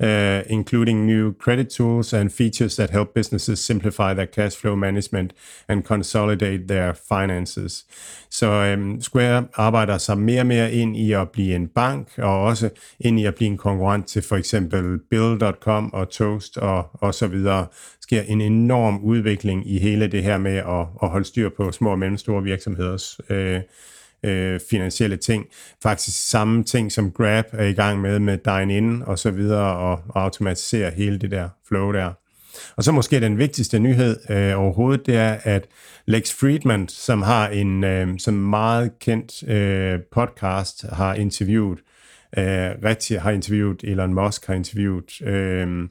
[0.00, 5.32] uh, including new credit tools and features that help businesses simplify their cash flow management
[5.68, 7.84] and consolidate their finances.
[8.30, 12.42] Så um, Square arbejder sig mere og mere ind i at blive en bank, og
[12.42, 12.70] også
[13.00, 17.26] ind i at blive en konkurrent til for eksempel Bill.com og Toast og, og så
[17.26, 17.66] videre.
[18.00, 21.90] sker en enorm udvikling i hele det her med at, at holde styr på små
[21.90, 23.60] og mellemstore virksomheders øh,
[24.22, 25.46] øh, finansielle ting.
[25.82, 30.00] Faktisk samme ting, som Grab er i gang med, med Dine-In og så videre, og,
[30.08, 32.12] og automatisere hele det der flow der.
[32.76, 35.66] Og så måske den vigtigste nyhed øh, overhovedet, det er, at
[36.06, 41.78] Lex Friedman, som har en øh, som meget kendt øh, podcast, har interviewet,
[42.38, 45.88] øh, rigtig har interviewet Elon Musk, har interviewet øh,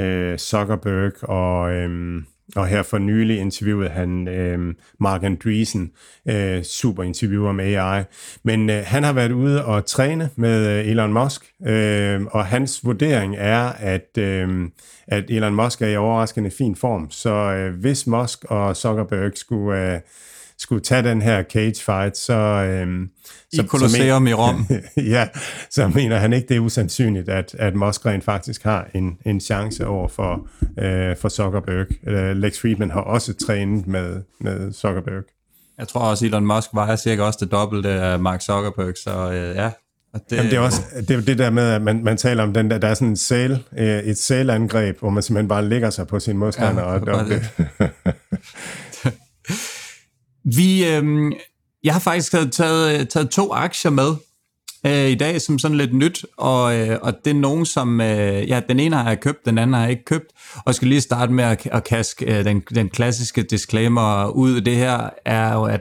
[0.00, 1.72] øh, Zuckerberg og...
[1.72, 2.22] Øh,
[2.56, 5.90] og her for nylig interviewede han øh, Mark Andreessen,
[6.28, 8.02] øh, super interviewer med AI.
[8.42, 12.84] Men øh, han har været ude og træne med øh, Elon Musk, øh, og hans
[12.84, 14.68] vurdering er, at, øh,
[15.06, 17.10] at Elon Musk er i overraskende fin form.
[17.10, 19.94] Så øh, hvis Musk og Zuckerberg skulle...
[19.94, 20.00] Øh,
[20.58, 22.34] skulle tage den her cage fight, så...
[22.34, 23.10] Øhm,
[23.52, 24.66] I så, Colosseum i Rom.
[24.96, 25.28] ja,
[25.70, 29.40] så mener han ikke, det er usandsynligt, at, at Musk rent faktisk har en, en
[29.40, 30.48] chance over for,
[30.78, 31.86] øh, for Zuckerberg.
[32.06, 35.24] Øh, Lex Friedman har også trænet med, med Zuckerberg.
[35.78, 39.56] Jeg tror også, Elon Musk vejer cirka også det dobbelte af Mark Zuckerberg, så øh,
[39.56, 39.70] ja,
[40.14, 42.42] og det, Jamen det er også det, er det der med, at man, man taler
[42.42, 45.68] om den der, der er sådan en sale, øh, et sale-angreb, hvor man simpelthen bare
[45.68, 46.82] ligger sig på sin modstander.
[46.82, 47.50] Ja, og, og det.
[50.44, 51.32] Vi, øh,
[51.84, 54.14] jeg har faktisk taget, taget to aktier med
[54.86, 58.48] øh, i dag, som sådan lidt nyt, og, øh, og det er nogen, som, øh,
[58.48, 60.26] ja, den ene har jeg købt, den anden har jeg ikke købt,
[60.66, 64.60] og skal lige starte med at, at kaske øh, den, den klassiske disclaimer ud.
[64.60, 65.80] Det her er jo, at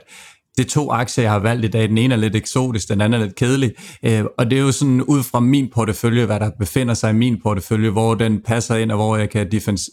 [0.58, 1.90] det er to aktier, jeg har valgt i dag.
[1.90, 3.72] Den ene er lidt eksotisk, den anden er lidt kedelig.
[4.04, 7.14] Øh, og det er jo sådan ud fra min portefølje, hvad der befinder sig i
[7.14, 9.48] min portefølje, hvor den passer ind, og hvor jeg kan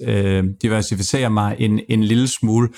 [0.07, 2.69] øh, diversificere mig en, en lille smule.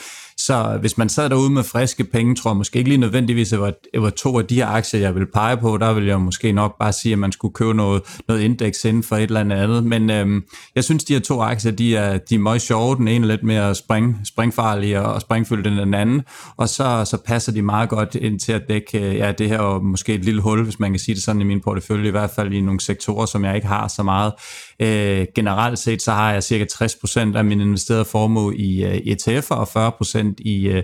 [0.47, 3.59] Så hvis man sad derude med friske penge, tror jeg måske ikke lige nødvendigvis, at
[3.59, 3.61] det
[3.95, 5.77] var, var to af de her aktier, jeg vil pege på.
[5.77, 9.03] Der vil jeg måske nok bare sige, at man skulle købe noget, noget indeks inden
[9.03, 9.85] for et eller andet.
[9.85, 10.45] Men øhm,
[10.75, 12.97] jeg synes, de her to aktier, de er, de er meget sjove.
[12.97, 16.23] Den ene er lidt mere spring, springfarlig og springfyldt end den anden.
[16.57, 19.59] Og så, så passer de meget godt ind til at dække øh, ja, det her
[19.59, 22.11] og måske et lille hul, hvis man kan sige det sådan i min portefølje, i
[22.11, 24.33] hvert fald i nogle sektorer, som jeg ikke har så meget.
[24.81, 29.55] Øh, generelt set, så har jeg cirka 60% af min investerede formue i øh, ETF'er
[29.55, 30.83] og 40% i, øh,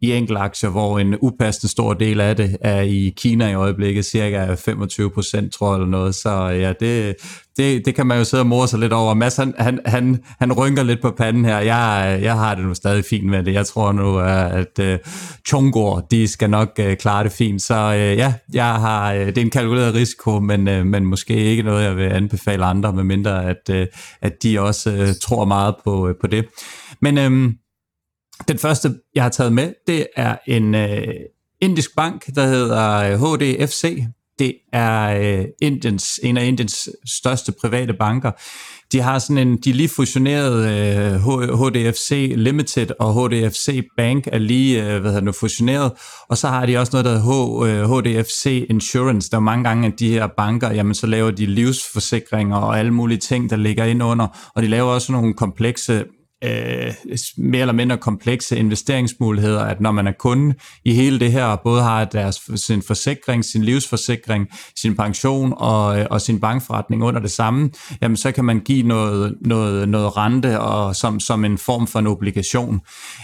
[0.00, 4.54] i enkeltaktier, hvor en upassende stor del af det er i Kina i øjeblikket, cirka
[4.54, 6.14] 25 procent, tror jeg, eller noget.
[6.14, 7.16] Så øh, ja, det,
[7.56, 9.14] det, det kan man jo sidde og morde sig lidt over.
[9.14, 11.58] Mads, han, han, han, han rynker lidt på panden her.
[11.58, 13.54] Jeg, jeg har det nu stadig fint med det.
[13.54, 14.98] Jeg tror nu, øh, at øh, uh,
[15.46, 17.62] Chongor, de skal nok uh, klare det fint.
[17.62, 21.34] Så uh, ja, jeg har, uh, det er en kalkuleret risiko, men, uh, men måske
[21.34, 23.86] ikke noget, jeg vil anbefale andre, medmindre at, uh,
[24.20, 26.44] at de også uh, tror meget på, uh, på det.
[27.00, 27.54] Men um,
[28.48, 31.14] den første, jeg har taget med, det er en uh,
[31.60, 34.04] indisk bank, der hedder HDFC.
[34.38, 38.30] Det er øh, Indiens, en af Indiens største private banker.
[38.92, 41.14] De har sådan en, de lige fusioneret, øh,
[41.60, 45.92] HDFC Limited og HDFC Bank er lige, øh, hvad hedder det, fusioneret,
[46.28, 49.30] og så har de også noget, der hedder H, øh, HDFC Insurance.
[49.30, 52.90] Der er mange gange, at de her banker, jamen så laver de livsforsikringer og alle
[52.90, 56.04] mulige ting, der ligger ind under, og de laver også nogle komplekse
[56.44, 56.94] øh,
[57.36, 60.54] mere eller mindre komplekse investeringsmuligheder, at når man er kunde
[60.84, 66.00] i hele det her, og både har deres, sin forsikring, sin livsforsikring, sin pension og,
[66.00, 67.70] øh, og sin bankforretning under det samme,
[68.02, 71.98] jamen så kan man give noget, noget, noget rente og som, som en form for
[71.98, 72.80] en obligation.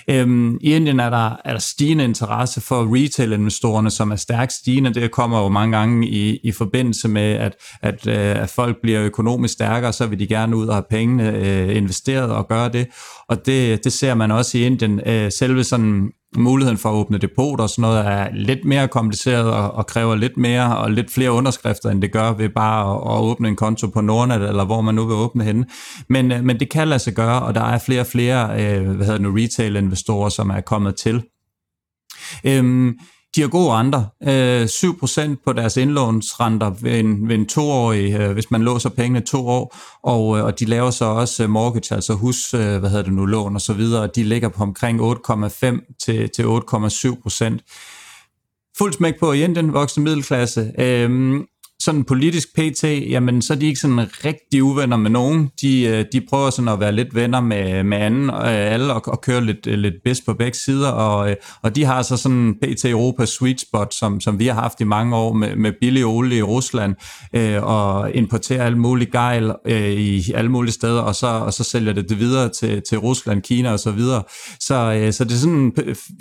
[0.08, 4.94] Øhm, I Indien er der, er der stigende interesse for retail-investorerne, som er stærkt stigende.
[4.94, 7.52] Det kommer jo mange gange i, i forbindelse med, at,
[7.82, 11.30] at, øh, at folk bliver økonomisk stærkere, så vil de gerne ud og have pengene
[11.36, 12.86] øh, investeret og gøre det.
[13.28, 15.00] Og det, det ser man også i Indien.
[15.06, 19.50] Øh, selve sådan muligheden for at åbne depot og sådan noget er lidt mere kompliceret
[19.52, 23.16] og, og kræver lidt mere og lidt flere underskrifter, end det gør ved bare at,
[23.16, 25.66] at åbne en konto på Nordnet, eller hvor man nu vil åbne henne.
[26.08, 28.90] Men, øh, men det kan lade sig gøre, og der er flere og flere øh,
[28.90, 31.22] hvad hedder det, retail-investorer, som er kommet til.
[32.44, 32.98] Øhm,
[33.36, 34.04] de har gode renter.
[34.22, 39.20] Øh, 7% på deres indlånsrenter ved en, ved en toårig, øh, hvis man låser pengene
[39.20, 42.90] to år, og, øh, og de laver så også øh, mortgage, altså hus, øh, hvad
[42.90, 47.58] hedder det nu, lån og så videre, de ligger på omkring 8,5 til, til 8,7%.
[48.78, 50.72] Fuld smæk på i Indien, voksne middelklasse.
[50.78, 51.40] Øh,
[51.80, 55.50] sådan politisk pt, jamen så er de ikke sådan rigtig uvenner med nogen.
[55.60, 59.02] De, øh, de prøver sådan at være lidt venner med, med anden, øh, alle og,
[59.06, 62.16] og køre lidt, øh, lidt bedst på begge sider, og, øh, og de har så
[62.16, 65.72] sådan pt Europa sweet spot, som, som vi har haft i mange år med, med
[65.80, 66.94] billig olie i Rusland,
[67.34, 71.64] øh, og importerer alle mulige gejl øh, i alle mulige steder, og så, og så
[71.64, 74.22] sælger det det videre til, til Rusland, Kina og så videre.
[74.60, 75.72] Så, øh, så det er sådan,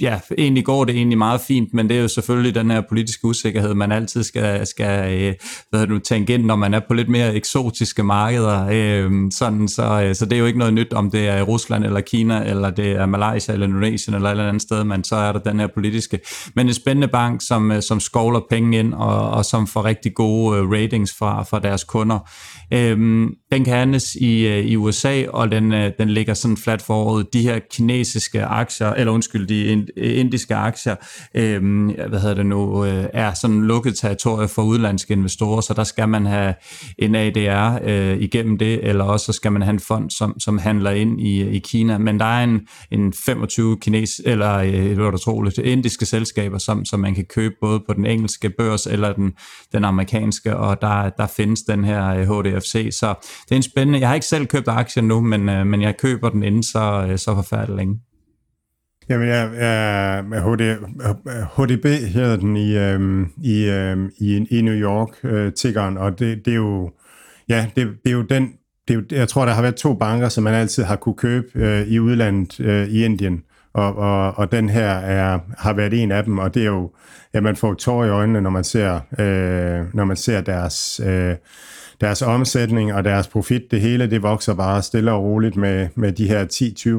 [0.01, 3.25] ja, egentlig går det egentlig meget fint, men det er jo selvfølgelig den her politiske
[3.25, 5.33] usikkerhed, man altid skal, skal øh,
[5.69, 8.67] hvad nu, tangent, når man er på lidt mere eksotiske markeder.
[8.71, 11.85] Øh, sådan, så, øh, så det er jo ikke noget nyt, om det er Rusland
[11.85, 15.15] eller Kina, eller det er Malaysia eller Indonesien eller et eller andet sted, men så
[15.15, 16.19] er der den her politiske.
[16.55, 20.13] Men en spændende bank, som, øh, som skovler penge ind, og, og som får rigtig
[20.13, 22.29] gode øh, ratings fra, fra deres kunder.
[22.73, 26.81] Øhm, den kan handles i, øh, i USA, og den, øh, den ligger sådan flat
[26.81, 27.33] foråret.
[27.33, 30.95] De her kinesiske aktier, eller undskyld, de øh, indiske aktier,
[31.35, 35.83] øhm, hvad hedder det nu, øh, er sådan lukket territorie for udlandske investorer, så der
[35.83, 36.53] skal man have
[36.97, 40.57] en ADR øh, igennem det, eller også så skal man have en fond, som, som
[40.57, 41.97] handler ind i, i Kina.
[41.97, 46.99] Men der er en, en 25 kines, eller øh, hvad du indiske selskaber, som, som
[46.99, 49.33] man kan købe både på den engelske børs eller den,
[49.71, 52.97] den amerikanske, og der, der findes den her øh, HDR UFC.
[52.99, 53.13] Så
[53.43, 53.99] det er en spændende...
[53.99, 57.07] Jeg har ikke selv købt aktien nu, men, øh, men jeg køber den inden så,
[57.09, 57.99] øh, så forfærdeligt længe.
[59.09, 60.75] Jamen, jeg, jeg, HD,
[61.57, 66.45] HDB hedder den i, øhm, i, øhm, i, i New York, øh, tiggeren, og det,
[66.45, 66.91] det er jo,
[67.49, 68.53] ja, det, det er jo den,
[68.87, 71.15] det er jo, jeg tror, der har været to banker, som man altid har kunne
[71.15, 76.03] købe øh, i udlandet øh, i Indien, og, og, og den her er, har været
[76.03, 76.91] en af dem, og det er jo,
[77.33, 81.35] ja, man får tår i øjnene, når man ser, øh, når man ser deres, øh,
[82.01, 86.11] deres omsætning og deres profit, det hele, det vokser bare stille og roligt med, med
[86.11, 86.45] de her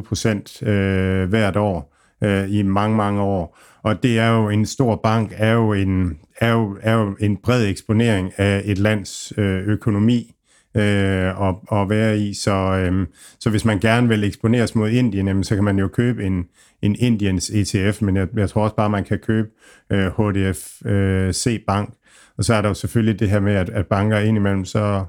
[0.00, 3.58] 10-20 procent øh, hvert år øh, i mange, mange år.
[3.82, 7.36] Og det er jo en stor bank, er jo en, er jo, er jo en
[7.36, 10.34] bred eksponering af et lands øh, økonomi
[10.76, 12.34] øh, at, at være i.
[12.34, 13.06] Så, øh,
[13.40, 16.44] så hvis man gerne vil eksponeres mod Indien, jamen, så kan man jo købe en,
[16.82, 19.48] en Indiens ETF, men jeg, jeg tror også bare, man kan købe
[19.90, 21.94] øh, HDFC øh, Bank,
[22.40, 25.04] og så er der jo selvfølgelig det her med, at, at banker indimellem, så,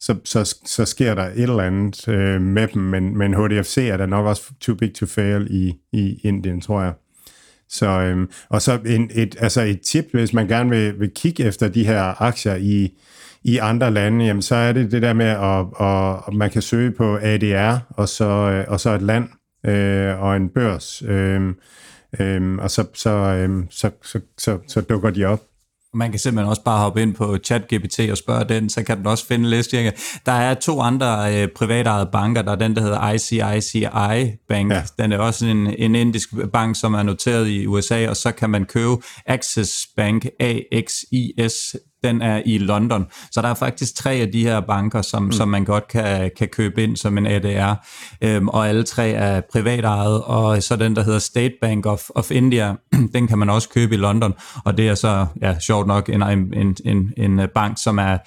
[0.00, 3.96] så, så, så sker der et eller andet øh, med dem, men, men HDFC er
[3.96, 6.92] der nok også too big to fail i, i Indien, tror jeg.
[7.68, 11.44] Så, øhm, og så en, et, altså et tip, hvis man gerne vil, vil kigge
[11.44, 12.98] efter de her aktier i,
[13.42, 16.62] i andre lande, jamen så er det det der med, at, at, at man kan
[16.62, 19.28] søge på ADR, og så, øh, og så et land
[19.66, 21.54] øh, og en børs, øh,
[22.20, 25.40] øh, og så, så, øh, så, så, så, så dukker de op.
[25.94, 29.06] Man kan simpelthen også bare hoppe ind på ChatGPT og spørge den, så kan den
[29.06, 29.92] også finde listninger.
[30.26, 32.42] Der er to andre øh, privatejede banker.
[32.42, 33.86] Der er den, der hedder ICICI
[34.48, 34.72] Bank.
[34.72, 34.82] Ja.
[34.98, 38.50] Den er også en, en indisk bank, som er noteret i USA, og så kan
[38.50, 38.96] man købe
[39.26, 40.26] Access Bank,
[40.72, 43.06] AXIS den er i London.
[43.30, 45.32] Så der er faktisk tre af de her banker, som, mm.
[45.32, 47.74] som man godt kan, kan købe ind som en ADR,
[48.22, 52.30] øhm, og alle tre er privatejet, og så den, der hedder State Bank of, of
[52.30, 52.74] India,
[53.14, 54.34] den kan man også købe i London,
[54.64, 58.18] og det er så, ja, sjovt nok, en, en, en, en bank, som er,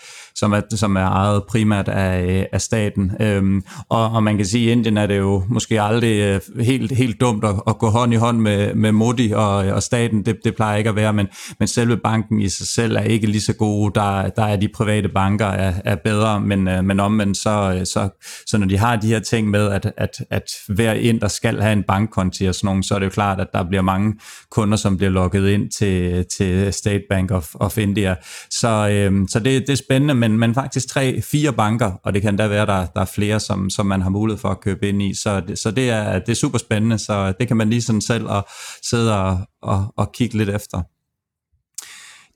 [0.41, 3.11] som er, som er ejet primært af, øh, af staten.
[3.19, 6.63] Øhm, og, og man kan sige, at i Indien er det jo måske aldrig øh,
[6.63, 10.26] helt, helt dumt at, at gå hånd i hånd med, med Modi og, og staten,
[10.26, 11.27] det, det plejer ikke at være, men,
[11.59, 13.91] men selve banken i sig selv er ikke lige så gode.
[13.95, 18.09] Der, der er de private banker er, er bedre, men, øh, men omvendt så, så,
[18.47, 21.61] så når de har de her ting med, at, at, at hver ind, der skal
[21.61, 24.13] have en bankkonti og sådan nogen, så er det jo klart, at der bliver mange
[24.51, 28.15] kunder, som bliver lukket ind til, til State Bank of, of India.
[28.49, 32.22] Så, øhm, så det, det er spændende, men, men faktisk tre, fire banker, og det
[32.22, 34.90] kan da være, der, der er flere, som, som man har mulighed for at købe
[34.90, 35.14] ind i.
[35.14, 38.02] Så, det, så det, er, det er super spændende, så det kan man lige sådan
[38.02, 38.48] selv og
[38.84, 40.82] sidde og, og, og kigge lidt efter.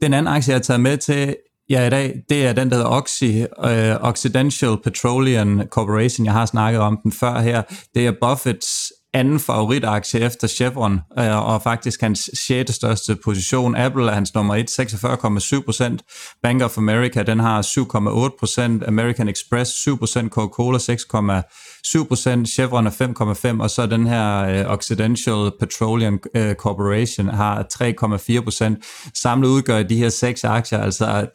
[0.02, 1.36] Den anden aktie, jeg har taget med til
[1.70, 6.26] Ja, i dag, det er den, der hedder Oxy, uh, Occidental Petroleum Corporation.
[6.26, 7.62] Jeg har snakket om den før her.
[7.96, 8.85] Det er Buffets
[9.16, 13.76] anden favoritaktie efter Chevron, øh, og faktisk hans sjette største position.
[13.76, 20.30] Apple er hans nummer 1, 46,7% Bank of America, den har 7,8% American Express 7%
[20.30, 27.68] Coca-Cola 6,7% Chevron er 5,5 og så den her øh, Occidental Petroleum øh, Corporation har
[27.74, 31.28] 3,4% Samlet udgør de her seks aktier altså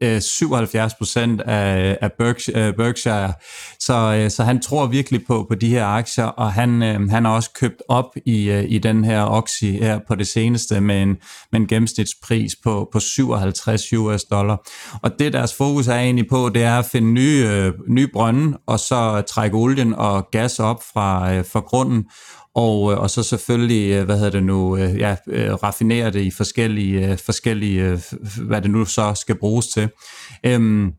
[0.00, 3.32] 77 øh, procent af, af Berkshire, øh, Berkshire.
[3.80, 7.24] Så, øh, så han tror virkelig på, på de her aktier, og han, øh, han
[7.24, 11.16] har også købt op i, i den her Oxy her på det seneste med en,
[11.52, 14.68] med en gennemsnitspris på, på 57 US dollar.
[15.02, 18.80] Og det deres fokus er egentlig på, det er at finde nye, nye brønde, og
[18.80, 22.04] så trække olien og gas op fra, fra grunden,
[22.56, 25.16] og, øh, og så selvfølgelig, øh, hvad hedder det nu, øh, ja,
[25.62, 28.00] raffinere det i forskellige, forskellige,
[28.46, 29.88] hvad det nu så skal bruges til.
[30.44, 30.92] Øhm,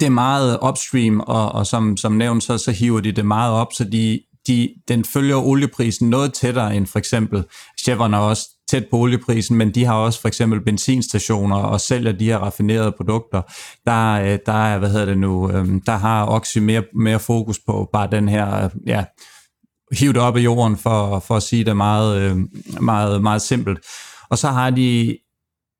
[0.00, 3.52] det er meget upstream, og, og som, som nævnt, så, så hiver de det meget
[3.52, 7.44] op, så de, de, den følger olieprisen noget tættere end for eksempel
[7.80, 12.12] Chevron er også tæt på olieprisen, men de har også for eksempel benzinstationer og sælger
[12.12, 13.42] de her raffinerede produkter.
[13.86, 17.88] Der, der er, hvad hedder det nu, øhm, der har Oxy mere, mere fokus på
[17.92, 19.04] bare den her, ja,
[19.98, 22.36] hive det op af jorden, for, for at sige det meget, øh,
[22.80, 23.78] meget, meget simpelt.
[24.30, 25.16] Og så har de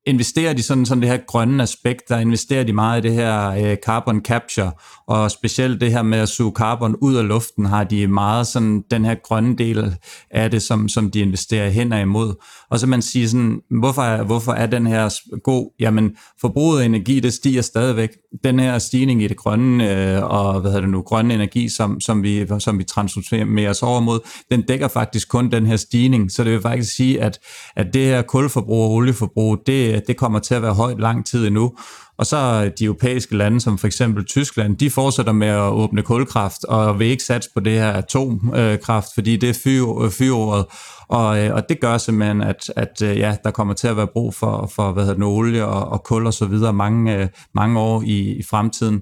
[0.05, 3.49] investerer de sådan, sådan det her grønne aspekt, der investerer de meget i det her
[3.49, 4.71] øh, carbon capture,
[5.07, 8.83] og specielt det her med at suge carbon ud af luften, har de meget sådan
[8.91, 9.97] den her grønne del
[10.31, 12.33] af det, som, som de investerer hen imod.
[12.69, 15.09] Og så man siger sådan, hvorfor er, hvorfor er den her
[15.39, 15.73] god?
[15.79, 16.11] Jamen,
[16.41, 18.09] forbruget af energi, det stiger stadigvæk.
[18.43, 22.01] Den her stigning i det grønne, øh, og hvad hedder det nu, grønne energi, som,
[22.01, 24.19] som vi, som vi transformerer os over mod,
[24.51, 26.31] den dækker faktisk kun den her stigning.
[26.31, 27.39] Så det vil faktisk sige, at,
[27.75, 31.47] at det her kulforbrug og olieforbrug, det, det kommer til at være højt lang tid
[31.47, 31.71] endnu.
[32.17, 36.63] Og så de europæiske lande, som for eksempel Tyskland, de fortsætter med at åbne kulkraft,
[36.63, 40.65] og vil ikke satse på det her atomkraft, fordi det er fyr, øh, fyråret.
[41.07, 44.07] Og, øh, og det gør simpelthen, at, at øh, ja, der kommer til at være
[44.07, 47.79] brug for, for hvad hedder det, olie og, og kul og så videre mange, mange
[47.79, 49.01] år i, i fremtiden.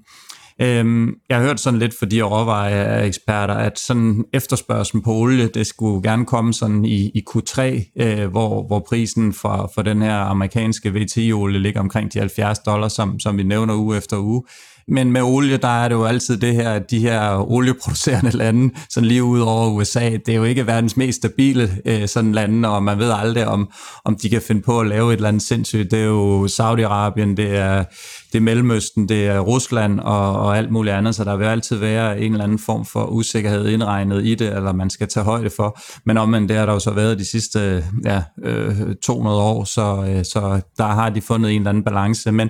[0.62, 5.68] Øhm, jeg har hørt sådan lidt fra de råvareeksperter, at sådan efterspørgselen på olie, det
[5.68, 7.62] skulle gerne komme sådan i, i Q3,
[8.02, 12.94] øh, hvor, hvor prisen for, for den her amerikanske VT-olie ligger omkring de 70 dollars,
[12.94, 14.44] som, som vi nævner uge efter uge.
[14.88, 18.74] Men med olie, der er det jo altid det her, at de her olieproducerende lande,
[18.90, 22.70] sådan lige ud over USA, det er jo ikke verdens mest stabile øh, sådan lande,
[22.70, 23.70] og man ved aldrig, om,
[24.06, 25.92] om de kan finde på at lave et eller andet sindssygt.
[25.92, 27.84] Det er jo Saudi-Arabien, det er,
[28.32, 31.76] det er Mellemøsten, det er Rusland og, og alt muligt andet, så der vil altid
[31.78, 35.50] være en eller anden form for usikkerhed indregnet i det, eller man skal tage højde
[35.56, 35.80] for.
[36.06, 40.06] Men omvendt, det har der jo så været de sidste ja, øh, 200 år, så,
[40.10, 42.32] øh, så der har de fundet en eller anden balance.
[42.32, 42.50] Men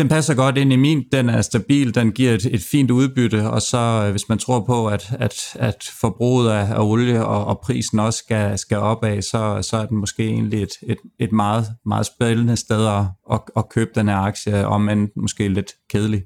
[0.00, 3.50] den passer godt ind i min, den er stabil, den giver et, et fint udbytte,
[3.50, 7.44] og så øh, hvis man tror på, at, at, at forbruget af, af olie og,
[7.44, 11.32] og prisen også skal, skal opad, så, så er den måske egentlig et, et, et
[11.32, 15.72] meget, meget spændende sted at, at, at købe den her aktie, om end måske lidt
[15.90, 16.22] kedelig.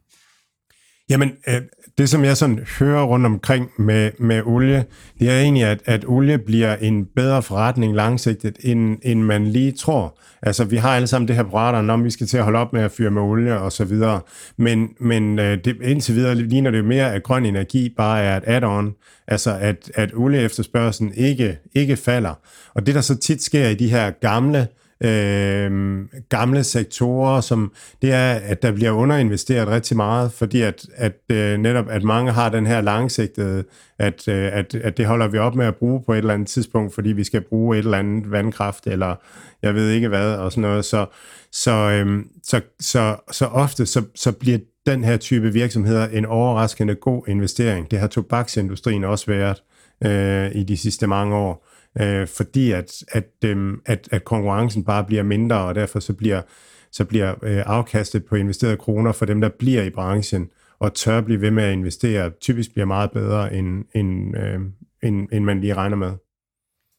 [1.11, 1.63] Jamen, øh,
[1.99, 4.85] det som jeg sådan hører rundt omkring med, med olie,
[5.19, 9.73] det er egentlig, at, at olie bliver en bedre forretning langsigtet, end, end man lige
[9.73, 10.19] tror.
[10.43, 12.59] Altså, vi har alle sammen det her på radaren, om vi skal til at holde
[12.59, 14.21] op med at fyre med olie og så videre.
[14.57, 18.45] Men, men øh, det, indtil videre ligner det mere, at grøn energi bare er et
[18.47, 19.23] add-on.
[19.29, 22.35] Altså, at, at olieefterspørgselen ikke, ikke falder.
[22.75, 24.67] Og det, der så tit sker i de her gamle øh,
[25.05, 27.73] Øhm, gamle sektorer, som
[28.03, 32.33] det er, at der bliver underinvesteret rigtig meget, fordi at, at øh, netop at mange
[32.33, 33.65] har den her langsigtede,
[33.99, 36.49] at, øh, at, at det holder vi op med at bruge på et eller andet
[36.49, 39.15] tidspunkt, fordi vi skal bruge et eller andet vandkraft, eller
[39.63, 40.85] jeg ved ikke hvad, og sådan noget.
[40.85, 41.07] Så,
[41.53, 46.95] så, øh, så, så, så ofte så, så bliver den her type virksomheder en overraskende
[46.95, 47.91] god investering.
[47.91, 49.63] Det har tobaksindustrien også været
[50.05, 51.67] øh, i de sidste mange år
[52.01, 56.43] øh, fordi at, at, øh, at, at konkurrencen bare bliver mindre, og derfor så bliver,
[56.91, 61.21] så bliver øh, afkastet på investerede kroner for dem, der bliver i branchen, og tør
[61.21, 64.61] blive ved med at investere, typisk bliver meget bedre, end, end, øh,
[65.03, 66.13] end, end man lige regner med.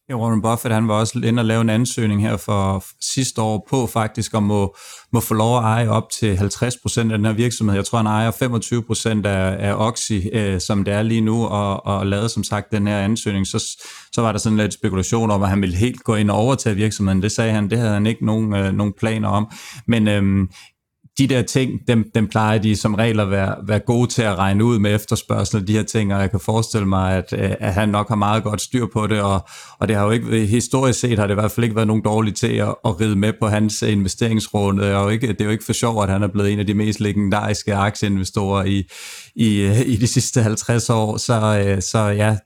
[0.09, 3.67] Ja, Warren Buffett han var også inde og lave en ansøgning her for sidste år
[3.69, 4.75] på faktisk om må,
[5.13, 7.75] må få lov at eje op til 50% af den her virksomhed.
[7.75, 11.85] Jeg tror, han ejer 25% af, af Oxy, øh, som det er lige nu, og,
[11.85, 13.47] og lavede som sagt den her ansøgning.
[13.47, 13.59] Så,
[14.11, 16.75] så var der sådan lidt spekulation om, at han ville helt gå ind og overtage
[16.75, 17.21] virksomheden.
[17.21, 19.51] Det sagde han, det havde han ikke nogen, øh, nogen planer om.
[19.87, 20.47] Men øh,
[21.17, 24.37] de der ting, dem, dem plejer de som regel at være, være gode til at
[24.37, 27.73] regne ud med efterspørgsel de her ting, og jeg kan forestille mig, at, øh, at
[27.73, 29.47] han nok har meget godt styr på det, og,
[29.79, 32.03] og det har jo ikke, historisk set har det i hvert fald ikke været nogen
[32.03, 35.45] dårlige til at, at ride med på hans øh, investeringsrunde, og jo ikke, det er
[35.45, 38.83] jo ikke for sjov, at han er blevet en af de mest legendariske aktieinvestorer i,
[39.35, 42.37] i, øh, i de sidste 50 år, så, så ja,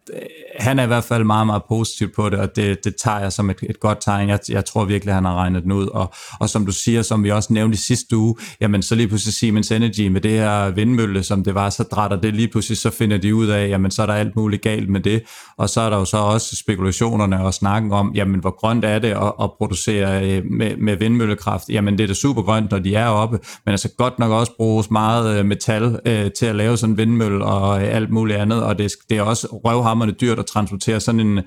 [0.59, 3.33] han er i hvert fald meget, meget positiv på det, og det, det tager jeg
[3.33, 4.29] som et, et godt tegn.
[4.29, 7.23] Jeg, jeg tror virkelig, han har regnet den ud, og, og som du siger, som
[7.23, 10.69] vi også nævnte i sidste uge, jamen så lige pludselig Siemens Energy med det her
[10.69, 13.91] vindmølle, som det var, så drætter det lige pludselig, så finder de ud af, jamen
[13.91, 15.23] så er der alt muligt galt med det,
[15.57, 18.99] og så er der jo så også spekulationerne og snakken om, jamen hvor grønt er
[18.99, 22.79] det at, at producere øh, med, med vindmøllekraft, jamen det er da super grønt, når
[22.79, 26.55] de er oppe, men altså godt nok også bruges meget øh, metal øh, til at
[26.55, 30.11] lave sådan en vindmølle og øh, alt muligt andet, og det, det er også røvhammerne
[30.11, 31.39] dyrt at transportere sådan en,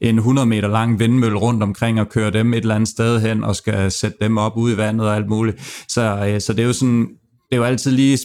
[0.00, 3.44] en 100 meter lang vindmølle rundt omkring og køre dem et eller andet sted hen
[3.44, 5.84] og skal sætte dem op ude i vandet og alt muligt.
[5.88, 7.08] Så, øh, så det er jo sådan,
[7.50, 8.18] det er jo altid lige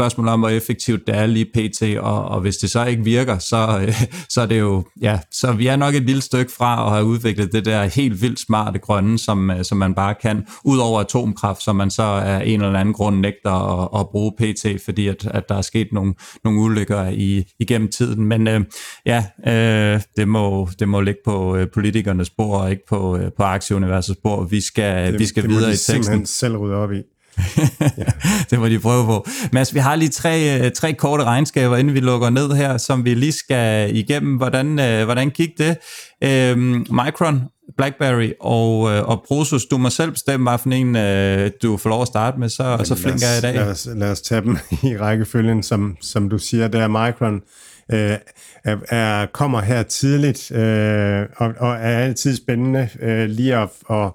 [0.00, 3.38] spørgsmål om, hvor effektivt det er lige pt, og, og hvis det så ikke virker,
[3.38, 3.94] så, øh,
[4.28, 7.04] så er det jo, ja, så vi er nok et lille stykke fra at have
[7.04, 11.00] udviklet det der helt vildt smarte grønne, som, øh, som man bare kan, ud over
[11.00, 15.06] atomkraft, som man så af en eller anden grund nægter at, at bruge pt, fordi
[15.08, 16.14] at, at der er sket nogle,
[16.44, 18.24] nogle ulykker i, igennem tiden.
[18.24, 18.60] Men øh,
[19.06, 23.30] ja, øh, det, må, det må ligge på øh, politikernes spor, og ikke på, øh,
[23.36, 24.44] på aktieuniversets spor.
[24.44, 26.02] Vi skal, det, vi skal det videre må de i teksten.
[26.02, 27.02] simpelthen selv rydde op i.
[28.50, 29.26] det må de prøve på.
[29.52, 33.04] Mads, vi har lige tre, øh, tre korte regnskaber, inden vi lukker ned her, som
[33.04, 34.36] vi lige skal igennem.
[34.36, 35.76] Hvordan, øh, hvordan gik det?
[36.24, 37.42] Øhm, Micron,
[37.76, 42.02] BlackBerry og, øh, og Prosus, du må selv bestemme, hvilken en øh, du får lov
[42.02, 43.54] at starte med, så, Jamen, så flink er jeg i dag.
[43.54, 44.58] Lad os, lad os tage dem
[44.90, 47.42] i rækkefølgen, som, som du siger, der Micron
[47.92, 48.16] øh,
[48.64, 54.10] er, er, kommer her tidligt, øh, og, og er altid spændende øh, lige at, at,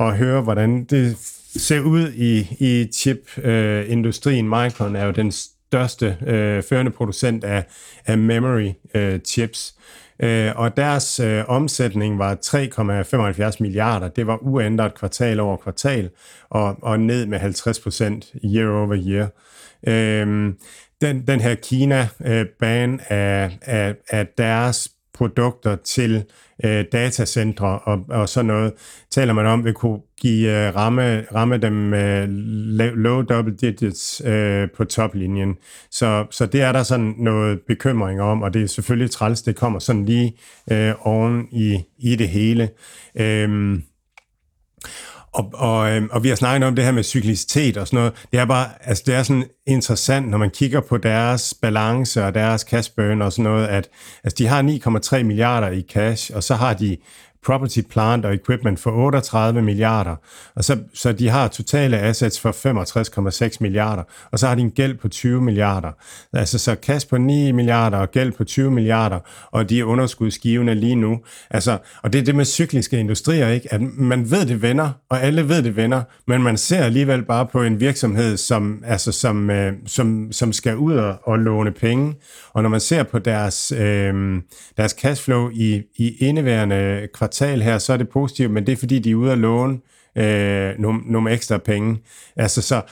[0.00, 1.16] at høre, hvordan det
[1.56, 4.44] ser ud i, i chip-industrien.
[4.44, 7.64] Øh, Micron er jo den største øh, førende producent af,
[8.06, 9.74] af memory øh, chips.
[10.22, 12.34] Øh, og deres øh, omsætning var
[13.50, 14.08] 3,75 milliarder.
[14.08, 16.10] Det var uændret kvartal over kvartal,
[16.50, 19.28] og, og ned med 50 procent year over year.
[19.86, 20.54] Øh,
[21.00, 26.24] den, den her Kina-ban øh, af, af, af deres produkter til
[26.64, 28.72] øh, datacentre og, og sådan noget,
[29.10, 32.26] taler man om, vil kunne give øh, ramme, ramme dem med
[32.94, 35.56] low double digits øh, på toplinjen.
[35.90, 39.56] Så, så det er der sådan noget bekymring om, og det er selvfølgelig træls, det
[39.56, 40.36] kommer sådan lige
[40.72, 42.68] øh, oven i, i det hele.
[43.14, 43.78] Øh,
[45.34, 48.12] og, og, øhm, og vi har snakket om det her med cyklicitet og sådan noget.
[48.32, 52.34] Det er bare, altså det er sådan interessant, når man kigger på deres balance og
[52.34, 53.88] deres cash burn og sådan noget, at
[54.24, 54.62] altså de har
[55.18, 56.96] 9,3 milliarder i cash, og så har de
[57.46, 60.16] property, plant og equipment for 38 milliarder.
[60.54, 62.50] Og så, så de har totale assets for
[63.50, 64.02] 65,6 milliarder.
[64.30, 65.92] Og så har de en gæld på 20 milliarder.
[66.32, 69.18] Altså så cash på 9 milliarder og gæld på 20 milliarder,
[69.50, 71.20] og de er underskudsgivende lige nu.
[71.50, 73.74] Altså, og det er det med cykliske industrier, ikke?
[73.74, 77.46] At man ved det vender, og alle ved det vender, men man ser alligevel bare
[77.46, 82.14] på en virksomhed, som, altså, som, øh, som, som skal ud og, og låne penge.
[82.52, 84.42] Og når man ser på deres, øh,
[84.76, 88.76] deres cashflow i, i indeværende kvartal, kvartal her, så er det positivt, men det er
[88.76, 89.78] fordi, de er ude at låne
[90.16, 91.98] øh, nogle, nogle ekstra penge.
[92.36, 92.82] Altså så,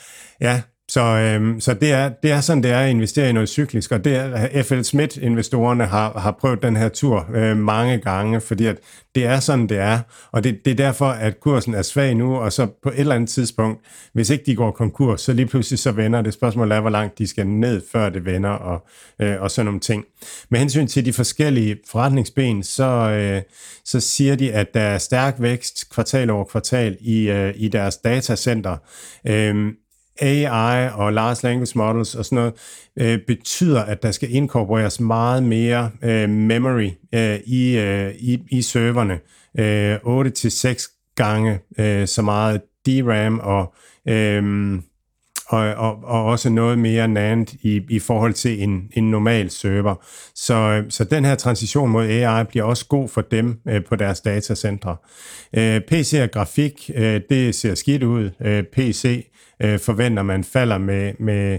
[0.40, 3.48] ja, så, øhm, så det, er, det er sådan, det er at investere i noget
[3.48, 8.40] cyklisk, og det er, FL Smith-investorerne har, har prøvet den her tur øh, mange gange,
[8.40, 8.76] fordi at
[9.14, 9.98] det er sådan, det er,
[10.32, 13.14] og det, det er derfor, at kursen er svag nu, og så på et eller
[13.14, 13.80] andet tidspunkt,
[14.12, 16.34] hvis ikke de går konkurs, så lige pludselig så vender det.
[16.34, 18.86] Spørgsmålet er, hvor langt de skal ned, før det vender, og,
[19.20, 20.04] øh, og sådan nogle ting.
[20.48, 23.42] Med hensyn til de forskellige forretningsben, så, øh,
[23.84, 27.96] så siger de, at der er stærk vækst kvartal over kvartal i, øh, i deres
[27.96, 28.76] datacenter.
[29.26, 29.72] Øh,
[30.20, 32.54] AI og large language models og sådan noget,
[32.96, 38.62] øh, betyder, at der skal inkorporeres meget mere øh, memory øh, i, øh, i, i
[38.62, 39.20] serverne.
[39.58, 43.74] Øh, 8-6 gange øh, så meget DRAM og,
[44.08, 44.80] øh,
[45.50, 49.94] og, og, og også noget mere NAND i, i forhold til en, en normal server.
[50.34, 54.20] Så, så den her transition mod AI bliver også god for dem øh, på deres
[54.20, 54.96] datacentre.
[55.56, 58.30] Øh, PC og grafik, øh, det ser skidt ud.
[58.40, 59.26] Øh, PC
[59.62, 61.58] øh, forventer man falder med, med,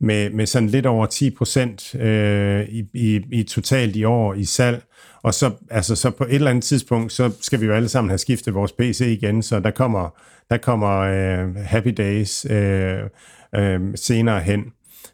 [0.00, 4.44] med, med sådan lidt over 10 procent øh, i, i, i totalt i år i
[4.44, 4.82] salg.
[5.22, 8.10] Og så, altså, så på et eller andet tidspunkt, så skal vi jo alle sammen
[8.10, 12.98] have skiftet vores PC igen, så der kommer, der kommer øh, Happy Days øh,
[13.54, 14.64] øh, senere hen.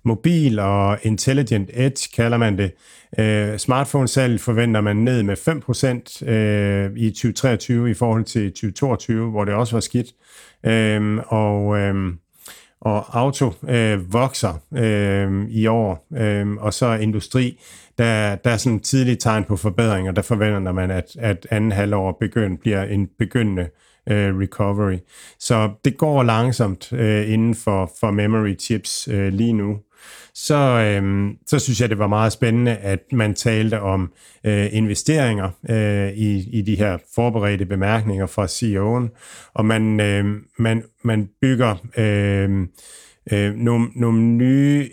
[0.05, 2.73] Mobil og Intelligent Edge kalder man det.
[3.19, 5.37] Øh, smartphone-salg forventer man ned med
[6.25, 10.07] 5% øh, i 2023 i forhold til 2022, hvor det også var skidt.
[10.67, 12.15] Øh, og, øh,
[12.81, 17.61] og auto øh, vokser øh, i år, øh, og så industri,
[17.99, 22.17] der, der er sådan tidlige tegn på forbedringer, der forventer man, at, at anden halvår
[22.21, 23.69] begynd, bliver en begyndende
[24.11, 24.99] øh, recovery.
[25.39, 29.77] Så det går langsomt øh, inden for, for memory chips øh, lige nu
[30.35, 34.13] så, øh, så synes jeg, det var meget spændende, at man talte om
[34.45, 39.09] øh, investeringer øh, i, i de her forberedte bemærkninger fra CEO'en,
[39.55, 40.25] og man, øh,
[40.59, 41.77] man, man bygger...
[41.97, 42.67] Øh,
[43.33, 44.89] øh, nogle, nogle nye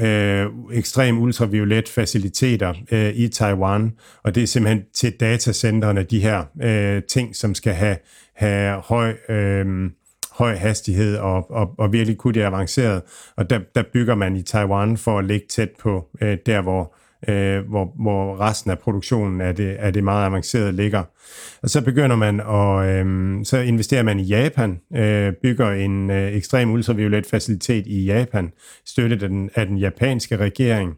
[0.00, 3.92] øh, ekstrem ultraviolet faciliteter øh, i Taiwan,
[4.22, 7.96] og det er simpelthen til datacenterne, de her øh, ting, som skal have,
[8.34, 9.90] have høj øh,
[10.30, 13.02] høj hastighed og, og, og virkelig kunne det avanceret.
[13.36, 16.94] Og der, der bygger man i Taiwan for at ligge tæt på øh, der, hvor,
[17.28, 21.02] øh, hvor, hvor resten af produktionen af det, af det meget avancerede ligger.
[21.62, 26.32] Og så begynder man at, øh, så investerer man i Japan, øh, bygger en øh,
[26.32, 28.52] ekstrem ultraviolet facilitet i Japan,
[28.86, 30.94] støttet af den, af den japanske regering.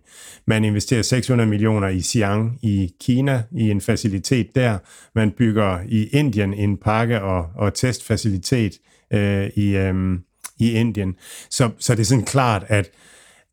[0.47, 4.79] Man investerer 600 millioner i Xi'an i Kina, i en facilitet der.
[5.15, 8.73] Man bygger i Indien en pakke- og, og testfacilitet
[9.13, 10.19] øh, i, øh,
[10.59, 11.15] i Indien.
[11.51, 12.91] Så, så det er sådan klart, at,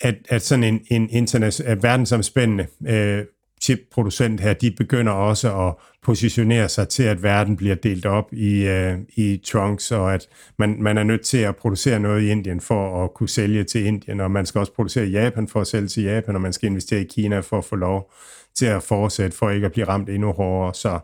[0.02, 3.26] at, at sådan en, en international, verdensomspændende øh,
[3.62, 5.74] chipproducent her, de begynder også at
[6.04, 10.28] positionere sig til, at verden bliver delt op i, øh, i trunks, og at
[10.60, 13.86] man, man er nødt til at producere noget i Indien for at kunne sælge til
[13.86, 16.54] Indien, og man skal også producere i Japan for at sælge til Japan, og man
[16.54, 18.12] skal investere i Kina for at få lov
[18.56, 20.74] til at fortsætte, for ikke at blive ramt endnu hårdere.
[20.74, 21.00] Så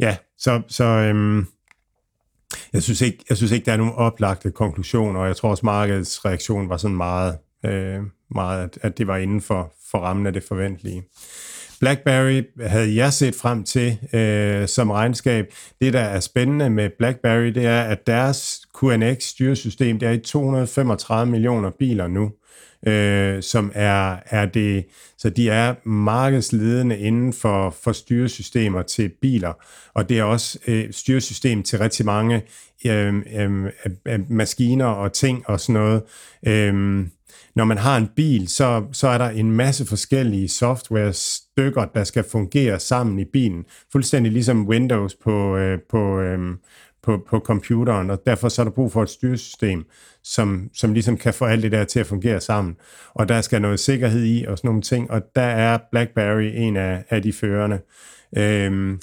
[0.00, 1.46] ja, så, så øhm,
[2.72, 5.66] jeg synes, ikke, jeg synes ikke, der er nogen oplagte konklusioner, og jeg tror også,
[5.66, 8.00] markedets reaktion var sådan meget, øh,
[8.30, 11.02] meget at, at det var inden for, for rammen af det forventelige.
[11.80, 15.46] BlackBerry havde jeg set frem til øh, som regnskab.
[15.80, 21.30] Det, der er spændende med BlackBerry, det er, at deres QNX-styresystem, det er i 235
[21.30, 22.32] millioner biler nu
[22.86, 24.84] øh, som er, er det,
[25.18, 29.52] så de er markedsledende inden for, for styresystemer til biler,
[29.94, 32.42] og det er også øh, styresystem til rigtig mange
[32.86, 33.64] øh, øh,
[34.06, 36.02] øh maskiner og ting og sådan noget.
[36.46, 37.06] Øh,
[37.56, 42.24] når man har en bil, så, så er der en masse forskellige software-stykker, der skal
[42.32, 43.64] fungere sammen i bilen.
[43.92, 46.38] Fuldstændig ligesom Windows på, øh, på, øh,
[47.02, 49.84] på, på computeren, og derfor så er der brug for et styresystem,
[50.24, 52.76] som, som ligesom kan få alt det der til at fungere sammen.
[53.14, 56.76] Og der skal noget sikkerhed i og sådan nogle ting, og der er BlackBerry en
[56.76, 57.80] af, af de førende.
[58.36, 59.00] Øhm,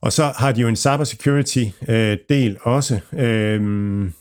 [0.00, 3.00] og så har de jo en cybersecurity øh, del også.
[3.12, 4.12] Øhm,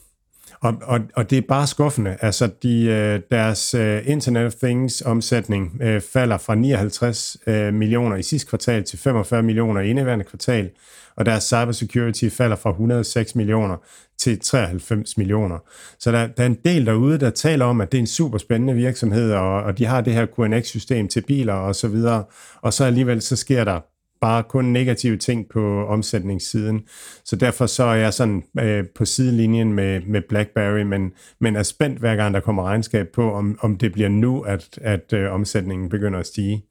[0.63, 2.17] og, og, og det er bare skuffende.
[2.21, 8.15] Altså, de, øh, deres øh, Internet of Things omsætning øh, falder fra 59 øh, millioner
[8.15, 10.69] i sidste kvartal til 45 millioner i indeværende kvartal
[11.15, 13.77] og deres cybersecurity falder fra 106 millioner
[14.17, 15.57] til 93 millioner.
[15.99, 18.37] Så der, der er en del derude, der taler om, at det er en super
[18.37, 22.23] spændende virksomhed, og, og de har det her QNX-system til biler og så videre,
[22.61, 23.79] og så alligevel så sker der
[24.23, 26.81] bare kun negative ting på omsætningssiden.
[27.25, 31.63] Så derfor så er jeg sådan øh, på sidelinjen med, med BlackBerry, men, men er
[31.63, 35.33] spændt hver gang, der kommer regnskab på, om, om det bliver nu, at, at øh,
[35.33, 36.65] omsætningen begynder at stige.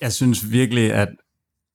[0.00, 1.08] Jeg synes virkelig, at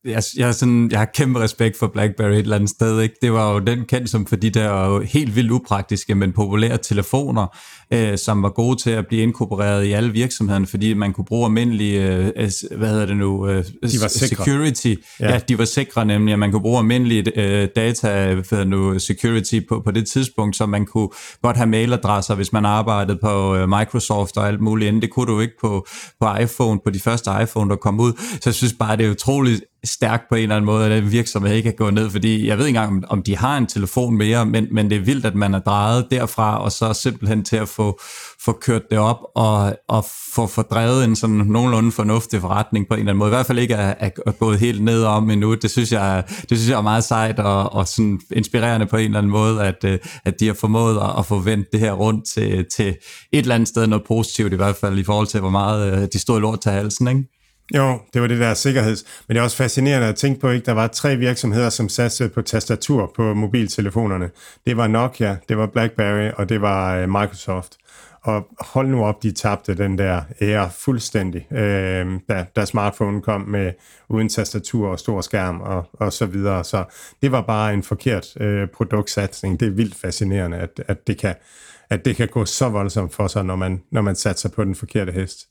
[0.06, 3.02] jeg, jeg, sådan, jeg har kæmpe respekt for BlackBerry et eller andet sted.
[3.02, 3.16] Ikke?
[3.22, 7.58] Det var jo den kendt som for de der helt vildt upraktiske, men populære telefoner,
[7.94, 11.46] øh, som var gode til at blive inkorporeret i alle virksomhederne, fordi man kunne bruge
[11.46, 14.94] almindelige, øh, hvad hedder det nu, øh, de var security.
[15.20, 15.32] Ja.
[15.34, 19.00] ja, de var sikre nemlig, at man kunne bruge almindelige øh, data, hvad hedder nu,
[19.00, 21.10] security på, på det tidspunkt, så man kunne
[21.42, 25.02] godt have mailadresser, hvis man arbejdede på øh, Microsoft og alt muligt andet.
[25.02, 25.88] Det kunne du ikke på,
[26.22, 28.14] på iPhone, på de første iPhone, der kom ud.
[28.18, 31.12] Så jeg synes bare, det er utroligt stærkt på en eller anden måde, at den
[31.12, 34.18] virksomhed ikke er gået ned, fordi jeg ved ikke engang, om de har en telefon
[34.18, 37.58] mere, men, men det er vildt, at man er drejet derfra, og så simpelthen til
[37.58, 38.00] at få,
[38.46, 40.06] få kørt det op, og, og
[40.36, 43.30] få fordrevet en sådan nogenlunde fornuftig forretning på en eller anden måde.
[43.30, 45.54] I hvert fald ikke er, er gået helt ned om endnu.
[45.54, 49.06] Det synes jeg, det synes jeg er meget sejt og, og sådan inspirerende på en
[49.06, 51.92] eller anden måde, at, øh, at de har formået at, at få vendt det her
[51.92, 52.98] rundt til, til et
[53.32, 56.20] eller andet sted noget positivt, i hvert fald i forhold til, hvor meget øh, de
[56.20, 57.24] stod lort til halsen, ikke?
[57.74, 59.04] Jo, det var det der sikkerheds.
[59.28, 60.66] Men det er også fascinerende at tænke på, ikke?
[60.66, 64.30] Der var tre virksomheder, som satte på tastatur på mobiltelefonerne.
[64.66, 67.78] Det var Nokia, det var BlackBerry, og det var øh, Microsoft.
[68.24, 73.42] Og hold nu op, de tabte den der ære fuldstændig, øh, da, da smartphone kom
[73.42, 73.72] med
[74.10, 76.64] uden tastatur og stor skærm og, og så videre.
[76.64, 76.84] Så
[77.22, 79.60] det var bare en forkert øh, produktsatsning.
[79.60, 81.36] Det er vildt fascinerende, at, at, det kan,
[81.90, 84.76] at det kan gå så voldsomt for sig, når man, når man satser på den
[84.76, 85.48] forkerte hest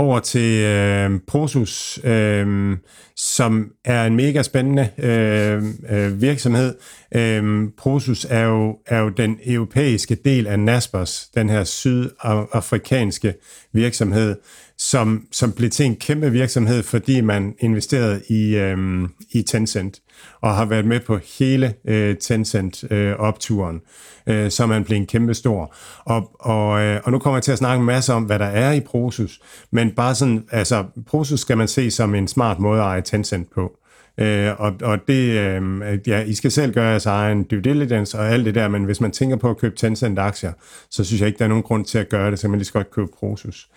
[0.00, 2.76] over til øh, Prosus, øh,
[3.16, 6.74] som er en mega spændende øh, øh, virksomhed.
[7.14, 13.34] Øh, Prosus er jo, er jo den europæiske del af Naspers, den her sydafrikanske
[13.72, 14.36] virksomhed,
[14.78, 20.00] som, som blev til en kæmpe virksomhed, fordi man investerede i, øh, i Tencent
[20.40, 23.80] og har været med på hele øh, Tencent-opturen,
[24.26, 25.74] øh, øh, som er blev en kæmpe stor.
[26.04, 28.46] Og, og, øh, og nu kommer jeg til at snakke en masse om, hvad der
[28.46, 29.40] er i Prosus,
[29.70, 33.48] men bare sådan, altså Prosus skal man se som en smart måde at eje Tencent
[33.54, 33.79] på.
[34.20, 38.28] Øh, og, og det, øh, ja, I skal selv gøre jeres egen due diligence og
[38.28, 40.52] alt det der, men hvis man tænker på at købe Tencent-aktier,
[40.90, 42.66] så synes jeg ikke, der er nogen grund til at gøre det, så man lige
[42.66, 43.68] så godt købe Prosus.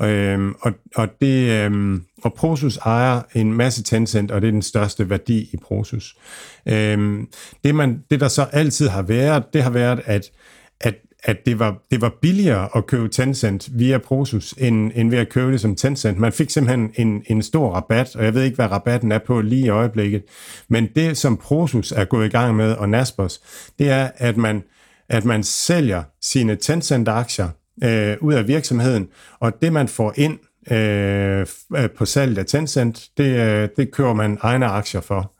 [0.00, 4.62] Øh, og, og, det, øh, og Prosus ejer en masse Tencent, og det er den
[4.62, 6.16] største værdi i Prosus.
[6.66, 7.18] Øh,
[7.64, 10.30] det, man, det, der så altid har været, det har været, at
[10.84, 15.18] at at det var, det var billigere at købe Tencent via Prosus, end, end ved
[15.18, 16.18] at købe det som Tencent.
[16.18, 19.40] Man fik simpelthen en, en stor rabat, og jeg ved ikke, hvad rabatten er på
[19.40, 20.22] lige i øjeblikket.
[20.68, 23.40] Men det, som Prosus er gået i gang med, og Naspers,
[23.78, 24.62] det er, at man,
[25.08, 27.48] at man sælger sine Tencent-aktier
[27.84, 29.08] øh, ud af virksomheden,
[29.40, 30.38] og det, man får ind
[30.70, 31.46] øh,
[31.98, 35.32] på salget af Tencent, det, øh, det kører man egne aktier for.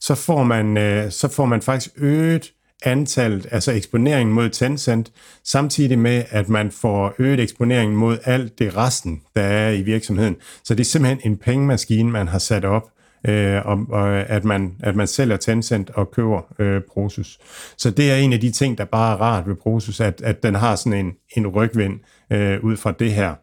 [0.00, 2.52] Så får man, øh, så får man faktisk øget
[2.84, 5.12] antallet, altså eksponeringen mod Tencent,
[5.44, 10.36] samtidig med, at man får øget eksponeringen mod alt det resten, der er i virksomheden.
[10.64, 12.90] Så det er simpelthen en pengemaskine, man har sat op,
[13.28, 17.38] øh, og, og at, man, at man sælger Tencent og køber øh, Prosus.
[17.76, 20.42] Så det er en af de ting, der bare er rart ved Prosus, at, at
[20.42, 22.00] den har sådan en, en rygvind
[22.30, 23.34] øh, ud fra det her.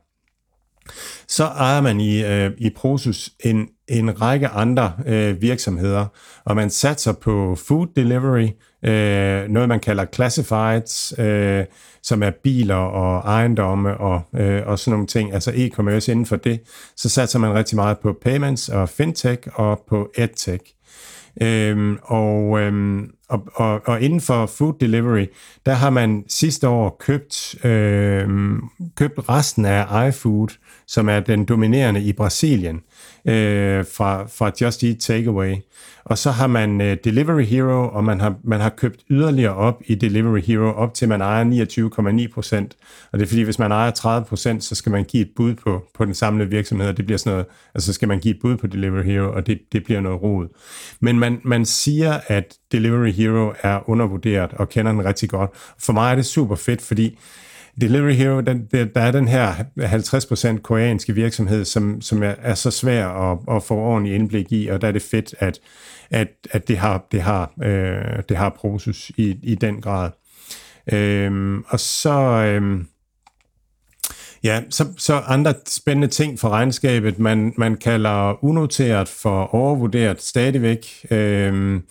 [1.28, 6.06] Så ejer man i, øh, i Prosus en, en række andre øh, virksomheder,
[6.46, 8.48] og man satser på food delivery,
[8.86, 11.66] øh, noget man kalder classifieds, øh,
[12.04, 16.36] som er biler og ejendomme og, øh, og sådan nogle ting, altså e-commerce inden for
[16.36, 16.60] det.
[16.96, 20.64] Så satser man rigtig meget på payments og fintech og på edtech.
[21.42, 25.26] Øhm, og, øhm, og, og, og inden for food delivery,
[25.66, 28.62] der har man sidste år købt, øhm,
[28.96, 30.48] købt resten af iFood,
[30.88, 32.82] som er den dominerende i Brasilien,
[33.26, 35.56] øh, fra, fra Just Eat Takeaway.
[36.04, 39.82] Og så har man øh, Delivery Hero, og man har, man har købt yderligere op
[39.86, 42.78] i Delivery Hero, op til man ejer 29,9 procent.
[43.12, 45.54] Og det er fordi, hvis man ejer 30 procent, så skal man give et bud
[45.54, 47.46] på, på den samlede virksomhed, og det bliver sådan noget,
[47.76, 50.22] altså så skal man give et bud på Delivery Hero, og det, det bliver noget
[50.22, 50.48] rod.
[51.00, 55.50] Men man, man siger, at Delivery Hero er undervurderet, og kender den rigtig godt.
[55.80, 57.18] For mig er det super fedt, fordi
[57.82, 62.72] Delivery Hero, den, der er den her 50% koreanske virksomhed, som, som er, er så
[62.72, 65.60] svær at, at få ordentlig indblik i, og der er det fedt, at,
[66.10, 70.10] at, at det har, det har, øh, det har Prosus i, i den grad.
[70.94, 72.14] Øhm, og så...
[72.46, 72.88] Øhm,
[74.44, 81.06] Ja, så, så andre spændende ting for regnskabet, man, man kalder unoteret for overvurderet stadigvæk.
[81.12, 81.84] Øhm,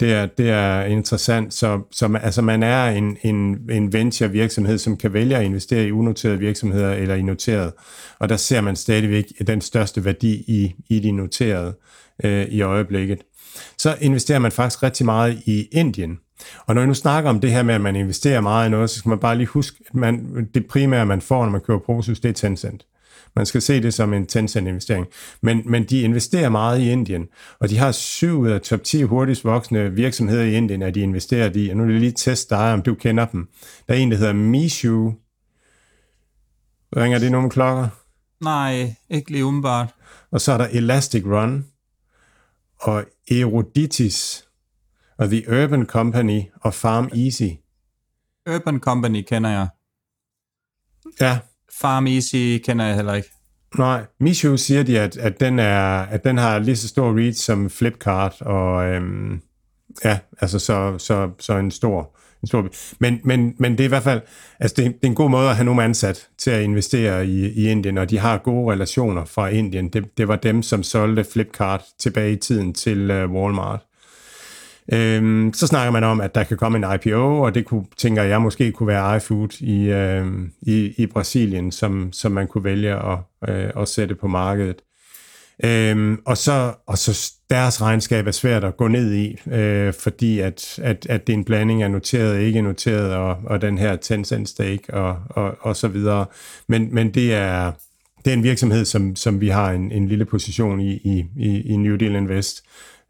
[0.00, 1.54] det er, det er interessant.
[1.54, 5.86] Så, så altså man er en, en, en venture virksomhed, som kan vælge at investere
[5.86, 7.74] i unoterede virksomheder eller i noterede.
[8.18, 11.76] Og der ser man stadigvæk den største værdi i, i de noterede
[12.24, 13.18] øh, i øjeblikket.
[13.78, 16.18] Så investerer man faktisk rigtig meget i Indien.
[16.66, 18.90] Og når vi nu snakker om det her med, at man investerer meget i noget,
[18.90, 21.78] så skal man bare lige huske, at man, det primære, man får, når man køber
[21.78, 22.86] Prosus, det er Tencent.
[23.36, 25.06] Man skal se det som en Tencent-investering.
[25.42, 29.02] Men, men de investerer meget i Indien, og de har syv ud af top 10
[29.02, 31.68] hurtigst voksende virksomheder i Indien, at de investerer i.
[31.68, 33.48] Og nu vil jeg lige teste dig, om du kender dem.
[33.88, 35.14] Der er en, der hedder Mishu.
[36.96, 37.88] Ringer det nogle klokker?
[38.44, 39.94] Nej, ikke lige umiddelbart.
[40.30, 41.66] Og så er der Elastic Run,
[42.80, 44.48] og Eruditis,
[45.18, 47.52] og The Urban Company, og Farm Easy.
[48.54, 49.68] Urban Company kender jeg.
[51.20, 51.38] Ja,
[51.80, 53.28] Farm Easy kender jeg heller ikke.
[53.78, 57.44] Nej, Mishu siger de, at, at, den er, at den har lige så stor reach
[57.44, 59.40] som Flipkart, og øhm,
[60.04, 62.68] ja, altså så, så, så en stor, en stor
[63.00, 64.20] men, men, men det er i hvert fald,
[64.60, 67.26] altså det, er, det er en god måde at have nogen ansat til at investere
[67.26, 69.88] i, i Indien, og de har gode relationer fra Indien.
[69.88, 73.80] Det, det var dem, som solgte Flipkart tilbage i tiden til uh, Walmart.
[74.92, 78.22] Øhm, så snakker man om, at der kan komme en IPO, og det kunne, tænker
[78.22, 82.94] jeg måske kunne være iFood i, øhm, i, i Brasilien, som, som man kunne vælge
[82.94, 83.18] at,
[83.48, 84.76] øh, at sætte på markedet.
[85.64, 90.40] Øhm, og, så, og så deres regnskab er svært at gå ned i, øh, fordi
[90.40, 93.78] at, at, at det er en blanding af noteret og ikke noteret, og, og den
[93.78, 96.26] her Tencent stake og, og, og så videre.
[96.68, 97.72] Men, men det er
[98.24, 101.26] det er en virksomhed, som, som vi har en, en lille position i, i,
[101.64, 102.64] i New Deal Invest,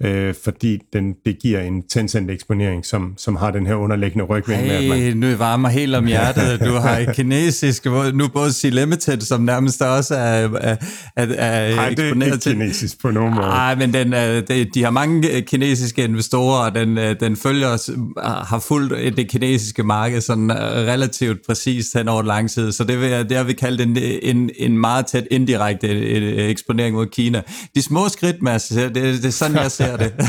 [0.04, 4.60] øh, fordi den, det giver en Tencent-eksponering, som, som har den her underliggende rygvind.
[4.60, 6.60] Hey, med, at man, nu varmer helt om hjertet.
[6.60, 10.76] Du har et kinesisk, nu både C Limited, som nærmest også er, er,
[11.16, 12.52] er, er Nej, det er eksponeret ikke til.
[12.52, 13.46] kinesisk på nogen måde.
[13.46, 17.68] Nej, men den, øh, de, de har mange kinesiske investorer, og den, øh, den følger
[17.68, 17.90] os,
[18.22, 22.72] har fulgt det kinesiske marked sådan øh, relativt præcist hen over lang tid.
[22.72, 26.48] Så det vil jeg, det har vi kaldt en, en, en meget tæt indirekte øh,
[26.50, 27.42] eksponering mod Kina.
[27.74, 30.12] De små skridt, Mads, det, det er sådan, jeg ser det.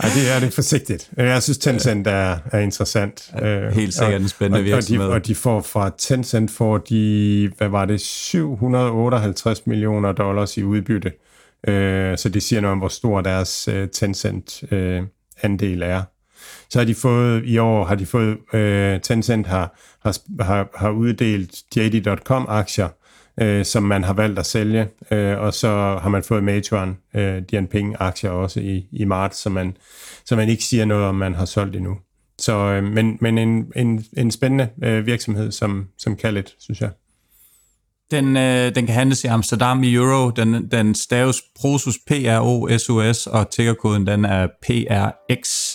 [0.00, 1.10] Ej, det er det forsigtigt.
[1.16, 3.32] Jeg synes, Tencent er, er interessant.
[3.42, 5.06] Øh, helt sikkert en spændende og, virksomhed.
[5.06, 10.56] Og de, og de får fra Tencent, får de, hvad var det, 758 millioner dollars
[10.56, 11.12] i udbytte.
[11.68, 16.02] Øh, så det siger noget om, hvor stor deres øh, Tencent-andel er.
[16.70, 20.90] Så har de fået, i år har de fået, øh, Tencent har, har, har, har
[20.90, 22.88] uddelt JD.com-aktier,
[23.40, 25.68] øh, som man har valgt at sælge, øh, og så
[26.02, 29.76] har man fået Meituan, øh, Dianping-aktier også i, i marts, så man,
[30.24, 31.96] så man ikke siger noget om, man har solgt endnu.
[32.38, 36.80] Så, øh, men men en, en, en spændende øh, virksomhed, som, som kan lidt, synes
[36.80, 36.90] jeg.
[38.10, 40.30] Den, øh, den kan handles i Amsterdam i euro.
[40.30, 45.74] Den, den staves Prosus P-R-O-S-U-S, og tickerkoden den er PRX.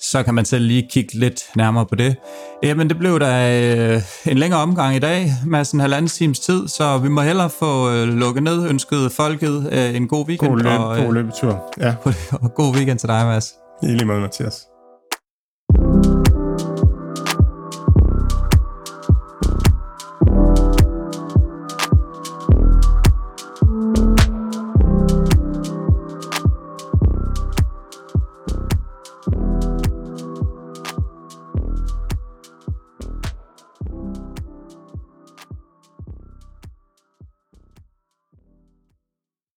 [0.00, 2.16] Så kan man selv lige kigge lidt nærmere på det.
[2.62, 3.62] Jamen, det blev da
[3.94, 7.50] øh, en længere omgang i dag, med en halvanden times tid, så vi må hellere
[7.50, 10.50] få øh, lukket ned, ønsket folket øh, en god weekend.
[10.50, 11.74] God, løb, og, øh, god løbetur.
[11.80, 11.94] Ja,
[12.32, 13.54] og god weekend til dig, Mads.
[13.82, 14.75] i lige måde, Mathias.